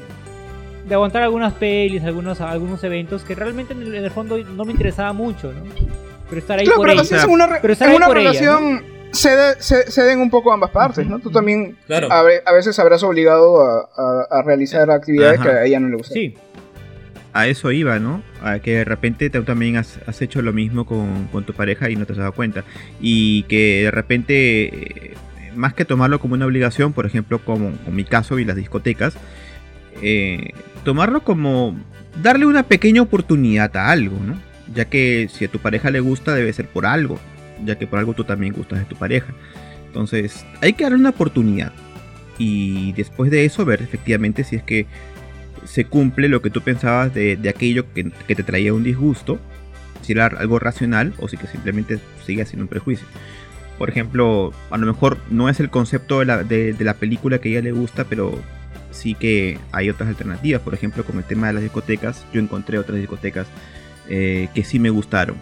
de 0.88 0.94
aguantar 0.94 1.22
algunas 1.22 1.52
pelis, 1.54 2.04
algunos, 2.04 2.40
algunos 2.40 2.82
eventos 2.84 3.22
que 3.22 3.34
realmente 3.34 3.72
en 3.74 3.94
el, 3.94 4.10
fondo 4.12 4.38
no 4.38 4.64
me 4.64 4.72
interesaba 4.72 5.12
mucho, 5.12 5.52
¿no? 5.52 5.62
Pero 6.28 6.40
estar 6.40 6.58
ahí 6.58 6.66
por 6.66 6.86
pero 6.86 7.00
ella. 7.00 7.22
En 7.22 7.30
una, 7.30 7.58
pero 7.60 7.72
estar 7.72 7.88
en 7.88 7.96
una 7.96 8.08
relación 8.08 8.95
se, 9.16 10.02
den 10.02 10.20
un 10.20 10.30
poco 10.30 10.52
ambas 10.52 10.70
partes, 10.70 11.06
¿no? 11.06 11.18
Tú 11.18 11.30
también 11.30 11.76
a, 11.88 12.52
veces 12.52 12.78
habrás 12.78 13.02
obligado 13.02 13.60
a, 13.62 14.42
realizar 14.44 14.90
actividades 14.90 15.40
que 15.40 15.48
a 15.48 15.64
ella 15.64 15.80
no 15.80 15.88
le 15.88 15.96
gustan. 15.96 16.14
Sí. 16.14 16.34
A 17.32 17.48
eso 17.48 17.70
iba, 17.70 17.98
¿no? 17.98 18.22
A 18.42 18.60
que 18.60 18.76
de 18.78 18.84
repente 18.84 19.28
tú 19.28 19.42
también 19.42 19.76
has, 19.76 20.22
hecho 20.22 20.40
lo 20.40 20.52
mismo 20.52 20.86
con, 20.86 21.44
tu 21.44 21.52
pareja 21.52 21.90
y 21.90 21.96
no 21.96 22.06
te 22.06 22.12
has 22.12 22.18
dado 22.18 22.32
cuenta. 22.32 22.64
Y 23.00 23.42
que 23.44 23.82
de 23.84 23.90
repente, 23.90 24.64
eh, 24.64 25.14
más 25.54 25.74
que 25.74 25.84
tomarlo 25.84 26.18
como 26.18 26.34
una 26.34 26.46
obligación, 26.46 26.92
por 26.92 27.04
ejemplo, 27.04 27.38
como 27.40 27.72
en 27.86 27.94
mi 27.94 28.04
caso 28.04 28.38
y 28.38 28.44
las 28.44 28.56
discotecas, 28.56 29.18
eh, 30.00 30.52
tomarlo 30.84 31.24
como 31.24 31.76
darle 32.22 32.46
una 32.46 32.62
pequeña 32.62 33.02
oportunidad 33.02 33.76
a 33.76 33.90
algo, 33.90 34.16
¿no? 34.24 34.40
Ya 34.74 34.86
que 34.86 35.28
si 35.30 35.44
a 35.44 35.48
tu 35.48 35.58
pareja 35.58 35.90
le 35.90 36.00
gusta 36.00 36.34
debe 36.34 36.52
ser 36.52 36.68
por 36.68 36.86
algo, 36.86 37.18
ya 37.64 37.76
que 37.76 37.86
por 37.86 37.98
algo 37.98 38.14
tú 38.14 38.24
también 38.24 38.52
gustas 38.52 38.80
de 38.80 38.84
tu 38.84 38.96
pareja. 38.96 39.32
Entonces 39.86 40.44
hay 40.60 40.72
que 40.72 40.84
darle 40.84 40.98
una 40.98 41.10
oportunidad 41.10 41.72
y 42.38 42.92
después 42.92 43.30
de 43.30 43.44
eso 43.44 43.64
ver 43.64 43.82
efectivamente 43.82 44.44
si 44.44 44.56
es 44.56 44.62
que 44.62 44.86
se 45.64 45.84
cumple 45.84 46.28
lo 46.28 46.42
que 46.42 46.50
tú 46.50 46.60
pensabas 46.60 47.12
de, 47.14 47.38
aquello 47.48 47.92
que, 47.92 48.04
te 48.04 48.42
traía 48.42 48.72
un 48.72 48.84
disgusto, 48.84 49.38
si 50.02 50.12
era 50.12 50.26
algo 50.26 50.58
racional 50.58 51.12
o 51.18 51.28
si 51.28 51.36
que 51.36 51.46
simplemente 51.46 51.98
sigue 52.24 52.44
siendo 52.46 52.64
un 52.64 52.68
prejuicio. 52.68 53.06
Por 53.78 53.90
ejemplo, 53.90 54.52
a 54.70 54.78
lo 54.78 54.86
mejor 54.86 55.18
no 55.30 55.48
es 55.48 55.60
el 55.60 55.68
concepto 55.70 56.20
de 56.20 56.76
la, 56.78 56.94
película 56.94 57.38
que 57.38 57.48
a 57.48 57.52
ella 57.52 57.62
le 57.62 57.72
gusta, 57.72 58.04
pero 58.04 58.38
sí 58.90 59.14
que 59.14 59.58
hay 59.72 59.90
otras 59.90 60.08
alternativas. 60.08 60.62
Por 60.62 60.74
ejemplo, 60.74 61.04
con 61.04 61.18
el 61.18 61.24
tema 61.24 61.48
de 61.48 61.54
las 61.54 61.62
discotecas, 61.62 62.24
yo 62.32 62.40
encontré 62.40 62.78
otras 62.78 62.98
discotecas 62.98 63.46
eh, 64.08 64.48
que 64.54 64.64
sí 64.64 64.78
me 64.78 64.90
gustaron. 64.90 65.36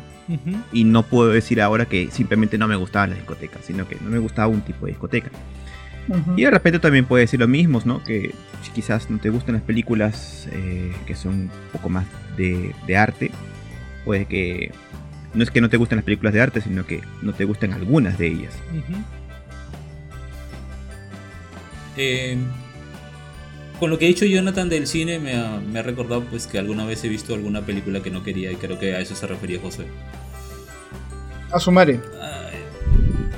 Y 0.72 0.85
no 0.85 1.03
puedo 1.03 1.31
decir 1.31 1.61
ahora 1.61 1.87
que 1.87 2.11
simplemente 2.11 2.59
no 2.59 2.66
me 2.66 2.77
gustaban 2.77 3.11
las 3.11 3.18
discotecas, 3.18 3.64
sino 3.64 3.87
que 3.87 3.97
no 4.01 4.11
me 4.11 4.18
gustaba 4.18 4.49
un 4.49 4.62
tipo 4.62 4.87
de 4.87 4.93
discoteca. 4.93 5.31
Y 6.37 6.43
de 6.43 6.51
repente 6.51 6.79
también 6.79 7.07
puede 7.07 7.22
decir 7.22 7.41
lo 7.41 7.49
mismo, 7.49 7.81
¿no? 7.85 8.03
Que 8.03 8.35
quizás 8.75 9.09
no 9.09 9.18
te 9.18 9.31
gustan 9.31 9.55
las 9.55 9.62
películas 9.62 10.49
eh, 10.53 10.93
que 11.07 11.14
son 11.14 11.33
un 11.33 11.51
poco 11.72 11.89
más 11.89 12.07
de, 12.37 12.75
arte, 12.97 13.31
puede 14.05 14.27
que 14.27 14.72
no 15.33 15.43
es 15.43 15.51
que 15.51 15.61
no 15.61 15.68
te 15.68 15.77
gusten 15.77 15.97
las 15.97 16.05
películas 16.05 16.35
de 16.35 16.41
arte, 16.41 16.61
sino 16.61 16.87
que 16.87 17.01
no 17.22 17.33
te 17.33 17.45
gusten 17.45 17.72
algunas 17.72 18.18
de 18.18 18.27
ellas. 18.27 18.55
eh, 21.97 22.37
con 23.85 23.91
lo 23.91 23.99
que 23.99 24.07
ha 24.07 24.09
dicho 24.09 24.24
Jonathan 24.24 24.70
del 24.70 24.87
cine 24.87 25.18
me 25.18 25.35
ha, 25.35 25.82
recordado 25.82 26.24
pues 26.24 26.47
que 26.47 26.59
alguna 26.59 26.87
vez 26.87 27.05
he 27.05 27.09
visto 27.09 27.35
alguna 27.35 27.66
película 27.66 28.03
que 28.03 28.11
no 28.11 28.24
quería 28.24 28.51
y 28.51 28.57
creo 28.57 28.78
que 28.78 28.95
a 28.95 29.01
eso 29.01 29.14
se 29.14 29.26
refería 29.26 29.61
José. 29.61 29.85
A 31.53 31.61
Sumari. 31.61 32.01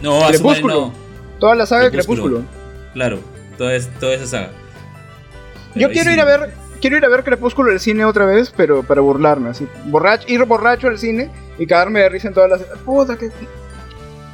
no, 0.01 0.24
a 0.24 0.32
Sumari 0.32 0.62
no. 0.62 0.92
Toda 1.40 1.57
la 1.57 1.66
saga 1.66 1.86
de 1.86 1.90
Crepúsculo. 1.90 2.44
Claro, 2.94 3.18
toda, 3.59 3.74
esa 3.74 4.26
saga. 4.28 4.51
Yo 5.74 5.90
quiero 5.90 6.12
ir 6.12 6.20
a 6.20 6.24
ver 6.24 6.55
quiero 6.80 6.97
ir 6.97 7.05
a 7.05 7.09
ver 7.09 7.24
Crepúsculo 7.24 7.70
del 7.70 7.80
cine 7.80 8.05
otra 8.05 8.24
vez, 8.24 8.55
pero 8.57 8.84
para 8.84 9.01
burlarme, 9.01 9.49
así. 9.49 9.66
Borracho, 9.86 10.28
ir 10.28 10.44
borracho 10.44 10.86
al 10.86 10.99
cine 11.01 11.28
y 11.59 11.66
cagarme 11.66 12.03
de 12.03 12.09
risa 12.09 12.28
en 12.28 12.34
todas 12.34 12.51
las. 12.51 12.61
Puta 12.84 13.18
que. 13.18 13.30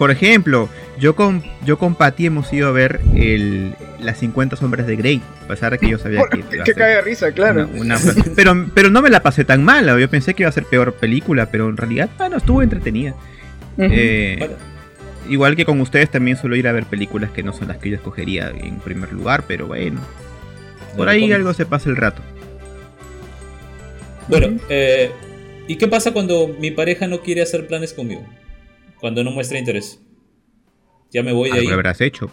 Por 0.02 0.10
ejemplo, 0.10 0.68
yo 0.98 1.14
con, 1.14 1.44
yo 1.64 1.78
con 1.78 1.94
Patty 1.94 2.26
hemos 2.26 2.52
ido 2.52 2.66
a 2.66 2.72
ver 2.72 3.00
el, 3.14 3.72
las 4.00 4.18
50 4.18 4.56
sombras 4.56 4.84
de 4.84 4.96
Grey, 4.96 5.22
a 5.44 5.46
pesar 5.46 5.70
de 5.70 5.78
que 5.78 5.88
yo 5.88 5.96
sabía 5.96 6.24
que... 6.28 6.42
Que 6.42 6.74
cae 6.74 6.96
de 6.96 7.02
risa, 7.02 7.30
claro. 7.30 7.68
pero, 8.34 8.66
pero 8.74 8.90
no 8.90 9.00
me 9.00 9.10
la 9.10 9.22
pasé 9.22 9.44
tan 9.44 9.62
mal, 9.62 9.86
yo 10.00 10.10
pensé 10.10 10.34
que 10.34 10.42
iba 10.42 10.48
a 10.48 10.52
ser 10.52 10.64
peor 10.64 10.94
película, 10.94 11.52
pero 11.52 11.68
en 11.68 11.76
realidad, 11.76 12.10
bueno, 12.18 12.38
estuvo 12.38 12.62
entretenida. 12.62 13.14
Eh, 13.78 14.50
igual 15.28 15.54
que 15.54 15.64
con 15.64 15.80
ustedes 15.80 16.10
también 16.10 16.36
suelo 16.36 16.56
ir 16.56 16.66
a 16.66 16.72
ver 16.72 16.86
películas 16.86 17.30
que 17.30 17.44
no 17.44 17.52
son 17.52 17.68
las 17.68 17.76
que 17.76 17.90
yo 17.90 17.94
escogería 17.94 18.50
en 18.50 18.80
primer 18.80 19.12
lugar, 19.12 19.44
pero 19.46 19.68
bueno. 19.68 20.00
Por 20.96 21.08
ahí 21.08 21.30
algo 21.30 21.54
se 21.54 21.64
pasa 21.64 21.88
el 21.88 21.96
rato. 21.96 22.22
Bueno, 24.26 24.58
eh, 24.68 25.12
¿y 25.68 25.76
qué 25.76 25.86
pasa 25.86 26.10
cuando 26.12 26.48
mi 26.58 26.72
pareja 26.72 27.06
no 27.06 27.20
quiere 27.20 27.42
hacer 27.42 27.68
planes 27.68 27.92
conmigo? 27.92 28.26
Cuando 29.02 29.24
no 29.24 29.32
muestra 29.32 29.58
interés. 29.58 30.00
Ya 31.10 31.24
me 31.24 31.32
voy 31.32 31.50
de 31.50 31.58
ahí. 31.58 31.66
Lo 31.66 31.74
habrás 31.74 32.00
hecho. 32.00 32.30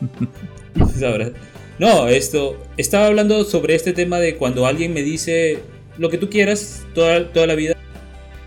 no, 1.80 2.06
esto. 2.06 2.56
Estaba 2.76 3.08
hablando 3.08 3.42
sobre 3.42 3.74
este 3.74 3.92
tema 3.92 4.20
de 4.20 4.36
cuando 4.36 4.66
alguien 4.66 4.94
me 4.94 5.02
dice 5.02 5.58
lo 5.98 6.08
que 6.08 6.16
tú 6.16 6.30
quieras 6.30 6.86
toda, 6.94 7.32
toda 7.32 7.48
la 7.48 7.56
vida. 7.56 7.76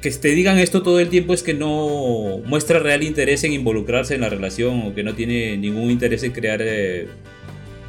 Que 0.01 0.09
te 0.11 0.29
digan 0.29 0.57
esto 0.57 0.83
todo 0.83 1.01
el 1.01 1.09
tiempo 1.09 1.33
es 1.33 1.43
que 1.43 1.53
no 1.53 2.39
muestra 2.45 2.79
real 2.79 3.03
interés 3.03 3.43
en 3.43 3.51
involucrarse 3.51 4.15
en 4.15 4.21
la 4.21 4.29
relación 4.29 4.81
o 4.87 4.95
que 4.95 5.03
no 5.03 5.13
tiene 5.13 5.57
ningún 5.57 5.91
interés 5.91 6.23
en 6.23 6.31
crear, 6.31 6.61
eh, 6.63 7.09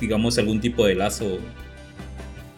digamos, 0.01 0.37
algún 0.37 0.61
tipo 0.61 0.85
de 0.85 0.97
lazo 0.97 1.39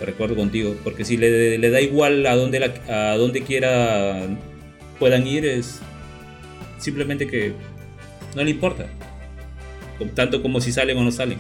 recuerdo 0.01 0.34
contigo. 0.34 0.74
Porque 0.82 1.05
si 1.05 1.18
le, 1.18 1.59
le 1.59 1.68
da 1.68 1.82
igual 1.82 2.24
a 2.24 2.34
donde, 2.36 2.59
la, 2.59 3.12
a 3.12 3.18
donde 3.18 3.42
quiera 3.42 4.26
puedan 4.99 5.26
ir, 5.26 5.44
es 5.44 5.82
simplemente 6.78 7.26
que 7.26 7.54
no 8.34 8.42
le 8.42 8.50
importa. 8.50 8.86
Tanto 10.14 10.42
como 10.42 10.60
si 10.60 10.72
salen 10.72 10.98
o 10.98 11.04
no 11.04 11.10
salen. 11.10 11.38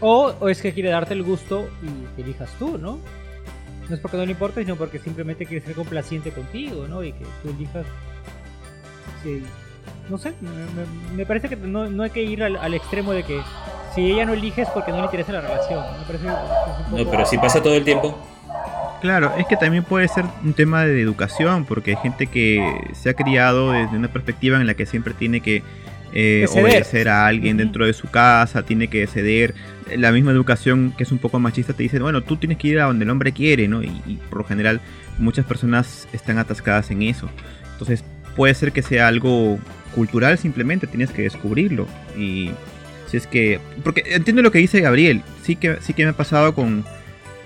O, 0.00 0.48
es 0.48 0.60
que 0.60 0.72
quiere 0.72 0.90
darte 0.90 1.14
el 1.14 1.22
gusto 1.22 1.68
y 1.82 2.16
que 2.16 2.22
elijas 2.22 2.50
tú, 2.58 2.76
¿no? 2.76 2.98
No 3.88 3.94
es 3.94 4.00
porque 4.00 4.16
no 4.16 4.24
le 4.24 4.32
importa, 4.32 4.60
sino 4.60 4.74
porque 4.76 4.98
simplemente 4.98 5.46
quiere 5.46 5.64
ser 5.64 5.74
complaciente 5.74 6.32
contigo, 6.32 6.88
¿no? 6.88 7.04
Y 7.04 7.12
que 7.12 7.24
tú 7.42 7.50
elijas. 7.50 7.86
Sí. 9.22 9.42
No 10.10 10.18
sé, 10.18 10.34
me, 11.14 11.24
parece 11.24 11.48
que 11.48 11.56
no, 11.56 12.02
hay 12.02 12.10
que 12.10 12.22
ir 12.22 12.42
al, 12.42 12.74
extremo 12.74 13.12
de 13.12 13.22
que 13.22 13.40
si 13.94 14.12
ella 14.12 14.26
no 14.26 14.32
elige 14.32 14.62
es 14.62 14.68
porque 14.70 14.90
no 14.90 14.98
le 14.98 15.04
interesa 15.04 15.32
la 15.32 15.40
relación. 15.42 15.84
No, 16.90 17.10
pero 17.10 17.24
si 17.24 17.38
pasa 17.38 17.62
todo 17.62 17.74
el 17.74 17.84
tiempo. 17.84 18.18
Claro, 19.02 19.32
es 19.36 19.46
que 19.46 19.56
también 19.56 19.82
puede 19.82 20.06
ser 20.06 20.24
un 20.44 20.54
tema 20.54 20.84
de 20.84 21.02
educación, 21.02 21.64
porque 21.64 21.90
hay 21.90 21.96
gente 21.96 22.28
que 22.28 22.64
se 22.94 23.10
ha 23.10 23.14
criado 23.14 23.72
desde 23.72 23.96
una 23.96 24.06
perspectiva 24.06 24.60
en 24.60 24.66
la 24.68 24.74
que 24.74 24.86
siempre 24.86 25.12
tiene 25.12 25.40
que 25.40 25.64
eh, 26.12 26.46
obedecer 26.52 27.08
a 27.08 27.26
alguien 27.26 27.56
dentro 27.56 27.84
de 27.84 27.94
su 27.94 28.08
casa, 28.08 28.62
tiene 28.62 28.86
que 28.86 29.04
ceder. 29.08 29.56
La 29.96 30.12
misma 30.12 30.30
educación 30.30 30.94
que 30.96 31.02
es 31.02 31.10
un 31.10 31.18
poco 31.18 31.40
machista 31.40 31.72
te 31.72 31.82
dice, 31.82 31.98
bueno, 31.98 32.22
tú 32.22 32.36
tienes 32.36 32.58
que 32.58 32.68
ir 32.68 32.78
a 32.78 32.84
donde 32.84 33.04
el 33.04 33.10
hombre 33.10 33.32
quiere, 33.32 33.66
¿no? 33.66 33.82
Y, 33.82 34.20
por 34.30 34.38
lo 34.38 34.44
general 34.44 34.80
muchas 35.18 35.46
personas 35.46 36.06
están 36.12 36.38
atascadas 36.38 36.92
en 36.92 37.02
eso. 37.02 37.28
Entonces 37.72 38.04
puede 38.36 38.54
ser 38.54 38.70
que 38.70 38.82
sea 38.82 39.08
algo 39.08 39.58
cultural 39.96 40.38
simplemente, 40.38 40.86
tienes 40.86 41.10
que 41.10 41.22
descubrirlo. 41.22 41.88
Y 42.16 42.52
si 43.08 43.16
es 43.16 43.26
que... 43.26 43.58
Porque 43.82 44.04
entiendo 44.06 44.42
lo 44.42 44.52
que 44.52 44.60
dice 44.60 44.80
Gabriel, 44.80 45.22
sí 45.42 45.56
que, 45.56 45.78
sí 45.80 45.92
que 45.92 46.04
me 46.04 46.10
ha 46.10 46.16
pasado 46.16 46.54
con 46.54 46.84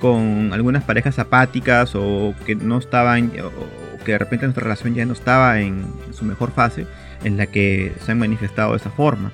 con 0.01 0.51
algunas 0.53 0.85
parejas 0.85 1.19
apáticas 1.19 1.93
o 1.95 2.35
que 2.45 2.55
no 2.55 2.79
estaban, 2.79 3.33
o 3.41 4.05
que 4.05 4.13
de 4.13 4.19
repente 4.19 4.47
nuestra 4.47 4.65
relación 4.65 4.95
ya 4.95 5.05
no 5.05 5.13
estaba 5.13 5.61
en 5.61 5.85
su 6.13 6.25
mejor 6.25 6.53
fase, 6.53 6.87
en 7.25 7.37
la 7.37 7.47
que 7.47 7.93
se 8.05 8.13
han 8.13 8.19
manifestado 8.19 8.73
de 8.73 8.79
esa 8.79 8.91
forma. 8.91 9.33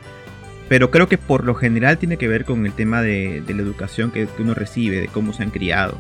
Pero 0.69 0.91
creo 0.91 1.09
que 1.09 1.19
por 1.19 1.45
lo 1.45 1.55
general 1.55 1.99
tiene 1.99 2.17
que 2.17 2.29
ver 2.29 2.45
con 2.45 2.65
el 2.65 2.73
tema 2.73 3.03
de, 3.03 3.43
la 3.47 3.63
educación 3.63 4.11
que, 4.11 4.27
uno 4.39 4.55
recibe, 4.55 5.01
de 5.01 5.09
cómo 5.09 5.33
se 5.33 5.43
han 5.43 5.51
criado. 5.51 5.99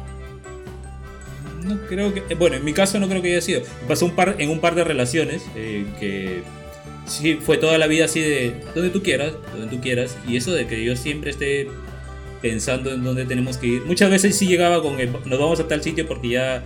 No 1.65 1.77
creo 1.89 2.15
que, 2.15 2.35
bueno, 2.35 2.57
en 2.57 2.65
mi 2.65 2.73
caso 2.73 2.99
no 2.99 3.09
creo 3.09 3.23
que 3.23 3.33
haya 3.33 3.41
sido. 3.41 3.63
Pasó 3.87 4.07
un 4.07 4.17
par, 4.17 4.37
en 4.39 4.51
un 4.51 4.61
par 4.61 4.75
de 4.75 4.85
relaciones 4.85 5.45
eh, 5.55 5.85
que 6.01 6.43
sí 7.07 7.39
fue 7.41 7.59
toda 7.59 7.79
la 7.79 7.87
vida 7.87 8.07
así 8.07 8.21
de 8.21 8.55
donde 8.75 8.91
tú 8.91 9.03
quieras, 9.03 9.33
donde 9.53 9.69
tú 9.69 9.83
quieras, 9.83 10.17
y 10.27 10.37
eso 10.37 10.53
de 10.53 10.67
que 10.67 10.83
yo 10.85 10.97
siempre 10.97 11.31
esté 11.31 11.69
pensando 12.43 12.93
en 12.93 13.05
dónde 13.05 13.25
tenemos 13.25 13.57
que 13.57 13.69
ir. 13.69 13.85
Muchas 13.87 14.11
veces 14.11 14.37
sí 14.37 14.47
llegaba 14.47 14.83
con 14.83 15.01
el, 15.01 15.13
nos 15.13 15.39
vamos 15.39 15.61
a 15.61 15.69
tal 15.69 15.83
sitio 15.83 16.07
porque 16.07 16.29
ya 16.29 16.63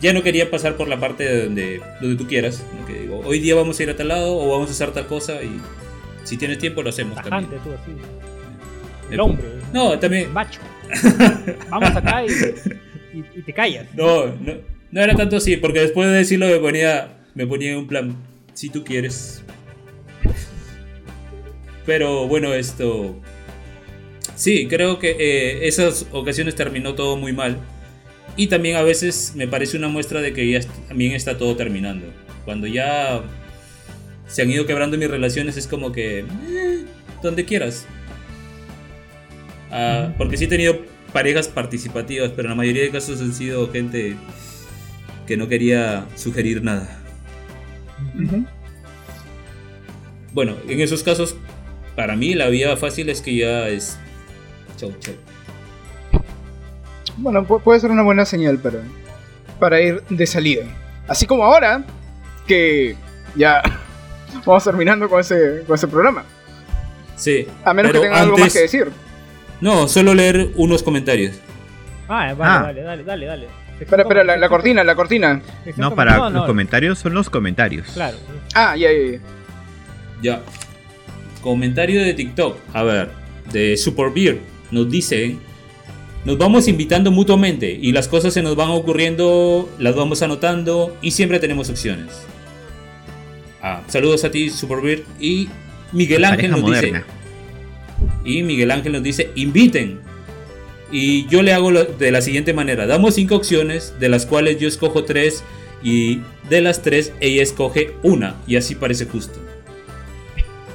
ya 0.00 0.12
no 0.12 0.22
quería 0.22 0.50
pasar 0.50 0.76
por 0.76 0.88
la 0.88 1.00
parte 1.00 1.24
de 1.24 1.44
donde, 1.44 1.80
donde 2.00 2.16
tú 2.16 2.28
quieras. 2.28 2.64
Que 2.86 3.00
digo, 3.00 3.20
hoy 3.24 3.40
día 3.40 3.54
vamos 3.54 3.78
a 3.78 3.82
ir 3.82 3.90
a 3.90 3.96
tal 3.96 4.08
lado 4.08 4.36
o 4.36 4.50
vamos 4.50 4.68
a 4.68 4.72
hacer 4.72 4.90
tal 4.92 5.06
cosa 5.06 5.42
y 5.42 5.60
si 6.24 6.36
tienes 6.36 6.58
tiempo 6.58 6.82
lo 6.82 6.90
hacemos 6.90 7.16
también. 7.16 7.48
Tú, 7.62 7.70
así. 7.70 7.92
El 9.10 9.20
hombre. 9.20 9.44
No, 9.72 9.98
también. 9.98 10.32
Macho. 10.32 10.60
vamos 11.70 11.96
acá 11.96 12.24
y, 12.24 13.18
y, 13.18 13.42
te 13.42 13.52
callas. 13.52 13.86
No, 13.94 14.26
no, 14.26 14.54
no, 14.90 15.00
era 15.00 15.14
tanto 15.14 15.36
así, 15.36 15.56
porque 15.56 15.80
después 15.80 16.08
de 16.08 16.16
decirlo 16.16 16.46
me 16.46 16.58
ponía, 16.58 17.18
me 17.34 17.46
ponía 17.46 17.76
un 17.76 17.86
plan, 17.86 18.16
si 18.54 18.68
tú 18.70 18.84
quieres. 18.84 19.42
Pero 21.84 22.28
bueno, 22.28 22.52
esto... 22.52 23.16
Sí, 24.38 24.68
creo 24.68 25.00
que 25.00 25.16
eh, 25.18 25.66
esas 25.66 26.06
ocasiones 26.12 26.54
terminó 26.54 26.94
todo 26.94 27.16
muy 27.16 27.32
mal 27.32 27.58
y 28.36 28.46
también 28.46 28.76
a 28.76 28.82
veces 28.82 29.32
me 29.34 29.48
parece 29.48 29.76
una 29.76 29.88
muestra 29.88 30.20
de 30.20 30.32
que 30.32 30.48
ya 30.48 30.60
también 30.86 31.12
está 31.12 31.36
todo 31.36 31.56
terminando. 31.56 32.06
Cuando 32.44 32.68
ya 32.68 33.20
se 34.28 34.42
han 34.42 34.50
ido 34.52 34.64
quebrando 34.64 34.96
mis 34.96 35.10
relaciones 35.10 35.56
es 35.56 35.66
como 35.66 35.90
que... 35.90 36.20
Eh, 36.20 36.84
donde 37.20 37.44
quieras. 37.44 37.84
Ah, 39.72 40.14
porque 40.16 40.36
sí 40.36 40.44
he 40.44 40.48
tenido 40.48 40.82
parejas 41.12 41.48
participativas, 41.48 42.30
pero 42.30 42.42
en 42.42 42.50
la 42.50 42.54
mayoría 42.54 42.84
de 42.84 42.90
casos 42.90 43.20
han 43.20 43.34
sido 43.34 43.68
gente 43.72 44.14
que 45.26 45.36
no 45.36 45.48
quería 45.48 46.06
sugerir 46.14 46.62
nada. 46.62 47.02
Bueno, 50.32 50.54
en 50.68 50.80
esos 50.80 51.02
casos, 51.02 51.34
para 51.96 52.14
mí 52.14 52.34
la 52.34 52.48
vía 52.50 52.76
fácil 52.76 53.08
es 53.08 53.20
que 53.20 53.34
ya 53.34 53.68
es... 53.68 53.98
Chau, 54.78 54.92
chau. 55.00 55.14
Bueno, 57.16 57.44
puede 57.44 57.80
ser 57.80 57.90
una 57.90 58.02
buena 58.02 58.24
señal 58.24 58.58
para, 58.58 58.78
para 59.58 59.80
ir 59.80 60.02
de 60.08 60.26
salida. 60.26 60.64
Así 61.08 61.26
como 61.26 61.44
ahora, 61.44 61.84
que 62.46 62.96
ya 63.34 63.60
vamos 64.46 64.64
terminando 64.64 65.08
con 65.08 65.20
ese, 65.20 65.64
con 65.66 65.74
ese 65.74 65.88
programa. 65.88 66.24
Sí. 67.16 67.46
A 67.64 67.74
menos 67.74 67.90
que 67.90 67.98
tengan 67.98 68.20
algo 68.20 68.38
más 68.38 68.52
que 68.52 68.60
decir. 68.60 68.88
No, 69.60 69.88
solo 69.88 70.14
leer 70.14 70.52
unos 70.54 70.84
comentarios. 70.84 71.34
Ah, 72.08 72.32
vale, 72.34 72.36
ah. 72.40 72.62
dale, 72.62 72.82
dale, 72.82 73.04
dale, 73.04 73.26
dale. 73.26 73.48
Espera, 73.80 74.02
espera, 74.02 74.24
la, 74.24 74.48
cortina, 74.48 74.84
la 74.84 74.94
cortina. 74.94 75.42
No, 75.76 75.94
para 75.94 76.30
los 76.30 76.46
comentarios 76.46 76.98
son 77.00 77.14
los 77.14 77.28
comentarios. 77.28 77.88
Claro. 77.88 78.16
Ah, 78.54 78.76
ya, 78.76 78.90
ya, 78.92 79.12
ya. 79.12 79.18
Ya. 80.22 80.42
Comentario 81.42 82.02
de 82.02 82.14
TikTok. 82.14 82.58
A 82.72 82.82
ver, 82.84 83.10
de 83.52 83.76
Super 83.76 84.10
Beer. 84.10 84.38
Nos 84.70 84.90
dice 84.90 85.36
nos 86.24 86.36
vamos 86.36 86.68
invitando 86.68 87.10
mutuamente 87.10 87.78
y 87.80 87.92
las 87.92 88.08
cosas 88.08 88.34
se 88.34 88.42
nos 88.42 88.56
van 88.56 88.70
ocurriendo, 88.70 89.70
las 89.78 89.94
vamos 89.94 90.20
anotando 90.22 90.96
y 91.00 91.12
siempre 91.12 91.38
tenemos 91.38 91.70
opciones. 91.70 92.08
Ah, 93.62 93.82
saludos 93.88 94.24
a 94.24 94.30
ti, 94.30 94.50
Superbeard. 94.50 95.02
Y 95.20 95.48
Miguel 95.92 96.24
Ángel 96.24 96.50
nos 96.50 96.66
dice. 96.66 97.02
Y 98.24 98.42
Miguel 98.42 98.70
Ángel 98.72 98.92
nos 98.92 99.02
dice: 99.02 99.30
inviten. 99.36 100.00
Y 100.90 101.26
yo 101.28 101.42
le 101.42 101.52
hago 101.52 101.72
de 101.72 102.10
la 102.10 102.20
siguiente 102.20 102.52
manera: 102.52 102.86
damos 102.86 103.14
cinco 103.14 103.36
opciones, 103.36 103.94
de 103.98 104.08
las 104.08 104.26
cuales 104.26 104.58
yo 104.60 104.68
escojo 104.68 105.04
tres, 105.04 105.44
y 105.82 106.20
de 106.50 106.60
las 106.60 106.82
tres 106.82 107.12
ella 107.20 107.42
escoge 107.42 107.94
una, 108.02 108.36
y 108.46 108.56
así 108.56 108.74
parece 108.74 109.06
justo. 109.06 109.38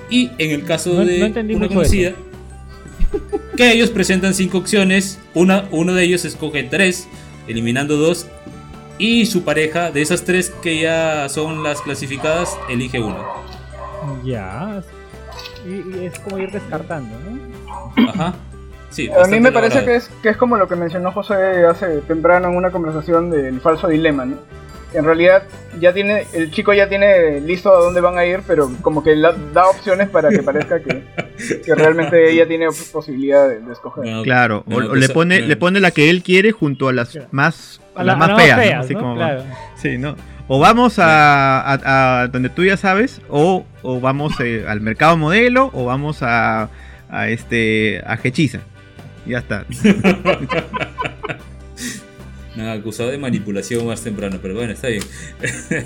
Y 0.10 0.32
en 0.38 0.52
el 0.52 0.64
caso 0.64 1.04
de 1.06 1.32
una 1.56 1.68
conocida 1.68 2.14
que 3.56 3.72
ellos 3.72 3.89
presentan 3.89 4.34
cinco 4.34 4.58
opciones, 4.58 5.20
una, 5.34 5.66
uno 5.72 5.93
de 5.93 6.04
ellos 6.04 6.26
escoge 6.26 6.64
tres, 6.64 7.08
eliminando 7.47 7.97
dos, 7.97 8.28
y 8.97 9.26
su 9.26 9.43
pareja, 9.43 9.91
de 9.91 10.01
esas 10.01 10.24
tres 10.24 10.51
que 10.62 10.80
ya 10.80 11.28
son 11.30 11.64
las 11.64 11.82
clasificadas, 11.82 12.58
elige 12.70 12.99
una. 12.99 13.20
Ya, 14.24 14.82
y, 15.66 16.06
es 16.06 16.20
como 16.20 16.38
ir 16.39 16.51
descartando, 16.51 17.16
¿no? 17.20 18.10
Ajá. 18.10 18.34
Sí, 18.89 19.10
a 19.10 19.28
mí 19.28 19.39
me 19.39 19.51
parece 19.51 19.84
que 19.84 19.95
es, 19.95 20.10
que 20.22 20.30
es 20.30 20.38
como 20.38 20.56
lo 20.56 20.68
que 20.68 20.76
mencionó 20.76 21.12
José 21.12 21.66
hace 21.66 22.01
temprano 22.01 22.49
en 22.49 22.56
una 22.56 22.70
conversación 22.70 23.32
del 23.32 23.60
falso 23.60 23.88
dilema, 23.88 24.24
¿no? 24.26 24.38
En 24.94 25.06
realidad 25.06 25.44
ya 25.80 25.94
tiene, 25.94 26.26
el 26.34 26.52
chico 26.52 26.74
ya 26.74 26.88
tiene 26.88 27.39
listo 27.41 27.74
a 27.74 27.80
dónde 27.80 28.02
van 28.02 28.18
a 28.18 28.26
ir, 28.26 28.41
pero 28.48 28.70
como 28.82 29.04
que 29.04 29.16
da 29.16 29.68
opciones 29.70 30.10
para 30.10 30.30
que 30.30 30.44
parezca 30.44 30.80
que, 30.82 31.04
realmente 31.76 32.32
ella 32.32 32.48
tiene 32.48 32.68
posibilidad 32.91 33.50
de, 33.50 33.72
escoger. 33.72 34.24
claro, 34.24 34.64
o, 34.72 34.82
le 34.82 35.10
pone, 35.10 35.41
le 35.41 35.56
pone 35.56 35.80
la 35.80 35.91
que 35.91 36.10
él 36.10 36.24
quiere 36.24 36.52
junto 36.52 36.89
a 36.89 36.94
las 36.94 37.18
más, 37.32 37.82
las 37.96 38.18
más 38.18 38.41
feas, 38.41 38.86
Así 38.86 38.94
como 38.94 39.18
sí, 39.76 39.98
¿no? 39.98 40.16
O 40.48 40.60
vamos 40.60 40.96
a, 40.98 42.28
donde 42.32 42.50
tú 42.50 42.66
ya 42.66 42.78
sabes, 42.78 43.22
o, 43.30 43.66
o 43.82 44.00
vamos 44.00 44.34
eh, 44.41 44.66
al 44.68 44.82
mercado 44.82 45.18
modelo, 45.18 45.70
o 45.74 45.86
vamos 45.86 46.22
a, 46.22 46.70
a 47.10 47.30
este 47.30 48.02
a 48.06 48.20
Hechiza. 48.22 48.60
Ya 49.26 49.38
está. 49.39 49.66
Me 52.56 52.64
han 52.64 52.80
acusado 52.80 53.10
de 53.10 53.18
manipulación 53.18 53.86
más 53.86 54.01
temprano, 54.01 54.39
pero 54.41 54.54
bueno, 54.54 54.74
está 54.74 54.88
bien. 54.88 55.04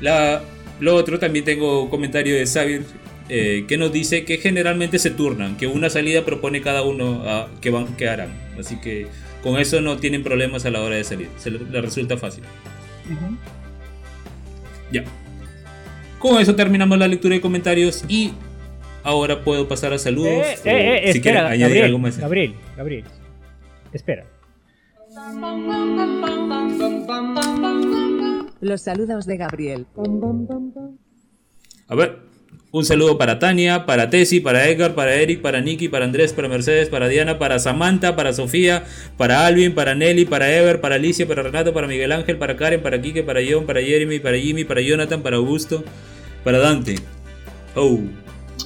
La, 0.00 0.42
lo 0.80 0.94
otro, 0.94 1.18
también 1.18 1.44
tengo 1.44 1.82
un 1.82 1.90
comentario 1.90 2.34
de 2.34 2.46
Xavier 2.46 2.82
eh, 3.28 3.64
que 3.68 3.76
nos 3.76 3.92
dice 3.92 4.24
que 4.24 4.38
generalmente 4.38 4.98
se 4.98 5.10
turnan, 5.10 5.56
que 5.56 5.66
una 5.66 5.88
salida 5.88 6.24
propone 6.24 6.62
cada 6.62 6.82
uno 6.82 7.22
a 7.28 7.48
que, 7.60 7.70
van, 7.70 7.94
que 7.96 8.08
harán. 8.08 8.30
Así 8.58 8.80
que 8.80 9.06
con 9.42 9.58
eso 9.58 9.80
no 9.80 9.98
tienen 9.98 10.24
problemas 10.24 10.66
a 10.66 10.70
la 10.70 10.80
hora 10.80 10.96
de 10.96 11.04
salir, 11.04 11.28
se 11.38 11.50
les 11.50 11.70
resulta 11.70 12.16
fácil. 12.16 12.42
Ya. 14.90 15.04
Con 16.18 16.40
eso 16.40 16.56
terminamos 16.56 16.98
la 16.98 17.06
lectura 17.06 17.34
de 17.34 17.40
comentarios 17.40 18.04
y 18.08 18.32
ahora 19.04 19.44
puedo 19.44 19.68
pasar 19.68 19.92
a 19.92 19.98
saludos. 19.98 20.44
Eh, 20.64 21.02
eh, 21.04 21.12
si 21.12 21.20
quieren 21.20 21.44
añadir 21.44 21.84
algo 21.84 21.98
más. 21.98 22.18
Gabriel, 22.18 22.54
Gabriel, 22.76 23.04
espera. 23.92 24.26
Los 28.60 28.82
saludos 28.82 29.26
de 29.26 29.36
Gabriel. 29.36 29.86
A 31.88 31.94
ver, 31.94 32.18
un 32.72 32.84
saludo 32.84 33.18
para 33.18 33.38
Tania, 33.38 33.86
para 33.86 34.10
Tessy, 34.10 34.40
para 34.40 34.68
Edgar, 34.68 34.94
para 34.94 35.14
Eric, 35.14 35.42
para 35.42 35.60
Nicky, 35.60 35.88
para 35.88 36.04
Andrés, 36.04 36.32
para 36.32 36.48
Mercedes, 36.48 36.88
para 36.88 37.08
Diana, 37.08 37.38
para 37.38 37.58
Samantha, 37.58 38.14
para 38.14 38.32
Sofía, 38.32 38.84
para 39.16 39.46
Alvin, 39.46 39.74
para 39.74 39.94
Nelly, 39.94 40.24
para 40.26 40.54
Ever, 40.54 40.80
para 40.80 40.94
Alicia, 40.94 41.26
para 41.26 41.42
Renato, 41.42 41.72
para 41.72 41.86
Miguel 41.88 42.12
Ángel, 42.12 42.38
para 42.38 42.56
Karen, 42.56 42.80
para 42.80 43.00
Kike, 43.00 43.22
para 43.22 43.40
John, 43.40 43.66
para 43.66 43.80
Jeremy, 43.80 44.20
para 44.20 44.38
Jimmy, 44.38 44.64
para 44.64 44.82
Jonathan, 44.82 45.22
para 45.22 45.36
Augusto, 45.36 45.82
para 46.44 46.58
Dante. 46.58 46.96
Oh. 47.74 47.98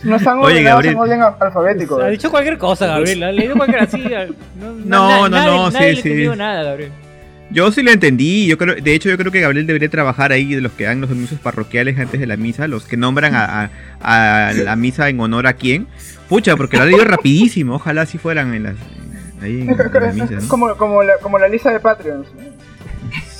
No 0.02 0.16
están 0.16 0.38
Oye, 0.38 0.62
Gabriel. 0.62 0.94
en 0.94 1.00
orden 1.00 1.20
alfabético. 1.40 2.00
Ha 2.00 2.08
dicho 2.08 2.30
cualquier 2.30 2.58
cosa, 2.58 2.86
Gabriel. 2.86 3.22
Ha 3.22 3.32
leído 3.32 3.56
cualquier 3.56 3.82
así. 3.82 4.02
No, 4.84 5.28
no, 5.28 5.28
no, 5.28 5.70
sí, 5.70 5.96
sí. 5.96 6.26
nada, 6.36 6.62
Gabriel. 6.62 6.90
Yo 7.50 7.70
sí 7.70 7.82
lo 7.82 7.90
entendí. 7.90 8.46
Yo 8.46 8.58
creo, 8.58 8.74
de 8.74 8.94
hecho, 8.94 9.08
yo 9.08 9.16
creo 9.16 9.30
que 9.30 9.40
Gabriel 9.40 9.66
debería 9.66 9.88
trabajar 9.88 10.32
ahí 10.32 10.54
de 10.54 10.60
los 10.60 10.72
que 10.72 10.84
dan 10.84 11.00
los 11.00 11.10
anuncios 11.10 11.40
parroquiales 11.40 11.98
antes 11.98 12.18
de 12.18 12.26
la 12.26 12.36
misa, 12.36 12.66
los 12.66 12.84
que 12.84 12.96
nombran 12.96 13.34
a, 13.34 13.70
a, 14.00 14.52
la 14.52 14.76
misa 14.76 15.08
en 15.08 15.20
honor 15.20 15.46
a 15.46 15.52
quién. 15.52 15.86
Pucha, 16.28 16.56
porque 16.56 16.76
lo 16.76 16.84
ha 16.84 16.86
leído 16.86 17.04
rapidísimo. 17.04 17.76
Ojalá 17.76 18.06
si 18.06 18.18
fueran 18.18 18.54
en 18.54 18.64
las. 18.64 18.74
Ahí 19.40 19.60
en, 19.60 19.66
la 19.76 20.12
misa, 20.12 20.34
¿no? 20.40 20.48
como, 20.48 20.74
como, 20.76 21.02
la, 21.02 21.18
como 21.18 21.38
la 21.38 21.48
lista 21.48 21.70
de 21.70 21.80
Patreons. 21.80 22.26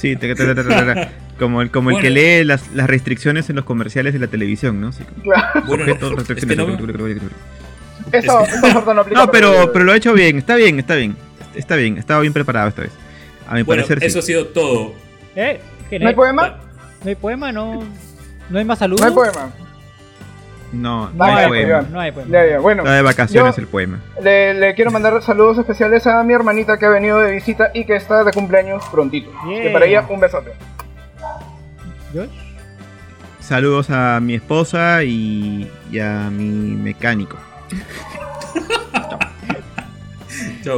Sí, 0.05 0.16
te, 0.16 0.34
te, 0.34 0.55
te, 0.55 1.09
como 1.38 1.62
el, 1.62 1.70
como 1.70 1.90
el 1.90 1.98
que 1.98 2.11
lee 2.11 2.44
las, 2.44 2.70
las, 2.74 2.86
restricciones 2.90 3.48
en 3.48 3.57
los 3.57 3.64
comerciales 3.64 4.12
de 4.12 4.18
la 4.18 4.26
televisión, 4.26 4.78
¿no? 4.78 4.90
claro. 5.22 5.62
Bueno, 5.66 5.86
restricciones. 5.86 6.59
no, 6.59 6.64
eso, 8.12 8.42
eso 8.42 8.94
no 8.94 9.00
aplica. 9.00 9.18
No, 9.18 9.30
pero, 9.30 9.72
pero 9.72 9.86
lo 9.86 9.92
ha 9.92 9.96
hecho 9.96 10.12
bien, 10.12 10.36
está 10.36 10.57
bien, 10.57 10.78
está 10.78 10.96
bien. 10.96 11.16
Está 11.55 11.76
bien, 11.76 11.96
estaba 11.96 12.20
bien 12.20 12.34
preparado 12.34 12.68
esta 12.68 12.82
vez. 12.82 12.90
A 13.48 13.55
mi 13.55 13.62
bueno, 13.62 13.82
parecer 13.82 14.05
Eso 14.05 14.18
ha 14.18 14.22
sido 14.22 14.48
todo. 14.48 14.92
¿Eh? 15.34 15.59
¿No 15.98 16.09
hay 16.09 16.14
poema? 16.14 16.59
No 17.02 17.09
hay 17.09 17.14
poema, 17.14 17.50
no. 17.50 17.82
No 18.50 18.59
hay 18.59 18.64
más 18.66 18.78
saludos. 18.78 19.00
No 19.00 19.07
hay 19.07 19.14
poema. 19.14 19.55
No, 20.75 21.11
no, 21.11 21.25
hay, 21.25 21.49
poema. 21.49 21.83
No 21.91 22.01
hay 22.01 22.12
poema. 22.12 22.31
Ya, 22.31 22.47
ya, 22.47 22.59
bueno, 22.59 22.83
Está 22.83 22.95
de 22.95 23.03
vacaciones 23.03 23.59
el 23.59 23.66
poema. 23.66 24.01
Le, 24.20 24.55
le, 24.55 24.75
quiero 24.75 24.91
mandar 24.91 25.20
saludos 25.22 25.59
especiales 25.59 26.07
a 26.07 26.22
mi 26.22 26.35
hermanita 26.35 26.79
que 26.79 26.87
ha 26.87 26.91
venido 26.91 27.20
de 27.20 27.33
visita 27.33 27.70
y 27.75 27.85
que 27.85 27.97
está 27.97 28.25
de 28.25 28.33
cumpleaños 28.33 28.85
prontito. 28.91 29.31
Que 29.47 29.70
para 29.70 29.87
ella 29.87 30.05
un 30.09 30.20
besote. 30.20 30.53
Saludos 33.41 33.91
a 33.91 34.20
mi 34.20 34.35
esposa 34.35 35.05
y, 35.05 35.70
a 36.01 36.31
mi 36.31 36.77
mecánico. 36.77 37.37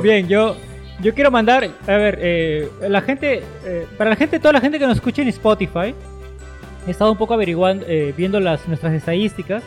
Bien, 0.02 0.26
yo, 0.26 0.56
yo 1.00 1.14
quiero 1.14 1.30
mandar, 1.30 1.70
a 1.86 1.92
ver, 1.92 2.18
eh, 2.20 2.68
la 2.88 3.02
gente, 3.02 3.44
eh, 3.64 3.86
para 3.96 4.10
la 4.10 4.16
gente, 4.16 4.40
toda 4.40 4.52
la 4.52 4.60
gente 4.60 4.80
que 4.80 4.86
nos 4.86 4.96
escucha 4.96 5.22
en 5.22 5.28
Spotify, 5.28 5.94
he 6.86 6.90
estado 6.90 7.12
un 7.12 7.18
poco 7.18 7.34
averiguando, 7.34 7.84
eh, 7.88 8.12
viendo 8.16 8.40
las, 8.40 8.66
nuestras 8.66 8.94
estadísticas, 8.94 9.62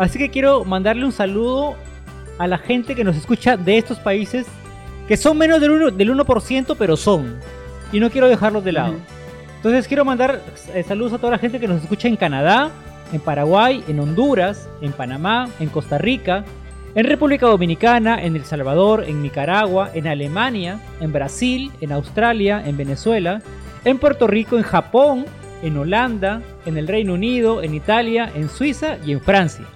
así 0.00 0.18
que 0.18 0.30
quiero 0.30 0.64
mandarle 0.64 1.04
un 1.04 1.12
saludo 1.12 1.76
a 2.38 2.46
la 2.46 2.58
gente 2.58 2.94
que 2.94 3.04
nos 3.04 3.16
escucha 3.16 3.56
de 3.56 3.76
estos 3.76 3.98
países, 3.98 4.46
que 5.06 5.16
son 5.16 5.36
menos 5.36 5.60
del 5.60 5.70
1%, 5.70 5.90
del 5.92 6.10
1% 6.14 6.76
pero 6.78 6.96
son. 6.96 7.36
y 7.92 8.00
no 8.00 8.10
quiero 8.10 8.28
dejarlos 8.28 8.64
de 8.64 8.72
lado. 8.72 8.94
Entonces 9.56 9.86
quiero 9.86 10.06
mandar 10.06 10.40
eh, 10.74 10.82
saludos 10.82 11.12
a 11.12 11.18
toda 11.18 11.32
la 11.32 11.38
gente 11.38 11.60
que 11.60 11.68
nos 11.68 11.82
escucha 11.82 12.08
en 12.08 12.16
Canadá, 12.16 12.70
en 13.12 13.20
Paraguay, 13.20 13.84
en 13.88 14.00
Honduras, 14.00 14.70
en 14.80 14.92
Panamá, 14.92 15.50
en 15.58 15.68
Costa 15.68 15.98
Rica, 15.98 16.44
en 16.94 17.04
República 17.04 17.46
Dominicana, 17.46 18.22
en 18.22 18.36
El 18.36 18.44
Salvador, 18.44 19.04
en 19.06 19.22
Nicaragua, 19.22 19.90
en 19.92 20.06
Alemania, 20.06 20.80
en 21.00 21.12
Brasil, 21.12 21.70
en 21.82 21.92
Australia, 21.92 22.62
en 22.64 22.76
Venezuela, 22.76 23.42
en 23.84 23.98
Puerto 23.98 24.26
Rico, 24.26 24.56
en 24.56 24.62
Japón, 24.62 25.26
en 25.62 25.76
Holanda, 25.76 26.40
en 26.64 26.78
el 26.78 26.88
Reino 26.88 27.14
Unido, 27.14 27.62
en 27.62 27.74
Italia, 27.74 28.30
en 28.34 28.48
Suiza 28.48 28.96
y 29.04 29.12
en 29.12 29.20
Francia. 29.20 29.66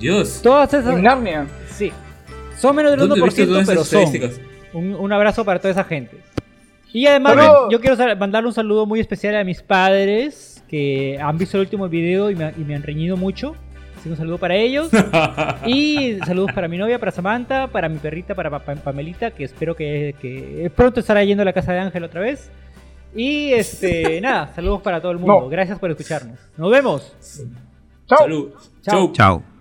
Dios. 0.00 0.40
Todas 0.42 0.72
esas. 0.74 0.94
En 0.94 1.02
Narnia. 1.02 1.46
Sí. 1.70 1.92
Son 2.58 2.74
menos 2.74 2.92
del 2.92 3.10
1%, 3.10 3.64
pero 3.66 3.84
son. 3.84 4.04
Un, 4.72 4.94
un, 4.94 5.12
abrazo 5.12 5.44
para 5.44 5.60
toda 5.60 5.70
esa 5.70 5.84
gente. 5.84 6.18
Y 6.92 7.06
además, 7.06 7.36
yo 7.70 7.80
quiero 7.80 7.96
mandarle 8.16 8.48
un 8.48 8.54
saludo 8.54 8.86
muy 8.86 9.00
especial 9.00 9.36
a 9.36 9.44
mis 9.44 9.62
padres 9.62 10.62
que 10.68 11.18
han 11.20 11.36
visto 11.38 11.56
el 11.56 11.62
último 11.62 11.88
video 11.88 12.30
y 12.30 12.36
me, 12.36 12.52
y 12.56 12.60
me 12.60 12.74
han 12.74 12.82
reñido 12.82 13.16
mucho. 13.16 13.54
Así 13.98 14.08
un 14.08 14.16
saludo 14.16 14.38
para 14.38 14.54
ellos. 14.54 14.90
y 15.66 16.18
saludos 16.26 16.52
para 16.52 16.68
mi 16.68 16.76
novia, 16.76 16.98
para 16.98 17.10
Samantha, 17.10 17.68
para 17.68 17.88
mi 17.88 17.98
perrita, 17.98 18.34
para 18.34 18.58
Pamelita, 18.58 19.30
que 19.30 19.44
espero 19.44 19.74
que, 19.74 20.14
que 20.20 20.70
pronto 20.74 21.00
estará 21.00 21.24
yendo 21.24 21.42
a 21.42 21.44
la 21.44 21.52
casa 21.52 21.72
de 21.72 21.80
Ángel 21.80 22.04
otra 22.04 22.20
vez. 22.20 22.50
Y 23.14 23.52
este, 23.52 24.20
nada, 24.22 24.52
saludos 24.54 24.82
para 24.82 25.00
todo 25.00 25.12
el 25.12 25.18
mundo. 25.18 25.48
Gracias 25.48 25.78
por 25.78 25.90
escucharnos. 25.90 26.38
Nos 26.56 26.70
vemos. 26.70 27.12
Chao. 28.06 28.52
Chao. 28.82 29.12
Chao. 29.12 29.53